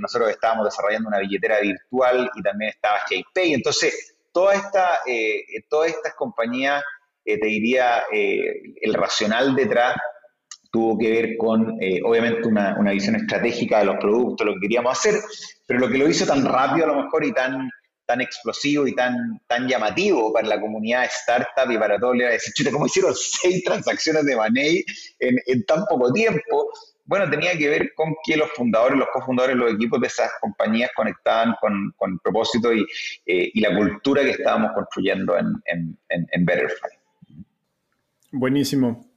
nosotros 0.00 0.30
estábamos 0.30 0.64
desarrollando 0.64 1.08
una 1.08 1.18
billetera 1.18 1.60
virtual 1.60 2.30
y 2.34 2.42
también 2.42 2.70
estaba 2.70 2.96
JPay. 3.10 3.52
Entonces, 3.52 4.16
toda 4.32 4.54
esta, 4.54 5.00
todas 5.68 5.90
estas 5.90 6.14
compañías 6.14 6.82
eh, 7.26 7.38
te 7.40 7.46
diría, 7.48 8.04
eh, 8.12 8.74
el 8.80 8.94
racional 8.94 9.56
detrás 9.56 9.96
tuvo 10.70 10.96
que 10.96 11.10
ver 11.10 11.36
con, 11.36 11.76
eh, 11.82 12.00
obviamente, 12.04 12.46
una, 12.46 12.76
visión 12.92 13.16
estratégica 13.16 13.80
de 13.80 13.86
los 13.86 13.96
productos, 13.96 14.46
lo 14.46 14.54
que 14.54 14.60
queríamos 14.60 14.96
hacer, 14.96 15.14
pero 15.66 15.80
lo 15.80 15.88
que 15.88 15.98
lo 15.98 16.08
hizo 16.08 16.24
tan 16.24 16.44
rápido 16.44 16.84
a 16.84 16.88
lo 16.88 17.02
mejor 17.02 17.24
y 17.24 17.32
tan, 17.32 17.68
tan 18.06 18.20
explosivo 18.20 18.86
y 18.86 18.94
tan, 18.94 19.40
tan 19.48 19.66
llamativo 19.66 20.32
para 20.32 20.46
la 20.46 20.60
comunidad 20.60 21.04
startup 21.06 21.68
y 21.70 21.78
para 21.78 21.98
todo, 21.98 22.14
le 22.14 22.26
decir, 22.26 22.54
chuta, 22.54 22.70
¿cómo 22.70 22.86
hicieron 22.86 23.12
seis 23.16 23.64
transacciones 23.64 24.24
de 24.24 24.36
Money 24.36 24.84
en, 25.18 25.36
en 25.46 25.64
tan 25.64 25.84
poco 25.86 26.12
tiempo? 26.12 26.70
Bueno, 27.06 27.28
tenía 27.28 27.56
que 27.56 27.68
ver 27.68 27.92
con 27.94 28.14
que 28.24 28.36
los 28.36 28.50
fundadores, 28.52 28.98
los 28.98 29.08
cofundadores, 29.12 29.56
los 29.56 29.72
equipos 29.72 30.00
de 30.00 30.06
esas 30.08 30.30
compañías 30.40 30.90
conectaban 30.94 31.54
con, 31.60 31.92
con 31.96 32.18
propósito 32.20 32.72
y, 32.72 32.86
y, 33.24 33.60
la 33.60 33.76
cultura 33.76 34.22
que 34.22 34.30
estábamos 34.30 34.72
construyendo 34.74 35.36
en, 35.38 35.54
en, 35.66 35.98
en 36.08 36.44
Betterfly. 36.44 36.95
Buenísimo. 38.38 39.10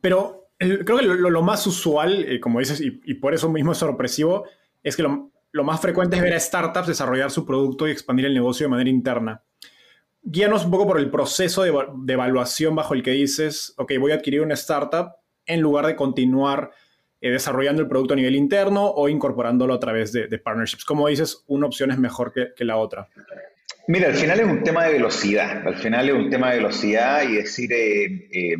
Pero 0.00 0.48
creo 0.58 0.98
que 0.98 1.04
lo, 1.04 1.42
más 1.42 1.66
usual, 1.66 2.24
eh, 2.24 2.40
como 2.40 2.58
dices, 2.58 2.80
y, 2.80 3.14
por 3.14 3.32
eso 3.32 3.48
mismo 3.48 3.72
es 3.72 3.78
sorpresivo, 3.78 4.44
es 4.82 4.96
que 4.96 5.04
lo, 5.04 5.30
más 5.64 5.80
frecuente 5.80 6.16
es 6.16 6.22
ver 6.22 6.34
a 6.34 6.40
startups 6.40 6.88
desarrollar 6.88 7.30
su 7.30 7.46
producto 7.46 7.86
y 7.86 7.92
expandir 7.92 8.26
el 8.26 8.34
negocio 8.34 8.66
de 8.66 8.70
manera 8.70 8.90
interna. 8.90 9.42
Guíanos 10.22 10.64
un 10.64 10.72
poco 10.72 10.86
por 10.88 10.98
el 10.98 11.10
proceso 11.10 11.62
de, 11.62 12.12
evaluación 12.12 12.74
bajo 12.74 12.94
el 12.94 13.02
que 13.04 13.12
dices, 13.12 13.72
ok, 13.76 13.92
voy 14.00 14.10
a 14.10 14.16
adquirir 14.16 14.40
una 14.40 14.54
startup 14.54 15.12
en 15.46 15.60
lugar 15.60 15.86
de 15.86 15.94
continuar 15.94 16.72
eh, 17.20 17.30
desarrollando 17.30 17.82
el 17.82 17.88
producto 17.88 18.14
a 18.14 18.16
nivel 18.16 18.34
interno 18.34 18.84
o 18.84 19.08
incorporándolo 19.08 19.74
a 19.74 19.78
través 19.78 20.12
de, 20.12 20.38
partnerships. 20.38 20.84
Como 20.84 21.06
dices, 21.06 21.44
una 21.46 21.66
opción 21.66 21.92
es 21.92 21.98
mejor 21.98 22.32
que, 22.32 22.48
que 22.56 22.64
la 22.64 22.76
otra. 22.76 23.08
Mira, 23.88 24.08
al 24.08 24.14
final 24.14 24.40
es 24.40 24.46
un 24.46 24.64
tema 24.64 24.84
de 24.84 24.94
velocidad, 24.94 25.64
al 25.64 25.76
final 25.76 26.08
es 26.08 26.14
un 26.16 26.28
tema 26.28 26.50
de 26.50 26.56
velocidad 26.56 27.22
y 27.22 27.36
decir, 27.36 27.72
eh, 27.72 28.28
eh, 28.32 28.56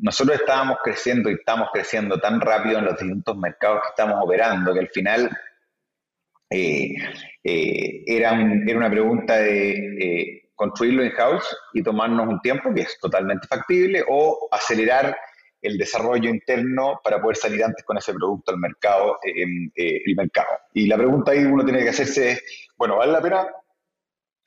nosotros 0.00 0.40
estábamos 0.40 0.78
creciendo 0.82 1.28
y 1.28 1.34
estamos 1.34 1.68
creciendo 1.74 2.18
tan 2.18 2.40
rápido 2.40 2.78
en 2.78 2.86
los 2.86 2.98
distintos 2.98 3.36
mercados 3.36 3.82
que 3.82 3.88
estamos 3.90 4.16
operando 4.22 4.72
que 4.72 4.80
al 4.80 4.88
final 4.88 5.30
eh, 6.48 6.94
era, 7.42 8.32
era, 8.66 8.78
una 8.78 8.90
pregunta 8.90 9.36
de 9.36 10.48
construirlo 10.54 11.04
in-house 11.04 11.54
y 11.74 11.82
tomarnos 11.82 12.28
un 12.28 12.40
tiempo, 12.40 12.72
que 12.74 12.82
es 12.82 12.98
totalmente 12.98 13.46
factible, 13.46 14.02
o 14.08 14.48
acelerar 14.50 15.14
el 15.60 15.76
desarrollo 15.76 16.30
interno 16.30 16.98
para 17.04 17.20
poder 17.20 17.36
salir 17.36 17.62
antes 17.62 17.84
con 17.84 17.98
ese 17.98 18.14
producto 18.14 18.52
al 18.52 18.58
mercado, 18.58 19.18
el 19.22 20.16
mercado. 20.16 20.48
Y 20.72 20.86
la 20.86 20.96
pregunta 20.96 21.32
ahí 21.32 21.44
uno 21.44 21.62
tiene 21.62 21.82
que 21.82 21.90
hacerse 21.90 22.30
es, 22.30 22.68
bueno, 22.76 22.96
¿vale 22.96 23.12
la 23.12 23.20
pena 23.20 23.46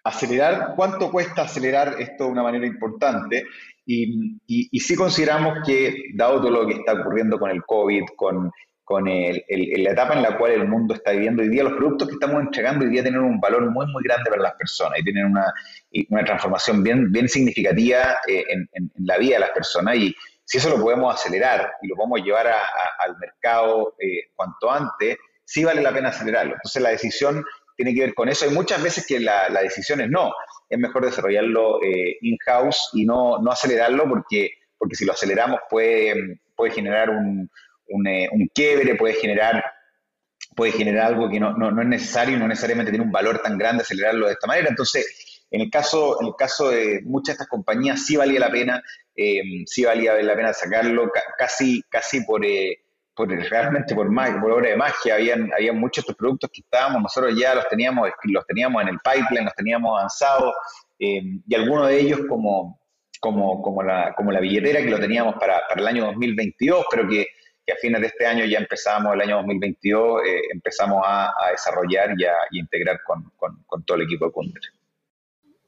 acelerar, 0.05 0.73
¿cuánto 0.75 1.11
cuesta 1.11 1.41
acelerar 1.41 1.95
esto 1.99 2.25
de 2.25 2.31
una 2.31 2.43
manera 2.43 2.65
importante? 2.65 3.45
Y, 3.85 4.37
y, 4.47 4.79
sí 4.79 4.95
consideramos 4.95 5.59
que, 5.65 5.93
dado 6.15 6.39
todo 6.39 6.49
lo 6.51 6.67
que 6.67 6.75
está 6.75 6.93
ocurriendo 6.93 7.37
con 7.37 7.51
el 7.51 7.63
COVID, 7.63 8.03
con, 8.15 8.51
con 8.83 9.07
el, 9.07 9.43
la 9.49 9.91
etapa 9.91 10.13
en 10.13 10.23
la 10.23 10.37
cual 10.37 10.53
el 10.53 10.67
mundo 10.67 10.93
está 10.93 11.11
viviendo 11.11 11.41
hoy 11.41 11.49
día, 11.49 11.63
los 11.63 11.73
productos 11.73 12.07
que 12.07 12.13
estamos 12.13 12.41
entregando 12.41 12.85
hoy 12.85 12.91
día 12.91 13.03
tienen 13.03 13.21
un 13.21 13.39
valor 13.39 13.69
muy, 13.71 13.85
muy 13.87 14.03
grande 14.03 14.29
para 14.29 14.41
las 14.41 14.53
personas 14.53 14.99
y 14.99 15.03
tienen 15.03 15.25
una, 15.25 15.53
una 16.09 16.23
transformación 16.23 16.83
bien, 16.83 17.11
bien 17.11 17.27
significativa 17.27 18.15
eh, 18.27 18.43
en, 18.49 18.69
en, 18.73 18.91
la 19.05 19.17
vida 19.17 19.35
de 19.35 19.41
las 19.41 19.51
personas. 19.51 19.95
Y 19.97 20.15
si 20.43 20.57
eso 20.59 20.69
lo 20.69 20.81
podemos 20.81 21.13
acelerar 21.13 21.73
y 21.81 21.87
lo 21.87 21.95
podemos 21.95 22.21
llevar 22.21 22.47
al 22.47 23.17
mercado 23.17 23.95
eh, 23.99 24.29
cuanto 24.35 24.71
antes, 24.71 25.17
sí 25.43 25.63
vale 25.63 25.81
la 25.81 25.93
pena 25.93 26.09
acelerarlo. 26.09 26.53
Entonces 26.53 26.81
la 26.81 26.89
decisión 26.89 27.43
tiene 27.75 27.93
que 27.93 28.01
ver 28.01 28.13
con 28.13 28.29
eso. 28.29 28.45
Hay 28.45 28.51
muchas 28.51 28.81
veces 28.81 29.05
que 29.07 29.19
la, 29.19 29.49
decisión 29.61 30.01
es 30.01 30.09
no, 30.09 30.31
es 30.69 30.79
mejor 30.79 31.05
desarrollarlo 31.05 31.81
eh, 31.83 32.17
in-house 32.21 32.89
y 32.93 33.05
no, 33.05 33.39
no 33.39 33.51
acelerarlo 33.51 34.07
porque, 34.07 34.51
porque 34.77 34.95
si 34.95 35.05
lo 35.05 35.13
aceleramos 35.13 35.59
puede, 35.69 36.39
puede 36.55 36.73
generar 36.73 37.09
un, 37.09 37.49
un, 37.89 38.07
eh, 38.07 38.29
quiebre, 38.53 38.95
puede 38.95 39.15
generar, 39.15 39.63
puede 40.55 40.71
generar 40.71 41.07
algo 41.07 41.29
que 41.29 41.39
no, 41.39 41.53
no, 41.53 41.71
no, 41.71 41.81
es 41.81 41.87
necesario 41.87 42.35
y 42.35 42.39
no 42.39 42.47
necesariamente 42.47 42.91
tiene 42.91 43.05
un 43.05 43.11
valor 43.11 43.39
tan 43.39 43.57
grande 43.57 43.83
acelerarlo 43.83 44.27
de 44.27 44.33
esta 44.33 44.47
manera. 44.47 44.69
Entonces, 44.69 45.45
en 45.51 45.61
el 45.61 45.69
caso, 45.69 46.19
en 46.21 46.27
el 46.27 46.33
caso 46.37 46.69
de 46.69 47.01
muchas 47.03 47.27
de 47.27 47.43
estas 47.43 47.47
compañías 47.47 48.05
sí 48.05 48.15
valía 48.15 48.39
la 48.39 48.51
pena, 48.51 48.81
eh, 49.15 49.41
sí 49.65 49.85
valía 49.85 50.13
la 50.21 50.35
pena 50.35 50.53
sacarlo 50.53 51.11
casi, 51.37 51.81
casi 51.89 52.21
por 52.21 52.41
por, 53.15 53.29
realmente 53.29 53.95
por, 53.95 54.07
por 54.41 54.51
obra 54.51 54.69
de 54.69 54.75
magia, 54.75 55.15
habían, 55.15 55.51
habían 55.53 55.79
muchos 55.79 56.03
estos 56.03 56.15
productos 56.15 56.49
que 56.53 56.61
estábamos, 56.61 57.01
nosotros 57.01 57.33
ya 57.39 57.55
los 57.55 57.67
teníamos, 57.69 58.09
los 58.23 58.45
teníamos 58.45 58.81
en 58.83 58.89
el 58.89 58.99
pipeline, 58.99 59.45
los 59.45 59.55
teníamos 59.55 59.97
avanzados, 59.97 60.53
eh, 60.99 61.21
y 61.47 61.55
algunos 61.55 61.87
de 61.87 61.99
ellos 61.99 62.19
como, 62.27 62.79
como, 63.19 63.61
como, 63.61 63.83
la, 63.83 64.13
como 64.15 64.31
la 64.31 64.39
billetera 64.39 64.81
que 64.81 64.89
lo 64.89 64.99
teníamos 64.99 65.35
para, 65.35 65.61
para 65.67 65.81
el 65.81 65.87
año 65.87 66.05
2022, 66.05 66.85
pero 66.91 67.07
que, 67.07 67.25
a 67.71 67.75
fines 67.77 67.99
de 67.99 68.07
este 68.07 68.27
año 68.27 68.45
ya 68.45 68.59
empezamos, 68.59 69.13
el 69.15 69.21
año 69.21 69.37
2022, 69.37 70.21
eh, 70.23 70.41
empezamos 70.53 71.01
a, 71.03 71.33
desarrollar 71.49 72.13
y 72.15 72.23
a, 72.23 72.33
integrar 72.51 72.99
con, 73.03 73.31
con, 73.37 73.83
todo 73.85 73.97
el 73.97 74.03
equipo 74.03 74.25
de 74.25 74.31
Kunder. 74.31 74.61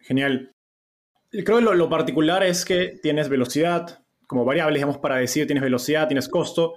Genial. 0.02 0.54
Creo 1.32 1.58
que 1.58 1.64
lo, 1.64 1.90
particular 1.90 2.44
es 2.44 2.66
que 2.66 3.00
tienes 3.02 3.30
velocidad 3.30 4.04
como 4.28 4.46
variable, 4.46 4.76
digamos, 4.76 5.00
para 5.00 5.16
decir 5.16 5.48
tienes 5.48 5.64
velocidad, 5.64 6.08
tienes 6.08 6.30
costo, 6.30 6.76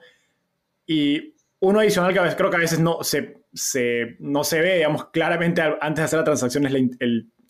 y 0.92 1.36
uno 1.60 1.78
adicional 1.78 2.12
que 2.12 2.18
a 2.18 2.22
veces, 2.22 2.36
creo 2.36 2.50
que 2.50 2.56
a 2.56 2.60
veces 2.60 2.80
no 2.80 3.04
se, 3.04 3.44
se, 3.54 4.16
no 4.18 4.42
se 4.42 4.60
ve, 4.60 4.78
digamos, 4.78 5.04
claramente 5.10 5.62
antes 5.62 5.98
de 5.98 6.02
hacer 6.02 6.18
la 6.18 6.24
transacción 6.24 6.66
es 6.66 6.74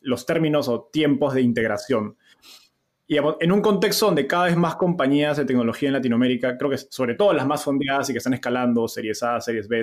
los 0.03 0.27
términos 0.27 0.69
o 0.69 0.91
tiempos 0.93 1.33
de 1.33 1.41
integración. 1.41 2.19
Y 3.07 3.17
en 3.17 3.51
un 3.51 3.63
contexto 3.63 4.05
donde 4.05 4.27
cada 4.27 4.45
vez 4.45 4.59
más 4.59 4.77
compañías 4.77 5.39
de 5.39 5.47
tecnología 5.47 5.89
en 5.89 5.95
Latinoamérica, 5.95 6.59
creo 6.59 6.69
que 6.69 6.77
sobre 6.77 7.15
todo 7.15 7.33
las 7.33 7.47
más 7.47 7.65
fondeadas 7.65 8.11
y 8.11 8.13
que 8.13 8.19
están 8.19 8.35
escalando, 8.35 8.87
series 8.87 9.23
A, 9.23 9.41
series 9.41 9.67
B, 9.69 9.81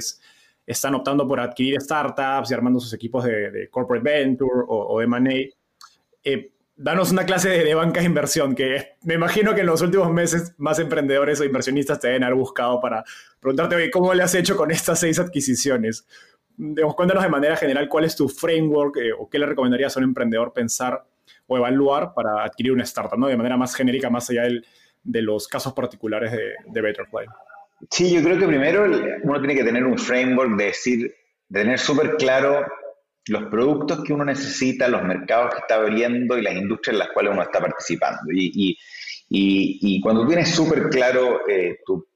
están 0.67 0.93
optando 0.93 1.27
por 1.27 1.39
adquirir 1.39 1.81
startups 1.81 2.51
y 2.51 2.53
armando 2.53 2.79
sus 2.79 2.93
equipos 2.93 3.23
de, 3.23 3.69
corporate 3.71 4.07
venture 4.07 4.65
o, 4.67 4.99
de 4.99 5.07
money, 5.07 5.49
eh, 6.23 6.51
danos 6.77 7.11
una 7.11 7.25
clase 7.25 7.49
de, 7.49 7.75
banca 7.75 7.99
de 7.99 8.05
inversión, 8.05 8.55
que 8.55 8.95
me 9.03 9.15
imagino 9.15 9.53
que 9.55 9.61
en 9.61 9.67
los 9.67 9.81
últimos 9.81 10.11
meses 10.11 10.53
más 10.57 10.79
emprendedores 10.79 11.41
o 11.41 11.43
inversionistas 11.43 11.99
te 11.99 12.07
deben 12.07 12.23
haber 12.23 12.35
buscado 12.35 12.79
para 12.79 13.03
preguntarte, 13.39 13.75
oye, 13.75 13.91
¿cómo 13.91 14.13
le 14.13 14.23
has 14.23 14.35
hecho 14.35 14.55
con 14.55 14.71
estas 14.71 14.99
seis 14.99 15.19
adquisiciones? 15.19 16.07
Digamos, 16.55 16.95
cuéntanos 16.95 17.23
de 17.23 17.29
manera 17.29 17.55
general 17.55 17.89
cuál 17.89 18.05
es 18.05 18.15
tu 18.15 18.29
framework 18.29 18.97
eh, 18.97 19.11
o 19.17 19.29
qué 19.29 19.39
le 19.39 19.47
recomendarías 19.47 19.95
a 19.95 19.99
un 19.99 20.05
emprendedor 20.05 20.53
pensar 20.53 21.03
o 21.47 21.57
evaluar 21.57 22.13
para 22.13 22.43
adquirir 22.43 22.71
una 22.71 22.83
startup, 22.83 23.17
¿no? 23.17 23.27
De 23.27 23.37
manera 23.37 23.57
más 23.57 23.75
genérica, 23.75 24.09
más 24.09 24.29
allá 24.29 24.43
de 25.03 25.21
los 25.21 25.47
casos 25.47 25.73
particulares 25.73 26.31
de, 26.31 26.55
de 26.65 26.81
Betterfly. 26.81 27.25
Sí, 27.89 28.13
yo 28.13 28.23
creo 28.23 28.39
que 28.39 28.47
primero 28.47 28.85
uno 29.23 29.39
tiene 29.39 29.55
que 29.55 29.63
tener 29.63 29.83
un 29.83 29.97
framework 29.97 30.57
de 30.57 30.65
decir, 30.65 31.15
de 31.49 31.61
tener 31.61 31.79
súper 31.79 32.15
claro 32.17 32.65
los 33.29 33.45
productos 33.45 34.03
que 34.03 34.13
uno 34.13 34.25
necesita, 34.25 34.87
los 34.87 35.03
mercados 35.03 35.53
que 35.53 35.59
está 35.59 35.75
abriendo 35.75 36.37
y 36.37 36.41
las 36.41 36.55
industrias 36.55 36.93
en 36.93 36.99
las 36.99 37.09
cuales 37.09 37.33
uno 37.33 37.41
está 37.41 37.59
participando. 37.59 38.31
Y, 38.31 38.77
cuando 40.01 40.25
tienes 40.25 40.49
súper 40.49 40.89
claro 40.89 41.47
eh, 41.47 41.79
tu 41.85 42.07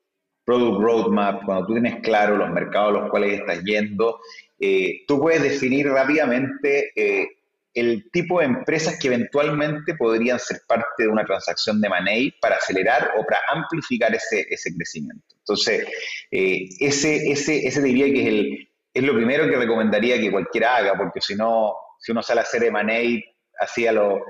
product 0.46 0.82
roadmap, 0.82 1.44
cuando 1.46 1.66
tú 1.68 1.74
tienes 1.74 2.02
claro 2.02 2.38
los 2.38 2.50
mercados 2.50 2.90
a 2.90 3.00
los 3.02 3.10
cuales 3.10 3.40
estás 3.40 3.64
yendo, 3.64 4.20
eh, 4.60 5.04
tú 5.08 5.20
puedes 5.20 5.42
definir 5.42 5.88
rápidamente 5.88 6.92
eh, 6.96 7.28
el 7.74 8.10
tipo 8.12 8.40
de 8.40 8.46
empresas 8.46 8.98
que 9.00 9.08
eventualmente 9.08 9.96
podrían 9.96 10.40
ser 10.40 10.62
parte 10.68 11.04
de 11.04 11.08
una 11.08 11.26
transacción 11.26 11.80
de 11.82 11.90
Money 11.90 12.34
para 12.42 12.56
acelerar 12.56 13.12
o 13.18 13.26
para 13.26 13.40
amplificar 13.54 14.14
ese, 14.14 14.46
ese 14.50 14.74
crecimiento. 14.76 15.36
Entonces, 15.40 15.88
ese, 16.30 17.32
ese, 17.32 17.68
ese 17.68 17.82
diría 17.82 18.06
que 18.06 18.22
es, 18.22 18.28
el, 18.28 18.71
es 18.94 19.04
lo 19.04 19.14
primero 19.14 19.48
que 19.48 19.56
recomendaría 19.56 20.20
que 20.20 20.32
cualquiera 20.32 20.78
haga, 20.78 20.98
porque 20.98 21.22
si 21.22 21.36
no, 21.36 21.74
si 22.00 22.12
uno 22.12 22.22
sale 22.22 22.42
a 22.42 22.44
hacer 22.44 22.64
M&A 22.66 23.64
así 23.64 23.88
a 23.88 23.92
lo, 23.92 24.24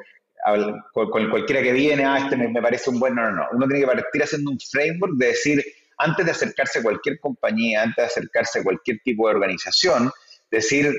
con, 0.94 1.30
cualquiera 1.30 1.62
que 1.62 1.72
viene, 1.72 2.04
ah, 2.06 2.20
este 2.20 2.36
me, 2.36 2.62
parece 2.62 2.90
un 2.90 3.00
buen, 3.00 3.16
no, 3.16 3.24
no, 3.24 3.32
no. 3.32 3.48
Uno 3.54 3.68
tiene 3.68 3.82
que 3.82 3.88
partir 3.88 4.24
haciendo 4.24 4.52
un 4.52 4.60
framework 4.60 5.14
de 5.16 5.28
decir, 5.28 5.64
antes 5.98 6.26
de 6.26 6.32
acercarse 6.32 6.80
a 6.80 6.84
cualquier 6.84 7.20
compañía, 7.20 7.84
antes 7.84 7.98
de 7.98 8.04
acercarse 8.04 8.60
a 8.60 8.64
cualquier 8.64 9.00
tipo 9.04 9.28
de 9.28 9.36
organización, 9.36 10.12
decir, 10.50 10.94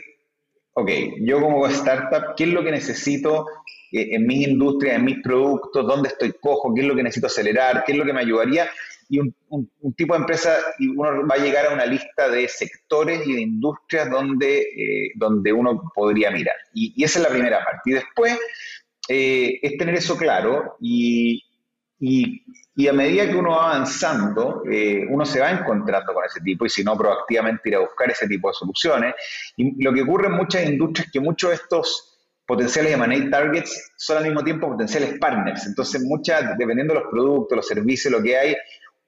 ok, 0.75 0.91
yo 1.21 1.41
como 1.41 1.67
startup, 1.69 2.35
¿qué 2.37 2.45
es 2.45 2.51
lo 2.51 2.65
que 2.65 2.71
necesito 2.71 3.47
eh, 3.93 4.09
en 4.13 4.27
mi 4.27 4.45
industria, 4.45 4.95
en 4.95 5.05
mis 5.05 5.21
productos? 5.23 5.87
¿Dónde 5.87 6.09
estoy 6.09 6.33
cojo? 6.41 6.73
¿Qué 6.75 6.83
es 6.83 6.87
lo 6.87 6.95
que 6.95 7.03
necesito 7.03 7.27
acelerar? 7.27 7.85
¿Qué 7.85 7.93
es 7.93 7.99
lo 7.99 8.05
que 8.05 8.13
me 8.13 8.21
ayudaría? 8.21 8.69
Y 9.15 9.19
un, 9.19 9.95
tipo 9.95 10.15
de 10.15 10.21
empresa, 10.21 10.57
y 10.79 10.89
uno 10.89 11.27
va 11.27 11.35
a 11.35 11.39
llegar 11.39 11.67
a 11.67 11.75
una 11.75 11.85
lista 11.85 12.31
de 12.31 12.49
sectores 12.49 13.27
y 13.27 13.35
de 13.35 13.43
industrias 13.43 14.11
donde, 14.11 14.61
eh, 14.61 15.13
donde 15.17 15.53
uno 15.53 15.93
podría 15.95 16.31
mirar. 16.31 16.57
Y, 16.73 17.05
esa 17.05 17.19
es 17.19 17.25
la 17.27 17.31
primera 17.31 17.63
parte. 17.63 17.91
Y 17.91 17.93
después 17.93 18.39
eh, 19.11 19.59
es 19.61 19.77
tener 19.77 19.97
eso 19.97 20.17
claro 20.17 20.79
y, 20.81 21.43
y, 22.01 22.89
a 22.89 22.93
medida 22.95 23.29
que 23.29 23.37
uno 23.37 23.51
va 23.51 23.75
avanzando, 23.75 24.63
eh, 24.71 25.05
uno 25.11 25.27
se 25.27 25.41
va 25.41 25.51
encontrando 25.51 26.15
con 26.15 26.25
ese 26.25 26.41
tipo 26.41 26.65
y 26.65 26.71
si 26.71 26.83
no, 26.83 26.97
proactivamente 26.97 27.69
ir 27.69 27.77
a 27.77 27.81
buscar 27.81 28.11
ese 28.11 28.27
tipo 28.27 28.49
de 28.49 28.55
soluciones. 28.55 29.15
Y 29.59 29.85
lo 29.85 29.93
que 29.93 30.01
ocurre 30.01 30.29
en 30.29 30.37
muchas 30.37 30.65
industrias 30.65 31.09
es 31.09 31.13
que 31.13 31.21
muchos 31.21 31.51
de 31.51 31.57
estos 31.57 32.13
potenciales 32.47 32.93
M&A 32.93 33.31
targets 33.31 33.93
son 33.97 34.19
al 34.19 34.25
mismo 34.25 34.43
tiempo 34.43 34.69
potenciales 34.69 35.19
partners. 35.19 35.67
Entonces, 35.67 36.03
muchas, 36.03 36.59
dependiendo 36.59 36.95
de 36.95 37.01
los 37.01 37.11
productos, 37.11 37.57
los 37.57 37.67
servicios, 37.67 38.13
lo 38.13 38.23
que 38.23 38.37
hay, 38.37 38.57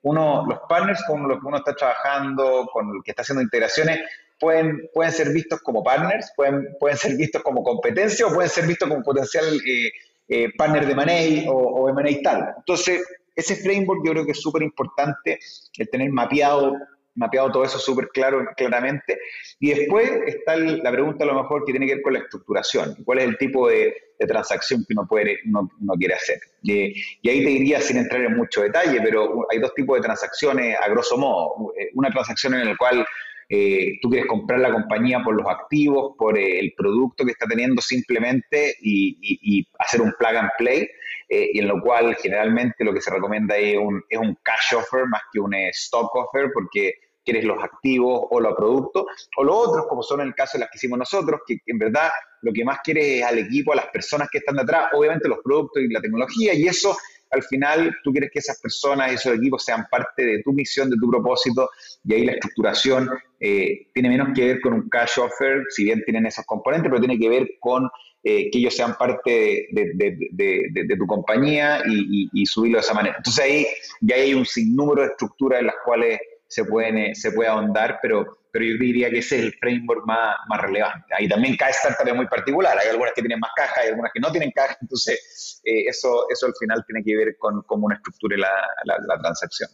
uno, 0.05 0.45
los 0.47 0.61
partners 0.69 1.03
con 1.07 1.27
los 1.27 1.41
que 1.41 1.47
uno 1.47 1.57
está 1.57 1.75
trabajando, 1.75 2.69
con 2.73 2.89
el 2.95 3.03
que 3.03 3.11
está 3.13 3.23
haciendo 3.23 3.43
integraciones, 3.43 4.01
pueden, 4.39 4.89
pueden 4.93 5.13
ser 5.13 5.31
vistos 5.31 5.61
como 5.63 5.83
partners, 5.83 6.31
pueden, 6.37 6.77
pueden 6.79 6.97
ser 6.97 7.17
vistos 7.17 7.43
como 7.43 7.63
competencia 7.63 8.27
o 8.27 8.33
pueden 8.33 8.51
ser 8.51 8.67
vistos 8.67 8.89
como 8.89 9.03
potencial 9.03 9.45
eh, 9.67 9.91
eh, 10.29 10.49
partner 10.57 10.87
de 10.87 10.95
Money 10.95 11.47
o, 11.49 11.55
o 11.55 11.89
M&A 11.89 12.23
tal. 12.23 12.55
Entonces, 12.59 13.03
ese 13.35 13.57
framework 13.57 14.03
yo 14.05 14.13
creo 14.13 14.25
que 14.27 14.33
es 14.33 14.41
súper 14.41 14.63
importante, 14.63 15.39
el 15.79 15.89
tener 15.89 16.11
mapeado, 16.11 16.75
mapeado 17.15 17.53
todo 17.53 17.65
eso 17.65 17.79
súper 17.79 18.09
claro, 18.09 18.47
claramente. 18.57 19.19
Y 19.61 19.71
después 19.71 20.11
está 20.27 20.57
la 20.57 20.91
pregunta 20.91 21.25
a 21.25 21.29
lo 21.29 21.43
mejor 21.43 21.65
que 21.65 21.73
tiene 21.73 21.87
que 21.87 21.95
ver 21.95 22.03
con 22.03 22.13
la 22.15 22.21
estructuración. 22.21 22.97
¿Cuál 23.05 23.19
es 23.19 23.25
el 23.27 23.39
tipo 23.39 23.69
de, 23.69 23.95
transacción 24.27 24.85
que 24.89 24.95
uno, 24.95 25.07
puede, 25.07 25.39
uno, 25.45 25.69
quiere 25.99 26.15
hacer? 26.15 26.39
y 26.63 27.29
ahí 27.29 27.45
te 27.45 27.51
diría, 27.51 27.81
sin 27.81 27.99
entrar 27.99 28.23
en 28.23 28.37
mucho 28.37 28.63
detalle, 28.63 28.99
pero 29.03 29.47
hay 29.51 29.59
dos 29.59 29.75
tipos 29.75 29.99
de 29.99 30.03
transacciones 30.03 30.77
a 30.81 30.89
grosso 30.89 31.19
modo. 31.19 31.73
Una 31.95 32.11
transacción 32.11 32.55
en 32.55 32.69
la 32.69 32.77
cual 32.77 33.05
eh, 33.49 33.99
tú 34.01 34.09
quieres 34.09 34.29
comprar 34.29 34.61
la 34.61 34.73
compañía 34.73 35.23
por 35.23 35.35
los 35.35 35.47
activos, 35.47 36.15
por 36.19 36.39
eh, 36.39 36.59
el 36.61 36.73
producto 36.77 37.25
que 37.25 37.33
está 37.33 37.47
teniendo 37.47 37.83
simplemente 37.83 38.75
y, 38.81 39.67
hacer 39.79 40.01
un 40.01 40.13
plug 40.19 40.37
and 40.37 40.51
play, 40.59 40.89
eh, 41.29 41.51
y 41.53 41.59
en 41.59 41.69
lo 41.69 41.81
cual 41.81 42.15
generalmente 42.17 42.85
lo 42.85 42.93
que 42.93 43.01
se 43.01 43.11
recomienda 43.11 43.57
es 43.57 43.77
un, 43.77 44.03
es 44.09 44.19
un 44.19 44.37
cash 44.43 44.75
offer 44.75 45.07
más 45.07 45.23
que 45.33 45.41
un 45.41 45.55
stock 45.55 46.15
offer, 46.15 46.51
porque 46.53 46.95
quieres 47.25 47.45
los 47.45 47.63
activos 47.63 48.27
o 48.31 48.41
los 48.41 48.55
productos, 48.55 49.05
o 49.37 49.45
los 49.45 49.57
otros, 49.57 49.87
como 49.89 50.03
son 50.03 50.21
el 50.21 50.35
caso 50.35 50.59
de 50.59 50.61
las 50.61 50.71
que 50.71 50.77
hicimos 50.77 50.99
nosotros, 50.99 51.41
que 51.47 51.59
en 51.67 51.79
verdad 51.79 52.11
lo 52.43 52.53
que 52.53 52.65
más 52.65 52.81
quieres 52.85 53.07
es 53.07 53.25
al 53.25 53.39
equipo, 53.39 53.73
a 53.73 53.77
las 53.77 53.87
personas 53.87 54.29
que 54.31 54.39
están 54.39 54.57
detrás, 54.57 54.91
obviamente 54.93 55.29
los 55.29 55.39
productos 55.43 55.83
y 55.83 55.89
la 55.89 56.01
tecnología, 56.01 56.53
y 56.55 56.67
eso 56.67 56.97
al 57.35 57.43
final 57.43 57.95
tú 58.03 58.13
quieres 58.13 58.31
que 58.33 58.39
esas 58.39 58.61
personas 58.61 59.11
y 59.11 59.15
esos 59.17 59.35
equipos 59.35 59.65
sean 59.65 59.87
parte 59.91 60.25
de 60.25 60.43
tu 60.43 60.53
misión, 60.53 60.89
de 60.89 60.97
tu 60.97 61.11
propósito, 61.11 61.69
y 62.05 62.15
ahí 62.15 62.25
la 62.25 62.33
estructuración 62.33 63.11
eh, 63.41 63.89
tiene 63.93 64.09
menos 64.09 64.29
que 64.35 64.47
ver 64.47 64.61
con 64.61 64.75
un 64.75 64.89
cash 64.89 65.19
offer, 65.19 65.65
si 65.71 65.85
bien 65.85 66.03
tienen 66.05 66.27
esos 66.27 66.45
componentes, 66.47 66.91
pero 66.91 67.01
tiene 67.01 67.19
que 67.19 67.29
ver 67.29 67.49
con 67.61 67.89
eh, 68.23 68.51
que 68.51 68.59
ellos 68.59 68.75
sean 68.75 68.95
parte 68.97 69.69
de, 69.71 70.97
tu 70.99 71.07
compañía 71.07 71.83
y, 71.87 72.47
subirlo 72.47 72.79
de 72.79 72.83
esa 72.85 72.95
manera. 72.95 73.17
Entonces 73.19 73.45
ahí 73.45 73.67
ya 74.01 74.17
hay 74.17 74.33
un 74.33 74.47
sinnúmero 74.47 75.03
de 75.03 75.09
estructuras 75.09 75.61
en 75.61 75.67
las 75.67 75.77
cuales 75.85 76.19
se, 76.55 76.65
pueden, 76.65 76.99
eh, 76.99 77.15
se 77.15 77.33
puede 77.33 77.51
ahondar, 77.51 77.99
pero 78.01 78.39
pero 78.55 78.67
yo 78.67 78.79
diría 78.79 79.11
que 79.11 79.19
ese 79.19 79.37
es 79.37 79.43
el 79.47 79.53
framework 79.55 80.07
más, 80.07 80.37
más 80.49 80.61
relevante. 80.61 81.13
Ahí 81.19 81.29
también 81.29 81.57
cada 81.57 81.73
startup 81.73 82.07
es 82.07 82.15
muy 82.15 82.29
particular, 82.29 82.79
hay 82.79 82.89
algunas 82.89 83.13
que 83.13 83.21
tienen 83.21 83.41
más 83.41 83.51
caja, 83.57 83.81
hay 83.81 83.89
algunas 83.89 84.13
que 84.15 84.21
no 84.21 84.31
tienen 84.31 84.53
caja, 84.53 84.77
entonces 84.81 85.61
eh, 85.65 85.89
eso, 85.89 86.27
eso 86.31 86.47
al 86.47 86.53
final 86.61 86.85
tiene 86.87 87.03
que 87.05 87.17
ver 87.17 87.37
con 87.37 87.63
cómo 87.63 87.87
una 87.87 87.97
estructura 87.97 88.37
la, 88.37 88.53
la, 88.85 89.19
transacción. 89.19 89.69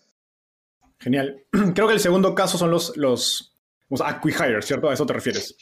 Genial. 0.99 1.45
Creo 1.75 1.89
que 1.89 1.93
el 1.93 2.01
segundo 2.01 2.35
caso 2.35 2.57
son 2.57 2.71
los, 2.71 2.97
los, 2.97 3.55
los 3.91 4.01
acquihires, 4.01 4.65
¿cierto? 4.65 4.89
¿A 4.89 4.95
eso 4.95 5.05
te 5.05 5.13
refieres? 5.13 5.55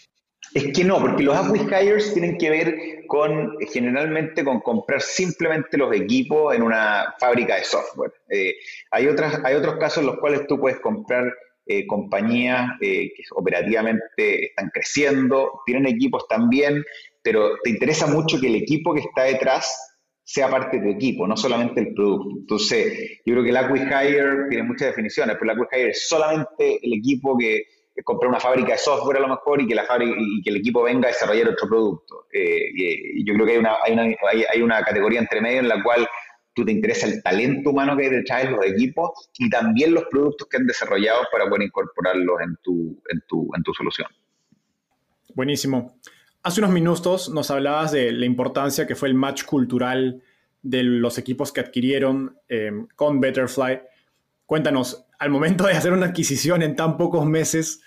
Es 0.55 0.73
que 0.73 0.85
no, 0.85 0.99
porque 1.01 1.23
los 1.23 1.37
acquihires 1.37 2.15
tienen 2.15 2.39
que 2.39 2.51
ver 2.51 2.75
con, 3.07 3.57
generalmente, 3.71 4.45
con 4.45 4.61
comprar 4.61 5.01
simplemente 5.03 5.77
los 5.77 5.95
equipos 5.95 6.55
en 6.55 6.63
una 6.63 7.15
fábrica 7.19 7.57
de 7.57 7.65
software. 7.65 8.13
Eh, 8.31 8.55
hay, 8.91 9.07
otras, 9.07 9.41
hay 9.45 9.55
otros 9.57 9.77
casos 9.77 9.99
en 9.99 10.07
los 10.07 10.19
cuales 10.19 10.47
tú 10.47 10.59
puedes 10.59 10.81
comprar 10.81 11.33
eh, 11.67 11.87
compañías 11.87 12.71
eh, 12.81 13.13
que 13.15 13.23
operativamente 13.37 14.47
están 14.47 14.71
creciendo, 14.73 15.61
tienen 15.67 15.87
equipos 15.87 16.27
también, 16.27 16.83
pero 17.23 17.59
te 17.63 17.69
interesa 17.71 18.07
mucho 18.07 18.41
que 18.41 18.47
el 18.47 18.55
equipo 18.55 18.95
que 18.95 19.01
está 19.01 19.25
detrás 19.25 19.89
sea 20.25 20.49
parte 20.49 20.79
de 20.79 20.83
tu 20.83 20.91
equipo, 20.91 21.27
no 21.27 21.37
solamente 21.37 21.81
el 21.81 21.93
producto. 21.95 22.39
Entonces, 22.39 23.21
yo 23.25 23.35
creo 23.35 23.45
que 23.45 23.51
el 23.51 23.57
acquihire 23.57 24.49
tiene 24.49 24.63
muchas 24.63 24.89
definiciones, 24.89 25.37
pero 25.39 25.53
el 25.53 25.59
acquihire 25.59 25.91
es 25.91 26.09
solamente 26.09 26.79
el 26.83 26.95
equipo 26.95 27.37
que, 27.37 27.63
compra 28.05 28.29
una 28.29 28.41
fábrica 28.41 28.73
de 28.73 28.79
software 28.79 29.19
a 29.19 29.21
lo 29.21 29.29
mejor 29.29 29.61
y 29.61 29.67
que, 29.67 29.75
la 29.75 29.85
fábrica, 29.85 30.15
y 30.19 30.43
que 30.43 30.51
el 30.51 30.57
equipo 30.57 30.83
venga 30.83 31.09
a 31.09 31.13
desarrollar 31.13 31.49
otro 31.49 31.69
producto. 31.69 32.27
Eh, 32.33 32.71
y, 32.75 33.25
yo 33.25 33.35
creo 33.35 33.47
que 33.47 33.53
hay 33.53 33.59
una, 33.59 33.77
hay, 33.83 33.93
una, 33.93 34.17
hay 34.53 34.63
una 34.63 34.83
categoría 34.83 35.21
entre 35.21 35.41
medio 35.41 35.61
en 35.61 35.69
la 35.69 35.83
cual 35.83 36.07
tú 36.55 36.65
te 36.65 36.73
interesa 36.73 37.07
el 37.07 37.23
talento 37.23 37.71
humano 37.71 37.97
que 37.97 38.05
hay 38.05 38.11
detrás 38.11 38.45
de 38.45 38.51
los 38.51 38.65
equipos 38.67 39.31
y 39.39 39.49
también 39.49 39.95
los 39.95 40.05
productos 40.11 40.49
que 40.49 40.57
han 40.57 40.67
desarrollado 40.67 41.23
para 41.31 41.49
poder 41.49 41.63
incorporarlos 41.63 42.41
en 42.41 42.57
tu, 42.63 43.01
en 43.11 43.21
tu, 43.29 43.49
en 43.55 43.63
tu 43.63 43.73
solución. 43.75 44.09
Buenísimo. 45.35 45.99
Hace 46.43 46.61
unos 46.61 46.73
minutos 46.73 47.29
nos 47.29 47.51
hablabas 47.51 47.93
de 47.93 48.11
la 48.11 48.27
importancia 48.27 48.87
que 48.87 48.95
fue 48.95 49.09
el 49.09 49.15
match 49.15 49.45
cultural 49.45 50.23
de 50.63 50.83
los 50.83 51.19
equipos 51.19 51.53
que 51.53 51.61
adquirieron 51.61 52.37
eh, 52.49 52.73
con 52.97 53.21
Betterfly. 53.21 53.81
Cuéntanos, 54.47 55.07
al 55.19 55.31
momento 55.31 55.67
de 55.67 55.73
hacer 55.73 55.93
una 55.93 56.07
adquisición 56.07 56.63
en 56.63 56.77
tan 56.77 56.97
pocos 56.97 57.27
meses, 57.27 57.81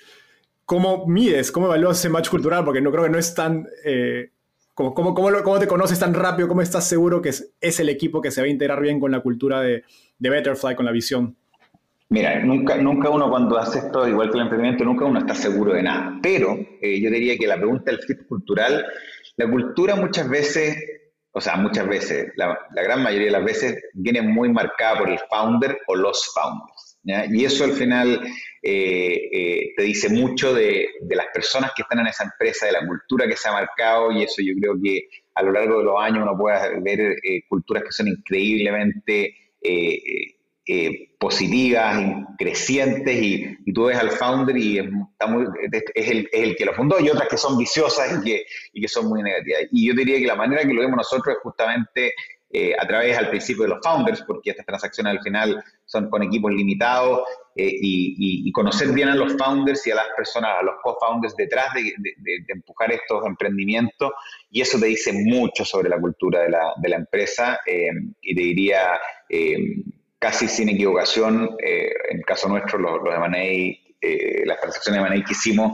¿cómo 0.65 1.05
mides, 1.07 1.51
cómo 1.51 1.67
evalúas 1.67 1.99
ese 1.99 2.09
match 2.09 2.29
cultural? 2.29 2.63
Porque 2.65 2.81
no 2.81 2.91
creo 2.91 3.03
que 3.03 3.09
no 3.09 3.17
es 3.17 3.33
tan 3.33 3.67
eh, 3.85 4.31
¿Cómo, 4.73 5.13
cómo, 5.13 5.59
te 5.59 5.67
conoces 5.67 5.99
tan 5.99 6.13
rápido? 6.13 6.47
¿Cómo 6.47 6.61
estás 6.61 6.87
seguro 6.87 7.21
que 7.21 7.29
es, 7.29 7.53
es, 7.59 7.79
el 7.79 7.89
equipo 7.89 8.21
que 8.21 8.31
se 8.31 8.41
va 8.41 8.47
a 8.47 8.49
integrar 8.49 8.81
bien 8.81 8.99
con 8.99 9.11
la 9.11 9.19
cultura 9.19 9.61
de, 9.61 9.83
de 10.17 10.29
Betterfly, 10.29 10.75
con 10.75 10.85
la 10.85 10.91
visión? 10.91 11.35
Mira, 12.09 12.39
nunca, 12.39 12.77
nunca 12.77 13.09
uno 13.09 13.29
cuando 13.29 13.57
hace 13.57 13.79
esto, 13.79 14.07
igual 14.07 14.31
que 14.31 14.37
el 14.37 14.43
emprendimiento, 14.43 14.83
nunca 14.83 15.05
uno 15.05 15.19
está 15.19 15.35
seguro 15.35 15.73
de 15.73 15.83
nada. 15.83 16.17
Pero 16.21 16.57
eh, 16.81 16.99
yo 17.01 17.09
diría 17.09 17.37
que 17.37 17.47
la 17.47 17.57
pregunta 17.57 17.91
del 17.91 17.99
fit 17.99 18.25
cultural, 18.27 18.85
la 19.37 19.49
cultura 19.49 19.95
muchas 19.95 20.27
veces, 20.29 20.77
o 21.31 21.41
sea, 21.41 21.57
muchas 21.57 21.87
veces, 21.87 22.31
la, 22.35 22.57
la 22.73 22.81
gran 22.81 23.03
mayoría 23.03 23.27
de 23.27 23.33
las 23.33 23.45
veces 23.45 23.83
viene 23.93 24.21
muy 24.21 24.49
marcada 24.51 24.99
por 24.99 25.09
el 25.09 25.19
founder 25.29 25.77
o 25.87 25.95
los 25.95 26.33
founders. 26.33 26.70
Y 27.03 27.45
eso 27.45 27.63
al 27.63 27.71
final 27.71 28.21
eh, 28.61 29.29
eh, 29.31 29.73
te 29.75 29.83
dice 29.83 30.09
mucho 30.09 30.53
de, 30.53 30.87
las 31.09 31.27
personas 31.33 31.71
que 31.75 31.81
están 31.81 31.99
en 31.99 32.07
esa 32.07 32.25
empresa, 32.25 32.67
de 32.67 32.73
la 32.73 32.85
cultura 32.85 33.27
que 33.27 33.35
se 33.35 33.49
ha 33.49 33.53
marcado 33.53 34.11
y 34.11 34.23
eso 34.23 34.41
yo 34.41 34.53
creo 34.59 34.75
que 34.81 35.07
a 35.33 35.41
lo 35.41 35.51
largo 35.51 35.79
de 35.79 35.85
los 35.85 35.99
años 35.99 36.23
uno 36.23 36.37
puede 36.37 36.79
ver 36.81 36.99
eh, 37.23 37.41
culturas 37.49 37.83
que 37.83 37.91
son 37.91 38.07
increíblemente 38.07 39.35
positivas, 41.19 42.25
crecientes 42.37 43.21
y, 43.21 43.57
tú 43.73 43.85
ves 43.85 43.97
al 43.97 44.11
founder 44.11 44.57
y 44.57 44.79
es, 44.79 44.85
el, 44.85 46.29
es, 46.31 46.31
el, 46.31 46.55
que 46.55 46.65
lo 46.65 46.73
fundó 46.73 46.99
y 46.99 47.09
otras 47.09 47.27
que 47.27 47.37
son 47.37 47.57
viciosas 47.57 48.19
y 48.19 48.23
que, 48.23 48.45
y 48.73 48.81
que 48.81 48.87
son 48.87 49.07
muy 49.07 49.21
negativas. 49.21 49.63
Y 49.71 49.87
yo 49.87 49.93
diría 49.93 50.17
que 50.19 50.25
la 50.25 50.35
manera 50.35 50.61
que 50.61 50.73
lo 50.73 50.81
vemos 50.81 50.97
nosotros 50.97 51.35
es 51.35 51.41
justamente 51.43 52.13
eh, 52.53 52.73
a 52.77 52.85
través 52.87 53.17
al 53.17 53.29
principio 53.29 53.63
de 53.63 53.69
los 53.69 53.79
founders, 53.83 54.23
porque 54.23 54.51
estas 54.51 54.65
transacciones 54.65 55.11
al 55.11 55.23
final 55.23 55.63
son 55.85 56.09
con 56.09 56.23
equipos 56.23 56.51
limitados, 56.51 57.21
eh, 57.55 57.69
y, 57.81 58.51
conocer 58.51 58.89
bien 58.89 59.09
a 59.09 59.15
los 59.15 59.35
founders 59.37 59.85
y 59.87 59.91
a 59.91 59.95
las 59.95 60.07
personas, 60.15 60.51
a 60.59 60.63
los 60.63 60.75
co-founders 60.83 61.35
detrás 61.35 61.73
de, 61.73 61.93
empujar 62.47 62.91
estos 62.91 63.25
emprendimientos, 63.25 64.11
y 64.49 64.61
eso 64.61 64.79
te 64.79 64.87
dice 64.87 65.13
mucho 65.13 65.63
sobre 65.63 65.89
la 65.89 65.99
cultura 65.99 66.41
de 66.41 66.49
la, 66.49 66.73
la 66.81 66.95
empresa, 66.95 67.59
eh, 67.65 67.89
y 68.21 68.35
te 68.35 68.41
diría 68.41 68.99
casi 70.19 70.47
sin 70.47 70.69
equivocación, 70.69 71.55
en 71.59 72.17
el 72.17 72.25
caso 72.25 72.49
nuestro, 72.49 72.77
los, 72.77 73.01
los 73.01 73.15
M&A 73.15 73.90
eh, 74.01 74.43
las 74.45 74.59
transacciones 74.59 75.01
de 75.01 75.07
M&A 75.07 75.23
que 75.23 75.31
hicimos 75.31 75.73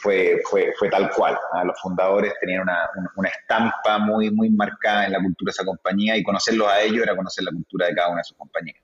fue, 0.00 0.40
fue, 0.44 0.72
fue, 0.78 0.88
tal 0.90 1.10
cual. 1.10 1.38
¿ah? 1.52 1.64
Los 1.64 1.80
fundadores 1.80 2.34
tenían 2.40 2.62
una, 2.62 2.88
una, 3.16 3.28
estampa 3.28 3.98
muy, 3.98 4.30
muy 4.30 4.50
marcada 4.50 5.06
en 5.06 5.12
la 5.12 5.20
cultura 5.20 5.50
de 5.50 5.52
esa 5.52 5.64
compañía 5.64 6.16
y 6.16 6.22
conocerlos 6.22 6.68
a 6.68 6.80
ellos 6.82 7.02
era 7.02 7.16
conocer 7.16 7.44
la 7.44 7.50
cultura 7.50 7.86
de 7.86 7.94
cada 7.94 8.08
una 8.10 8.18
de 8.18 8.24
sus 8.24 8.36
compañías. 8.36 8.82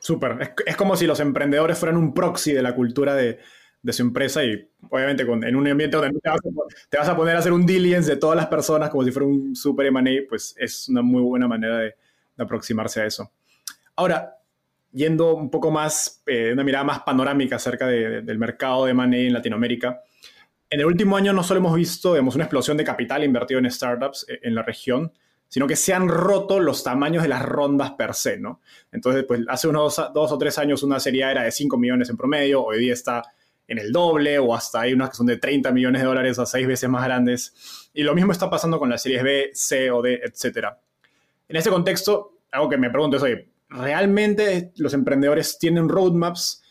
Súper. 0.00 0.54
Es, 0.66 0.76
como 0.76 0.96
si 0.96 1.06
los 1.06 1.20
emprendedores 1.20 1.78
fueran 1.78 1.96
un 1.96 2.12
proxy 2.12 2.52
de 2.52 2.62
la 2.62 2.74
cultura 2.74 3.14
de, 3.14 3.38
de 3.82 3.92
su 3.92 4.02
empresa 4.02 4.44
y 4.44 4.68
obviamente 4.90 5.22
en 5.22 5.56
un 5.56 5.66
ambiente 5.68 5.96
donde 5.96 6.18
te 6.90 6.98
vas, 6.98 7.08
a, 7.08 7.16
poner 7.16 7.36
a 7.36 7.40
hacer 7.40 7.52
un 7.52 7.66
diligence 7.66 8.10
de 8.10 8.16
todas 8.16 8.36
las 8.36 8.46
personas 8.46 8.90
como 8.90 9.04
si 9.04 9.10
fuera 9.10 9.26
un 9.26 9.54
super 9.56 9.86
M&A, 9.86 10.28
pues 10.28 10.54
es 10.58 10.88
una 10.88 11.02
muy 11.02 11.22
buena 11.22 11.48
manera 11.48 11.78
de, 11.78 11.94
aproximarse 12.38 13.00
a 13.00 13.06
eso. 13.06 13.30
Ahora, 13.94 14.34
yendo 14.92 15.34
un 15.34 15.50
poco 15.50 15.70
más, 15.70 16.22
eh, 16.26 16.50
una 16.52 16.64
mirada 16.64 16.84
más 16.84 17.00
panorámica 17.00 17.56
acerca 17.56 17.86
del 17.86 18.38
mercado 18.38 18.84
de 18.84 18.92
M&A 18.92 19.16
en 19.16 19.32
Latinoamérica, 19.32 20.02
en 20.70 20.80
el 20.80 20.86
último 20.86 21.16
año 21.16 21.34
no 21.34 21.42
solo 21.42 21.60
hemos 21.60 21.74
visto 21.74 22.14
digamos, 22.14 22.34
una 22.34 22.44
explosión 22.44 22.78
de 22.78 22.84
capital 22.84 23.22
invertido 23.24 23.60
en 23.60 23.70
startups 23.70 24.26
eh, 24.28 24.40
en 24.42 24.54
la 24.54 24.62
región, 24.62 25.12
sino 25.48 25.66
que 25.66 25.76
se 25.76 25.92
han 25.92 26.08
roto 26.08 26.60
los 26.60 26.82
tamaños 26.82 27.22
de 27.22 27.28
las 27.28 27.42
rondas 27.42 27.90
per 27.90 28.14
se, 28.14 28.38
¿no? 28.38 28.62
Entonces, 28.90 29.24
pues 29.28 29.42
hace 29.48 29.68
unos 29.68 30.00
dos, 30.14 30.32
o 30.32 30.38
tres 30.38 30.56
años 30.56 30.82
una 30.82 30.98
serie 30.98 31.30
era 31.30 31.42
de 31.42 31.52
5 31.52 31.76
millones 31.76 32.08
en 32.08 32.16
promedio, 32.16 32.64
hoy 32.64 32.78
día 32.78 32.94
está 32.94 33.22
en 33.68 33.78
el 33.78 33.92
doble 33.92 34.38
o 34.38 34.54
hasta 34.54 34.80
hay 34.80 34.94
unas 34.94 35.10
que 35.10 35.16
son 35.16 35.26
de 35.26 35.36
30 35.36 35.70
millones 35.72 36.00
de 36.00 36.08
dólares 36.08 36.38
a 36.38 36.46
seis 36.46 36.66
veces 36.66 36.88
más 36.88 37.04
grandes. 37.04 37.90
Y 37.92 38.02
lo 38.02 38.14
mismo 38.14 38.32
está 38.32 38.48
pasando 38.48 38.78
con 38.78 38.88
las 38.88 39.02
series 39.02 39.22
B, 39.22 39.50
C 39.52 39.90
o 39.90 40.00
D, 40.00 40.22
etc. 40.24 40.68
En 41.48 41.56
ese 41.56 41.68
contexto, 41.68 42.38
algo 42.50 42.70
que 42.70 42.78
me 42.78 42.88
pregunto 42.88 43.18
es, 43.18 43.22
oye, 43.22 43.51
¿realmente 43.72 44.72
los 44.76 44.94
emprendedores 44.94 45.58
tienen 45.58 45.88
roadmaps, 45.88 46.62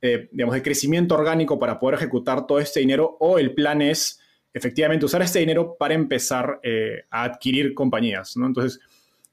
eh, 0.00 0.28
digamos, 0.32 0.54
de 0.54 0.62
crecimiento 0.62 1.14
orgánico 1.14 1.58
para 1.58 1.78
poder 1.78 1.96
ejecutar 1.96 2.46
todo 2.46 2.58
este 2.58 2.80
dinero 2.80 3.16
o 3.20 3.38
el 3.38 3.54
plan 3.54 3.82
es 3.82 4.20
efectivamente 4.52 5.04
usar 5.04 5.22
este 5.22 5.38
dinero 5.40 5.76
para 5.78 5.94
empezar 5.94 6.60
eh, 6.62 7.04
a 7.10 7.24
adquirir 7.24 7.74
compañías? 7.74 8.36
¿no? 8.36 8.46
Entonces, 8.46 8.80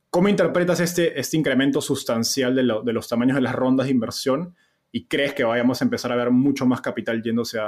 ¿cómo 0.09 0.29
interpretas 0.29 0.79
este, 0.79 1.19
este 1.19 1.37
incremento 1.37 1.81
sustancial 1.81 2.55
de, 2.55 2.63
de 2.83 2.93
los 2.93 3.07
tamaños 3.07 3.35
de 3.35 3.41
las 3.41 3.55
rondas 3.55 3.87
de 3.87 3.91
inversión? 3.91 4.55
y 4.91 5.05
crees 5.05 5.33
que 5.33 5.43
vayamos 5.43 5.81
a 5.81 5.85
empezar 5.85 6.11
a 6.11 6.15
ver 6.15 6.31
mucho 6.31 6.65
más 6.65 6.81
capital 6.81 7.21
yéndose 7.21 7.59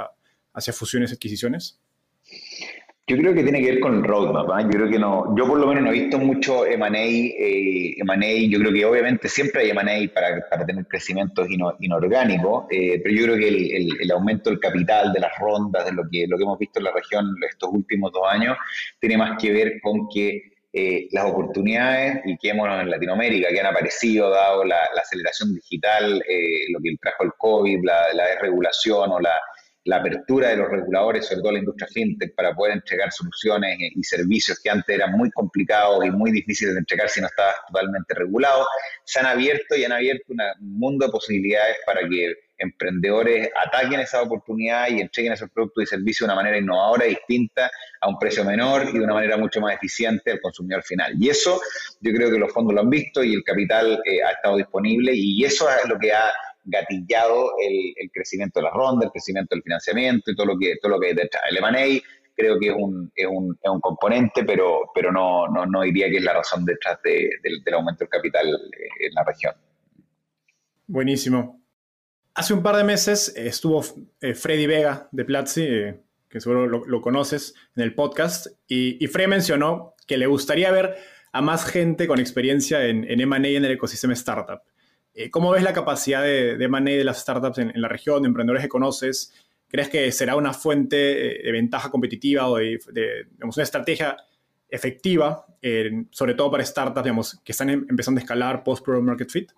hacia 0.52 0.72
fusiones 0.72 1.10
y 1.10 1.14
adquisiciones? 1.14 1.80
Yo 3.10 3.16
creo 3.16 3.34
que 3.34 3.42
tiene 3.42 3.60
que 3.60 3.72
ver 3.72 3.80
con 3.80 3.96
el 3.96 4.04
roadmap. 4.04 4.48
¿eh? 4.50 4.62
Yo 4.66 4.70
creo 4.70 4.88
que 4.88 4.98
no, 5.00 5.34
yo 5.36 5.44
por 5.44 5.58
lo 5.58 5.66
menos 5.66 5.82
no 5.82 5.90
he 5.90 5.94
visto 5.94 6.16
mucho 6.16 6.64
M&A. 6.64 6.96
Eh, 6.96 7.96
yo 8.48 8.58
creo 8.60 8.72
que 8.72 8.84
obviamente 8.84 9.28
siempre 9.28 9.62
hay 9.62 9.70
M&A 9.70 10.14
para, 10.14 10.64
tener 10.64 10.86
crecimientos 10.86 11.48
inorgánicos, 11.80 12.66
eh, 12.70 13.00
pero 13.02 13.12
yo 13.12 13.24
creo 13.24 13.36
que 13.36 13.48
el, 13.48 14.00
el, 14.00 14.10
aumento 14.12 14.50
del 14.50 14.60
capital, 14.60 15.12
de 15.12 15.18
las 15.18 15.32
rondas, 15.40 15.86
de 15.86 15.92
lo 15.92 16.04
que, 16.08 16.24
lo 16.28 16.36
que 16.36 16.44
hemos 16.44 16.58
visto 16.60 16.78
en 16.78 16.84
la 16.84 16.92
región 16.92 17.34
estos 17.50 17.70
últimos 17.72 18.12
dos 18.12 18.22
años, 18.30 18.56
tiene 19.00 19.18
más 19.18 19.42
que 19.42 19.50
ver 19.50 19.80
con 19.80 20.08
que 20.08 20.52
eh, 20.72 21.08
las 21.10 21.24
oportunidades 21.24 22.20
y 22.26 22.36
que 22.36 22.50
hemos 22.50 22.68
en 22.68 22.90
Latinoamérica 22.90 23.48
que 23.48 23.58
han 23.58 23.66
aparecido 23.66 24.30
dado 24.30 24.62
la, 24.64 24.78
aceleración 25.02 25.52
digital, 25.52 26.22
eh, 26.28 26.70
lo 26.72 26.78
que 26.78 26.94
trajo 27.02 27.24
el 27.24 27.32
COVID, 27.36 27.80
la 27.82 28.26
desregulación 28.28 29.10
o 29.10 29.18
la, 29.18 29.32
la, 29.84 29.96
apertura 29.96 30.48
de 30.48 30.56
los 30.56 30.68
reguladores, 30.68 31.26
sobre 31.26 31.42
todo 31.42 31.52
la 31.52 31.58
industria 31.58 31.88
fintech, 31.92 32.34
para 32.34 32.54
poder 32.54 32.74
entregar 32.74 33.12
soluciones 33.12 33.76
y 33.78 34.02
servicios 34.02 34.60
que 34.62 34.70
antes 34.70 34.94
eran 34.94 35.12
muy 35.12 35.30
complicados 35.30 36.04
y 36.04 36.10
muy 36.10 36.30
difíciles 36.32 36.74
de 36.74 36.80
entregar 36.80 37.08
si 37.08 37.20
no 37.20 37.26
estabas 37.26 37.56
totalmente 37.66 38.14
regulado, 38.14 38.66
se 39.04 39.20
han 39.20 39.26
abierto 39.26 39.76
y 39.76 39.84
han 39.84 39.92
abierto 39.92 40.24
un 40.32 40.78
mundo 40.78 41.06
de 41.06 41.12
posibilidades 41.12 41.76
para 41.86 42.00
que 42.08 42.34
emprendedores 42.60 43.48
ataquen 43.56 44.00
esa 44.00 44.22
oportunidad 44.22 44.88
y 44.90 45.00
entreguen 45.00 45.32
esos 45.32 45.50
productos 45.50 45.84
y 45.84 45.86
servicios 45.86 46.28
de 46.28 46.32
una 46.32 46.42
manera 46.42 46.58
innovadora, 46.58 47.06
distinta, 47.06 47.70
a 48.00 48.08
un 48.08 48.18
precio 48.18 48.44
menor 48.44 48.86
y 48.88 48.98
de 48.98 49.04
una 49.04 49.14
manera 49.14 49.36
mucho 49.36 49.60
más 49.60 49.74
eficiente 49.74 50.30
al 50.30 50.40
consumidor 50.40 50.82
final. 50.82 51.14
Y 51.18 51.30
eso 51.30 51.60
yo 52.00 52.12
creo 52.12 52.30
que 52.30 52.38
los 52.38 52.52
fondos 52.52 52.74
lo 52.74 52.82
han 52.82 52.90
visto 52.90 53.24
y 53.24 53.34
el 53.34 53.42
capital 53.42 54.00
eh, 54.04 54.22
ha 54.22 54.32
estado 54.32 54.56
disponible 54.58 55.12
y 55.14 55.44
eso 55.44 55.68
es 55.70 55.88
lo 55.88 55.98
que 55.98 56.12
ha 56.12 56.30
gatillado 56.64 57.52
el, 57.58 58.10
crecimiento 58.12 58.60
de 58.60 58.64
las 58.64 58.74
rondas, 58.74 59.06
el 59.06 59.12
crecimiento 59.12 59.54
del 59.54 59.62
financiamiento 59.62 60.30
y 60.30 60.36
todo 60.36 60.46
lo 60.46 60.58
que, 60.58 60.76
todo 60.80 60.92
lo 60.92 61.00
que 61.00 61.08
hay 61.08 61.14
detrás. 61.14 61.42
El 61.50 61.58
M&A 61.58 62.02
creo 62.34 62.58
que 62.58 62.68
es 62.68 62.74
un, 62.76 63.10
es 63.14 63.26
un, 63.26 63.58
es 63.62 63.70
un 63.70 63.80
componente, 63.80 64.44
pero, 64.44 64.90
pero 64.94 65.12
no, 65.12 65.48
no, 65.48 65.66
no, 65.66 65.82
diría 65.82 66.08
que 66.08 66.16
es 66.16 66.24
la 66.24 66.34
razón 66.34 66.64
detrás 66.64 66.98
del 67.02 67.74
aumento 67.74 68.04
del 68.04 68.08
capital 68.08 68.48
eh, 68.48 69.06
en 69.06 69.14
la 69.14 69.24
región. 69.24 69.54
Buenísimo. 70.86 71.60
Hace 72.34 72.54
un 72.54 72.62
par 72.62 72.76
de 72.76 72.84
meses 72.84 73.34
estuvo 73.36 73.84
eh, 74.20 74.34
Freddy 74.34 74.66
Vega 74.66 75.08
de 75.12 75.24
Platzi, 75.24 75.62
eh, 75.62 76.00
que 76.28 76.40
seguro 76.40 76.66
lo, 76.66 77.00
conoces 77.00 77.54
en 77.76 77.82
el 77.82 77.94
podcast, 77.94 78.46
y, 78.66 79.02
y 79.04 79.08
Freddy 79.08 79.28
mencionó 79.28 79.94
que 80.06 80.16
le 80.16 80.26
gustaría 80.26 80.70
ver 80.70 80.96
a 81.32 81.42
más 81.42 81.64
gente 81.64 82.06
con 82.06 82.18
experiencia 82.18 82.86
en, 82.86 83.08
en 83.08 83.20
M&A 83.20 83.48
en 83.48 83.64
el 83.64 83.72
ecosistema 83.72 84.14
startup. 84.14 84.62
¿Cómo 85.30 85.50
ves 85.50 85.62
la 85.62 85.72
capacidad 85.72 86.22
de, 86.22 86.56
de 86.56 86.64
M&A 86.64 86.80
de 86.80 87.04
las 87.04 87.20
startups 87.20 87.58
en, 87.58 87.72
la 87.74 87.88
región, 87.88 88.22
de 88.22 88.28
emprendedores 88.28 88.62
que 88.62 88.68
conoces? 88.68 89.34
¿Crees 89.68 89.88
que 89.88 90.10
será 90.12 90.36
una 90.36 90.52
fuente 90.52 90.96
de 90.96 91.52
ventaja 91.52 91.90
competitiva 91.90 92.48
o 92.48 92.56
de, 92.56 92.78
digamos, 93.32 93.56
una 93.56 93.64
estrategia 93.64 94.16
efectiva, 94.68 95.44
sobre 96.10 96.34
todo 96.34 96.50
para 96.50 96.64
startups 96.64 97.04
digamos, 97.04 97.40
que 97.44 97.52
están 97.52 97.70
em, 97.70 97.86
empezando 97.88 98.18
a 98.18 98.22
escalar 98.22 98.64
post-product 98.64 99.04
market 99.04 99.30
fit? 99.30 99.50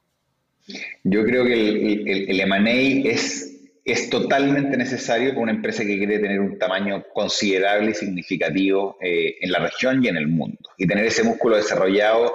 Yo 1.05 1.25
creo 1.25 1.45
que 1.45 1.55
el, 1.55 2.09
el, 2.09 2.31
el 2.31 2.41
M&A 2.41 3.11
es, 3.11 3.53
es 3.85 4.11
totalmente 4.11 4.77
necesario 4.77 5.31
para 5.31 5.43
una 5.43 5.53
empresa 5.53 5.85
que 5.85 5.99
quiere 5.99 6.19
tener 6.19 6.41
un 6.41 6.59
tamaño 6.59 7.05
considerable 7.13 7.91
y 7.91 7.95
significativo 7.95 8.97
eh, 9.01 9.37
en 9.41 9.51
la 9.51 9.59
región 9.59 10.05
y 10.05 10.09
en 10.09 10.17
el 10.17 10.29
mundo. 10.29 10.71
Y 10.79 10.87
tener 10.87 11.05
ese 11.07 11.25
músculo 11.25 11.57
desarrollado 11.57 12.33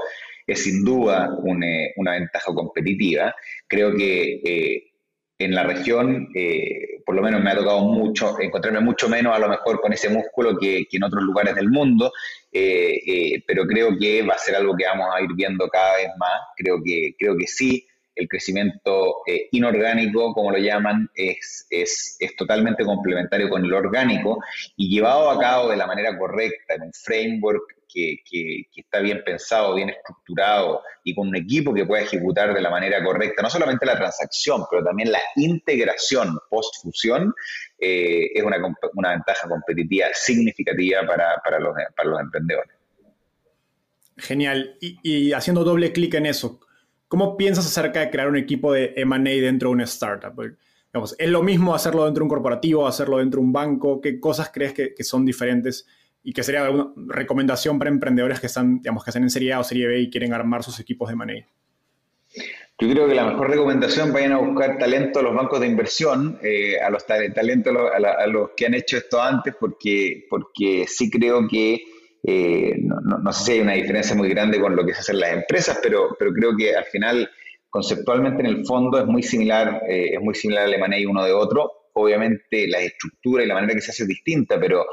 es 0.47 0.63
sin 0.63 0.83
duda 0.83 1.29
una, 1.43 1.67
una 1.97 2.13
ventaja 2.13 2.53
competitiva. 2.53 3.35
Creo 3.67 3.95
que 3.95 4.41
eh, 4.43 4.83
en 5.37 5.53
la 5.53 5.63
región, 5.63 6.29
eh, 6.33 7.03
por 7.05 7.15
lo 7.15 7.21
menos 7.21 7.43
me 7.43 7.51
ha 7.51 7.55
tocado 7.55 7.81
mucho, 7.81 8.39
encontrarme 8.39 8.79
mucho 8.79 9.07
menos 9.07 9.35
a 9.35 9.39
lo 9.39 9.49
mejor 9.49 9.79
con 9.81 9.93
ese 9.93 10.09
músculo 10.09 10.57
que, 10.57 10.87
que 10.89 10.97
en 10.97 11.03
otros 11.03 11.23
lugares 11.23 11.53
del 11.53 11.69
mundo, 11.69 12.11
pero 12.51 13.67
creo 13.67 13.95
que 13.99 14.23
va 14.23 14.33
a 14.33 14.39
ser 14.39 14.55
algo 14.55 14.75
que 14.75 14.85
vamos 14.85 15.07
a 15.13 15.21
ir 15.21 15.29
viendo 15.35 15.67
cada 15.67 15.97
vez 15.97 16.09
más. 16.17 16.41
Creo 16.55 16.81
que, 16.83 17.13
creo 17.19 17.37
que 17.37 17.45
sí 17.45 17.85
el 18.17 18.27
crecimiento 18.27 19.17
eh, 19.27 19.47
inorgánico, 19.51 20.33
como 20.33 20.51
lo 20.51 20.57
llaman, 20.57 21.09
es, 21.15 21.67
es, 21.69 22.17
es, 22.19 22.35
totalmente 22.35 22.83
complementario 22.83 23.49
con 23.49 23.63
el 23.63 23.73
orgánico 23.73 24.39
y 24.75 24.89
llevado 24.89 25.29
a 25.29 25.39
cabo 25.39 25.69
de 25.69 25.77
la 25.77 25.87
manera 25.87 26.17
correcta, 26.17 26.75
en 26.75 26.83
un 26.83 26.93
framework 26.93 27.76
que, 27.87 28.21
está 28.75 28.99
bien 28.99 29.21
pensado, 29.25 29.75
bien 29.75 29.89
estructurado 29.89 30.81
y 31.03 31.15
con 31.15 31.29
un 31.29 31.35
equipo 31.35 31.73
que 31.73 31.85
pueda 31.85 32.03
ejecutar 32.03 32.53
de 32.53 32.61
la 32.61 32.69
manera 32.69 33.03
correcta, 33.03 33.41
no 33.41 33.49
solamente 33.49 33.85
la 33.85 33.97
transacción, 33.97 34.63
pero 34.69 34.83
también 34.83 35.11
la 35.11 35.19
integración 35.35 36.37
post-fusión, 36.49 37.33
eh, 37.79 38.31
es 38.33 38.43
una, 38.43 38.57
una, 38.93 39.11
ventaja 39.11 39.47
competitiva 39.47 40.07
significativa 40.13 41.05
para, 41.07 41.41
para, 41.43 41.59
los, 41.59 41.75
para 41.95 42.09
los 42.09 42.19
emprendedores. 42.19 42.75
Genial. 44.17 44.77
Y, 44.81 44.97
y 45.03 45.33
haciendo 45.33 45.63
doble 45.63 45.91
clic 45.91 46.15
en 46.15 46.25
eso, 46.25 46.59
¿Cómo 47.07 47.37
piensas 47.37 47.65
acerca 47.65 48.01
de 48.01 48.09
crear 48.09 48.27
un 48.27 48.35
equipo 48.35 48.73
de 48.73 48.93
M&A 48.97 49.41
dentro 49.41 49.69
de 49.69 49.75
una 49.75 49.85
startup? 49.85 50.57
¿Es 51.17 51.29
lo 51.29 51.41
mismo 51.41 51.73
hacerlo 51.73 52.03
dentro 52.03 52.21
de 52.21 52.23
un 52.25 52.29
corporativo, 52.29 52.85
hacerlo 52.85 53.19
dentro 53.19 53.39
de 53.39 53.45
un 53.45 53.53
banco? 53.53 54.01
¿Qué 54.01 54.19
cosas 54.19 54.51
crees 54.53 54.73
que, 54.73 55.03
son 55.03 55.25
diferentes 55.25 55.87
y 56.27 56.33
que 56.33 56.43
sería 56.43 56.65
alguna 56.65 56.91
recomendación 57.07 57.79
para 57.79 57.89
emprendedores 57.89 58.41
que 58.41 58.47
están, 58.47 58.81
digamos, 58.81 59.01
que 59.01 59.11
están 59.11 59.23
en 59.23 59.29
Serie 59.29 59.53
A 59.53 59.61
o 59.61 59.63
Serie 59.63 59.87
B 59.87 60.01
y 60.01 60.09
quieren 60.09 60.33
armar 60.33 60.61
sus 60.61 60.77
equipos 60.77 61.07
de 61.07 61.13
M&A? 61.13 61.47
Yo 62.79 62.89
creo 62.89 63.07
que 63.07 63.15
la 63.15 63.27
mejor 63.27 63.49
recomendación 63.49 64.11
vayan 64.11 64.33
a 64.33 64.37
buscar 64.39 64.77
talento 64.77 65.19
a 65.19 65.21
los 65.21 65.33
bancos 65.33 65.61
de 65.61 65.67
inversión, 65.67 66.37
eh, 66.43 66.81
a 66.81 66.89
los 66.89 67.05
talentos 67.05 67.73
a, 67.73 68.27
los 68.27 68.49
que 68.57 68.65
han 68.65 68.73
hecho 68.73 68.97
esto 68.97 69.21
antes, 69.21 69.55
porque, 69.57 70.25
porque 70.29 70.83
sí 70.85 71.09
creo 71.09 71.47
que 71.47 71.81
eh, 72.25 72.75
no, 72.77 73.31
sé 73.31 73.45
si 73.45 73.51
hay 73.53 73.59
una 73.61 73.75
diferencia 73.75 74.13
muy 74.13 74.27
grande 74.27 74.59
con 74.59 74.75
lo 74.75 74.85
que 74.85 74.95
se 74.95 74.99
hacen 74.99 75.21
las 75.21 75.31
empresas, 75.31 75.79
pero, 75.81 76.13
pero 76.19 76.33
creo 76.33 76.57
que 76.57 76.75
al 76.75 76.83
final, 76.83 77.31
conceptualmente 77.69 78.41
en 78.41 78.47
el 78.47 78.65
fondo, 78.65 78.99
es 78.99 79.05
muy 79.05 79.23
similar, 79.23 79.81
eh, 79.87 80.09
es 80.15 80.19
muy 80.19 80.35
similar 80.35 80.65
al 80.65 80.73
M&A 80.73 81.09
uno 81.09 81.23
de 81.23 81.31
otro. 81.31 81.71
Obviamente 81.93 82.67
la 82.67 82.81
estructura 82.81 83.45
y 83.45 83.47
la 83.47 83.53
manera 83.53 83.73
que 83.73 83.81
se 83.81 83.91
hace 83.91 84.03
es 84.03 84.09
distinta, 84.09 84.59
pero, 84.59 84.85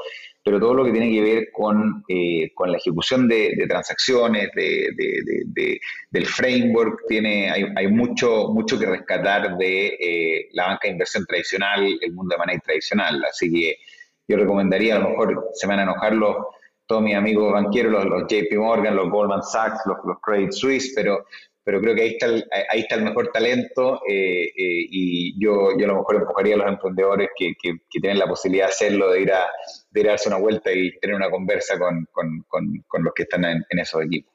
pero 0.45 0.59
todo 0.59 0.75
lo 0.75 0.85
que 0.85 0.91
tiene 0.91 1.11
que 1.11 1.21
ver 1.21 1.47
con, 1.51 2.03
eh, 2.07 2.51
con 2.53 2.71
la 2.71 2.77
ejecución 2.77 3.27
de, 3.27 3.65
transacciones, 3.67 4.51
de, 4.53 5.79
del 6.11 6.25
framework, 6.27 7.01
tiene, 7.07 7.49
hay, 7.49 7.65
hay, 7.75 7.87
mucho, 7.87 8.49
mucho 8.53 8.77
que 8.77 8.85
rescatar 8.85 9.57
de 9.57 10.47
la 10.53 10.67
banca 10.67 10.81
de 10.83 10.91
inversión 10.91 11.25
tradicional, 11.25 11.97
el 11.99 12.13
mundo 12.13 12.35
de 12.37 12.43
M&A 12.43 12.59
tradicional. 12.59 13.25
Así 13.27 13.51
que 13.51 13.75
yo 14.27 14.37
recomendaría, 14.37 14.97
a 14.97 14.99
lo 14.99 15.09
mejor 15.09 15.49
se 15.53 15.65
van 15.65 15.79
a 15.79 15.83
enojar 15.83 16.13
los 16.13 16.35
todos 16.87 17.01
mis 17.01 17.15
amigos 17.15 17.51
banqueros, 17.51 18.05
los, 18.05 18.23
JP 18.27 18.57
Morgan, 18.57 18.95
los 18.95 19.09
Goldman 19.09 19.43
Sachs, 19.43 19.81
los, 19.85 19.97
Credit 20.21 20.51
Suisse, 20.51 20.93
pero, 20.95 21.25
pero 21.65 21.81
creo 21.81 21.95
que 21.95 22.03
ahí 22.03 22.09
está 22.09 22.27
el, 22.27 22.45
ahí 22.69 22.81
está 22.81 22.93
el 22.95 23.03
mejor 23.03 23.31
talento 23.33 23.99
eh, 24.07 24.43
eh, 24.43 24.51
y 24.55 25.43
yo, 25.43 25.75
yo 25.77 25.85
a 25.85 25.87
lo 25.87 25.95
mejor 25.95 26.17
empujaría 26.17 26.53
a 26.53 26.57
los 26.59 26.67
emprendedores 26.67 27.29
que, 27.35 27.53
que, 27.61 27.73
tienen 27.89 28.19
la 28.19 28.27
posibilidad 28.27 28.67
de 28.67 28.71
hacerlo, 28.71 29.11
de 29.11 29.21
ir, 29.21 29.33
a, 29.33 29.47
de 29.89 30.03
darse 30.03 30.29
una 30.29 30.37
vuelta 30.37 30.71
y 30.71 30.95
tener 30.99 31.15
una 31.15 31.31
conversa 31.31 31.79
con, 31.79 32.07
con, 32.11 32.45
con, 32.87 33.03
los 33.03 33.13
que 33.15 33.23
están 33.23 33.45
en, 33.45 33.63
esos 33.79 34.03
equipos. 34.03 34.31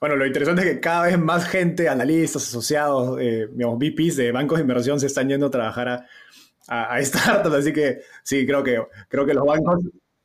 Bueno, 0.00 0.16
lo 0.16 0.26
interesante 0.26 0.62
es 0.62 0.68
que 0.72 0.80
cada 0.80 1.06
vez 1.06 1.18
más 1.20 1.46
gente, 1.46 1.88
analistas, 1.88 2.48
asociados, 2.48 3.20
eh, 3.20 3.46
digamos, 3.52 3.78
VPs 3.78 4.16
de 4.16 4.32
bancos 4.32 4.58
de 4.58 4.62
inversión 4.62 4.98
se 4.98 5.06
están 5.06 5.28
yendo 5.28 5.46
a 5.46 5.50
trabajar 5.50 5.88
a, 5.88 6.06
a, 6.66 6.94
a 6.94 7.04
startups, 7.04 7.54
así 7.54 7.72
que 7.72 8.00
sí, 8.24 8.44
creo 8.44 8.64
que, 8.64 8.82
creo 9.08 9.24
que 9.24 9.34
los 9.34 9.46
bancos 9.46 9.78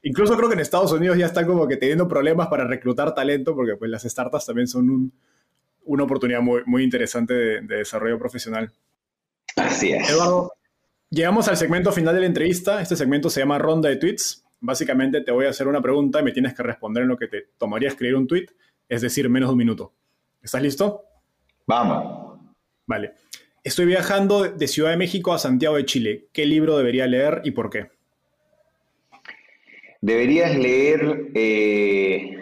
Incluso 0.04 0.38
creo 0.38 0.48
que 0.48 0.54
en 0.54 0.62
Estados 0.62 0.92
Unidos 0.94 1.18
ya 1.18 1.26
están 1.26 1.46
como 1.46 1.68
que 1.68 1.76
teniendo 1.76 2.08
problemas 2.08 2.48
para 2.48 2.66
reclutar 2.66 3.14
talento, 3.14 3.54
porque 3.54 3.76
pues 3.76 3.92
las 3.92 4.04
startups 4.04 4.46
también 4.46 4.68
son 4.68 5.12
una 5.88 6.04
oportunidad 6.04 6.42
muy, 6.42 6.62
muy 6.66 6.84
interesante 6.84 7.34
de, 7.34 7.62
desarrollo 7.62 8.20
profesional. 8.20 8.72
Así 9.56 9.92
es. 9.92 10.10
Eduardo, 10.10 10.54
llegamos 11.10 11.48
al 11.48 11.58
segmento 11.58 11.92
final 11.92 12.14
de 12.14 12.22
la 12.22 12.28
entrevista. 12.28 12.82
Este 12.82 12.96
segmento 12.96 13.30
se 13.30 13.40
llama 13.40 13.58
Ronda 13.58 13.90
de 13.90 13.96
Tweets. 13.96 14.46
Básicamente 14.60 15.22
te 15.22 15.32
voy 15.32 15.46
a 15.46 15.50
hacer 15.50 15.68
una 15.68 15.82
pregunta 15.82 16.20
y 16.20 16.24
me 16.24 16.32
tienes 16.32 16.54
que 16.54 16.64
responder 16.64 17.04
en 17.04 17.10
lo 17.10 17.18
que 17.18 17.28
te 17.28 17.50
tomaría 17.58 17.90
escribir 17.90 18.16
un 18.16 18.28
tweet, 18.28 18.48
es 18.90 19.02
decir, 19.02 19.30
menos 19.30 19.50
de 19.50 19.54
un 19.54 19.58
minuto. 19.58 19.94
¿Estás 20.42 20.62
listo? 20.62 21.04
Vamos. 21.66 22.40
Vale. 22.86 23.14
Estoy 23.64 23.86
viajando 23.86 24.44
de 24.44 24.68
Ciudad 24.68 24.92
de 24.92 24.98
México 24.98 25.34
a 25.34 25.40
Santiago 25.40 25.76
de 25.76 25.86
Chile. 25.86 26.28
¿Qué 26.32 26.46
libro 26.46 26.78
debería 26.78 27.06
leer 27.06 27.42
y 27.44 27.52
por 27.52 27.70
qué? 27.70 27.90
Deberías 30.00 30.58
leer, 30.58 31.32
eh, 31.34 32.38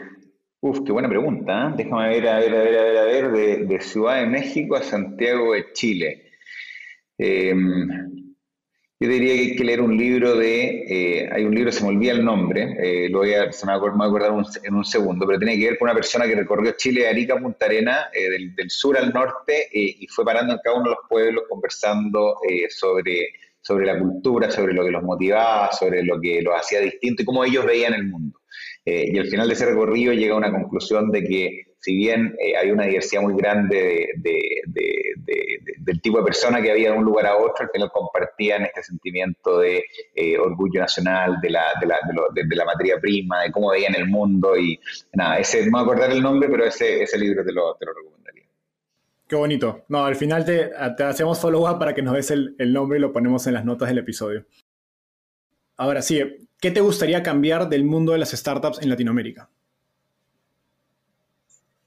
uf, 0.61 0.79
qué 0.85 0.91
buena 0.91 1.09
pregunta, 1.09 1.69
¿eh? 1.69 1.73
déjame 1.77 2.09
ver, 2.09 2.27
a 2.27 2.39
ver, 2.39 2.53
a 2.53 2.63
ver, 2.63 2.77
a 2.77 2.83
ver, 2.83 2.97
a 2.97 3.03
ver, 3.05 3.67
de, 3.67 3.79
Ciudad 3.81 4.19
de 4.19 4.27
México 4.27 4.75
a 4.75 4.83
Santiago 4.83 5.53
de 5.53 5.71
Chile. 5.73 6.31
Em, 7.17 7.87
yo 8.99 9.09
diría 9.09 9.33
que 9.33 9.39
hay 9.39 9.55
que 9.55 9.63
leer 9.63 9.81
un 9.81 9.97
libro 9.97 10.35
de, 10.35 10.85
eh, 10.87 11.29
hay 11.31 11.43
un 11.43 11.53
libro, 11.53 11.71
se 11.71 11.83
me 11.83 11.89
olvida 11.89 12.13
el 12.13 12.23
nombre, 12.25 12.75
eh, 12.79 13.09
lo 13.09 13.19
voy 13.19 13.33
a, 13.33 13.51
se 13.51 13.65
me 13.65 13.71
va 13.71 13.75
a 13.77 14.07
acordar 14.07 14.31
en 14.63 14.75
un 14.75 14.85
segundo, 14.85 15.25
pero 15.27 15.39
tiene 15.39 15.57
que 15.57 15.69
ver 15.69 15.77
con 15.77 15.87
una 15.87 15.95
persona 15.95 16.25
que 16.25 16.35
recorrió 16.35 16.73
Chile 16.77 17.01
de 17.01 17.09
Arica 17.09 17.37
Punta 17.37 17.65
Arena, 17.65 18.09
del, 18.13 18.55
del, 18.55 18.69
sur 18.69 18.97
al 18.97 19.13
norte, 19.13 19.67
y 19.71 20.07
fue 20.07 20.25
parando 20.25 20.53
en 20.53 20.59
cada 20.63 20.77
uno 20.77 20.85
de 20.85 20.95
los 20.95 21.09
pueblos 21.09 21.43
conversando 21.49 22.37
sobre 22.69 23.29
sobre 23.65 23.87
la 23.87 23.97
cultura, 23.97 24.51
sobre 24.51 24.73
lo 24.73 24.83
que 24.85 24.91
los 24.91 25.01
motivaba, 25.01 25.71
sobre 25.71 26.03
lo 26.03 26.21
que 26.21 26.39
los 26.39 26.53
hacía 26.53 26.81
distinto 26.81 27.23
y 27.23 27.25
cómo 27.25 27.43
ellos 27.43 27.65
veían 27.65 27.95
el 27.95 28.05
mundo. 28.05 28.41
Eh, 28.85 29.09
y 29.13 29.17
al 29.17 29.27
final 29.27 29.47
de 29.47 29.55
ese 29.55 29.65
recorrido 29.65 30.13
llega 30.13 30.35
a 30.35 30.37
una 30.37 30.51
conclusión 30.51 31.09
de 31.11 31.23
que 31.23 31.65
si 31.79 31.95
bien 31.95 32.35
eh, 32.39 32.55
hay 32.55 32.71
una 32.71 32.85
diversidad 32.85 33.21
muy 33.21 33.35
grande 33.35 34.09
del 35.77 36.01
tipo 36.01 36.19
de 36.19 36.23
persona 36.23 36.61
que 36.61 36.71
había 36.71 36.91
de 36.91 36.97
un 36.97 37.03
lugar 37.03 37.27
a 37.27 37.37
otro, 37.37 37.65
al 37.65 37.69
final 37.69 37.91
compartían 37.91 38.63
este 38.63 38.83
sentimiento 38.83 39.59
de 39.59 39.83
eh, 40.15 40.37
orgullo 40.37 40.81
nacional, 40.81 41.39
de 41.41 41.49
la, 41.51 41.63
de, 41.79 42.55
la, 42.55 42.65
materia 42.65 42.99
prima, 42.99 43.43
de 43.43 43.51
cómo 43.51 43.71
veían 43.71 43.95
el 43.95 44.07
mundo 44.07 44.57
y 44.57 44.79
nada, 45.13 45.37
ese, 45.37 45.65
no 45.65 45.77
me 45.77 45.83
acordar 45.83 46.11
el 46.11 46.21
nombre, 46.21 46.49
pero 46.49 46.65
ese, 46.65 47.03
ese 47.03 47.17
libro 47.17 47.43
te 47.45 47.51
lo, 47.51 47.75
te 47.75 47.85
lo 47.85 47.93
recomendaría. 47.93 48.45
Qué 49.27 49.35
bonito. 49.35 49.85
No, 49.87 50.05
al 50.05 50.15
final 50.15 50.45
te, 50.45 50.71
hacemos 51.03 51.39
follow-up 51.39 51.79
para 51.79 51.95
que 51.95 52.03
nos 52.03 52.13
des 52.13 52.29
el, 52.31 52.55
nombre 52.73 52.99
y 52.99 53.01
lo 53.01 53.11
ponemos 53.11 53.47
en 53.47 53.55
las 53.55 53.65
notas 53.65 53.89
del 53.89 53.97
episodio. 53.97 54.45
Ahora 55.77 56.01
sí, 56.01 56.21
¿qué 56.59 56.71
te 56.71 56.81
gustaría 56.81 57.23
cambiar 57.23 57.69
del 57.69 57.83
mundo 57.83 58.13
de 58.13 58.19
las 58.19 58.31
startups 58.31 58.81
en 58.81 58.89
Latinoamérica? 58.89 59.49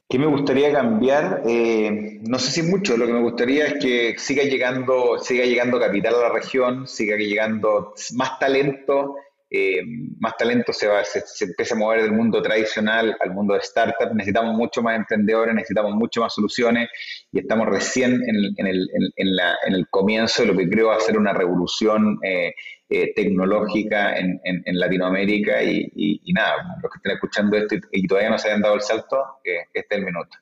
¿Qué 0.08 0.18
me 0.18 0.26
gustaría 0.26 0.72
cambiar? 0.72 1.42
Eh, 1.46 2.20
no 2.22 2.38
sé 2.38 2.50
si 2.50 2.62
mucho. 2.62 2.96
Lo 2.96 3.06
que 3.06 3.12
me 3.12 3.22
gustaría 3.22 3.66
es 3.66 3.74
que 3.74 4.14
siga 4.18 4.42
llegando, 4.42 5.18
siga 5.18 5.44
llegando 5.44 5.78
capital 5.78 6.14
a 6.14 6.20
la 6.20 6.28
región, 6.30 6.86
siga 6.86 7.16
llegando 7.16 7.94
más 8.14 8.38
talento 8.38 9.16
eh, 9.50 9.80
más 10.20 10.36
talento 10.36 10.74
se, 10.74 10.86
va, 10.86 11.02
se, 11.04 11.22
empieza 11.42 11.74
a 11.74 11.78
mover 11.78 12.02
del 12.02 12.12
mundo 12.12 12.42
tradicional 12.42 13.16
al 13.18 13.30
mundo 13.32 13.54
de 13.54 13.62
startups. 13.62 14.14
Necesitamos 14.14 14.54
mucho 14.54 14.82
más 14.82 14.96
emprendedores, 14.96 15.54
necesitamos 15.54 15.94
mucho 15.94 16.20
más 16.20 16.34
soluciones 16.34 16.90
y 17.32 17.40
estamos 17.40 17.66
recién 17.66 18.22
en, 18.26 18.66
el, 18.66 18.90
en, 19.16 19.74
el, 19.74 19.88
comienzo 19.88 20.42
de 20.42 20.48
lo 20.48 20.56
que 20.56 20.68
creo 20.68 20.88
va 20.88 20.96
a 20.96 21.00
ser 21.00 21.16
una 21.16 21.32
revolución 21.32 22.18
eh, 22.22 22.52
eh, 22.88 23.12
tecnológica 23.14 24.16
en, 24.16 24.40
Latinoamérica 24.66 25.62
y, 25.62 26.20
nada, 26.32 26.78
los 26.82 26.90
que 26.92 26.98
estén 26.98 27.12
escuchando 27.12 27.56
esto 27.56 27.76
y, 27.92 28.06
todavía 28.06 28.30
no 28.30 28.38
se 28.38 28.48
hayan 28.48 28.62
dado 28.62 28.74
el 28.74 28.80
salto, 28.80 29.40
que 29.42 29.58
este 29.72 29.94
es 29.94 29.98
el 30.00 30.04
minuto. 30.04 30.36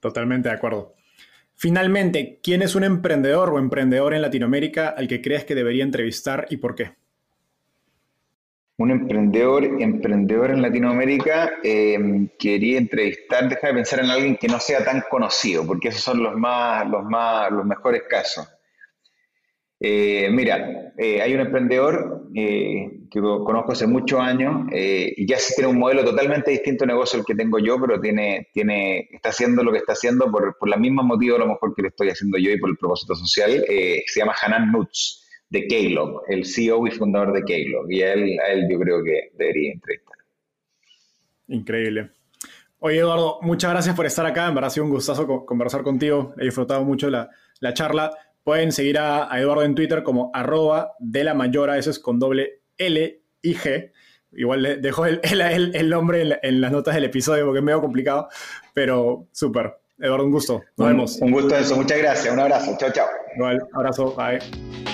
Totalmente 0.00 0.48
de 0.48 0.54
acuerdo. 0.54 0.94
Finalmente, 1.54 2.40
¿quién 2.42 2.62
es 2.62 2.74
un 2.74 2.84
emprendedor 2.84 3.50
o 3.50 3.58
emprendedor 3.58 4.14
en 4.14 4.22
Latinoamérica 4.22 4.88
al 4.88 5.08
que 5.08 5.22
crees 5.22 5.44
que 5.44 5.54
debería 5.54 5.84
entrevistar 5.84 6.46
y 6.50 6.58
por 6.58 6.74
qué? 6.74 6.92
un 8.76 8.90
emprendedor, 8.90 9.64
emprendedor 9.64 10.50
en 10.50 10.60
Latinoamérica, 10.60 11.52
eh, 11.62 12.28
quería 12.38 12.78
entrevistar, 12.78 13.48
deja 13.48 13.68
de 13.68 13.74
pensar 13.74 14.00
en 14.00 14.10
alguien 14.10 14.36
que 14.36 14.48
no 14.48 14.58
sea 14.58 14.84
tan 14.84 15.04
conocido, 15.08 15.64
porque 15.64 15.88
esos 15.88 16.02
son 16.02 16.22
los 16.22 16.34
más, 16.34 16.88
los 16.88 17.04
más, 17.04 17.52
los 17.52 17.64
mejores 17.64 18.02
casos. 18.08 18.48
Eh, 19.86 20.30
mira, 20.30 20.94
eh, 20.96 21.20
hay 21.20 21.34
un 21.34 21.40
emprendedor 21.40 22.30
que 22.32 23.20
conozco 23.20 23.72
hace 23.72 23.86
muchos 23.86 24.18
años 24.18 24.66
y 24.72 25.26
ya 25.26 25.36
tiene 25.54 25.70
un 25.70 25.78
modelo 25.78 26.02
totalmente 26.02 26.52
distinto 26.52 26.84
de 26.84 26.92
negocio 26.92 27.18
al 27.18 27.26
que 27.26 27.34
tengo 27.34 27.58
yo, 27.58 27.78
pero 27.78 28.00
tiene, 28.00 28.48
tiene, 28.54 29.00
está 29.12 29.28
haciendo 29.28 29.62
lo 29.62 29.70
que 29.72 29.78
está 29.78 29.92
haciendo 29.92 30.30
por, 30.32 30.56
por 30.58 30.70
la 30.70 30.78
misma 30.78 31.02
motivo 31.02 31.36
a 31.36 31.40
lo 31.40 31.48
mejor 31.48 31.74
que 31.74 31.82
le 31.82 31.88
estoy 31.88 32.08
haciendo 32.08 32.38
yo 32.38 32.50
y 32.50 32.58
por 32.58 32.70
el 32.70 32.78
propósito 32.78 33.14
social. 33.14 33.62
se 33.68 34.20
llama 34.20 34.32
Hanan 34.42 34.72
Nuts 34.72 35.22
de 35.50 35.66
Keylog, 35.66 36.22
el 36.28 36.46
CEO 36.46 36.86
y 36.86 36.90
fundador 36.90 37.34
de 37.34 37.42
Keylog. 37.42 37.92
Y 37.92 38.00
a 38.00 38.14
él, 38.14 38.38
a 38.40 38.52
él 38.52 38.66
yo 38.70 38.78
creo 38.78 39.04
que 39.04 39.32
debería 39.36 39.72
entrevistar. 39.74 40.16
Increíble. 41.48 42.10
Oye, 42.78 43.00
Eduardo, 43.00 43.38
muchas 43.42 43.70
gracias 43.70 43.94
por 43.94 44.06
estar 44.06 44.24
acá. 44.24 44.50
Me 44.50 44.60
ha 44.60 44.70
sido 44.70 44.86
un 44.86 44.92
gustazo 44.92 45.44
conversar 45.44 45.82
contigo. 45.82 46.34
He 46.38 46.46
disfrutado 46.46 46.82
mucho 46.84 47.10
la, 47.10 47.28
la 47.60 47.74
charla. 47.74 48.10
Pueden 48.44 48.72
seguir 48.72 48.98
a, 48.98 49.28
Eduardo 49.38 49.62
en 49.62 49.74
Twitter 49.74 50.02
como 50.02 50.30
arroba 50.32 50.92
de 51.00 51.24
la 51.24 51.34
mayora, 51.34 51.78
eso 51.78 51.90
es 51.90 51.98
con 51.98 52.18
doble 52.18 52.60
L 52.78 53.20
y 53.42 53.54
G. 53.54 53.90
Igual 54.32 54.62
le 54.62 54.76
dejo 54.76 55.06
el, 55.06 55.20
el, 55.22 55.74
el 55.74 55.90
nombre 55.90 56.38
en, 56.42 56.60
las 56.60 56.72
notas 56.72 56.94
del 56.94 57.04
episodio 57.04 57.46
porque 57.46 57.58
es 57.58 57.64
medio 57.64 57.80
complicado, 57.80 58.28
pero 58.72 59.28
súper. 59.32 59.78
Eduardo, 59.98 60.24
un 60.26 60.32
gusto. 60.32 60.62
Nos 60.76 60.88
vemos. 60.88 61.18
Un 61.20 61.30
gusto 61.30 61.56
eso. 61.56 61.76
Muchas 61.76 61.98
gracias. 61.98 62.34
Un 62.34 62.40
abrazo. 62.40 62.76
Chao, 62.78 62.90
chao. 62.92 63.06
Igual, 63.36 63.60
abrazo. 63.72 64.14
Bye. 64.14 64.93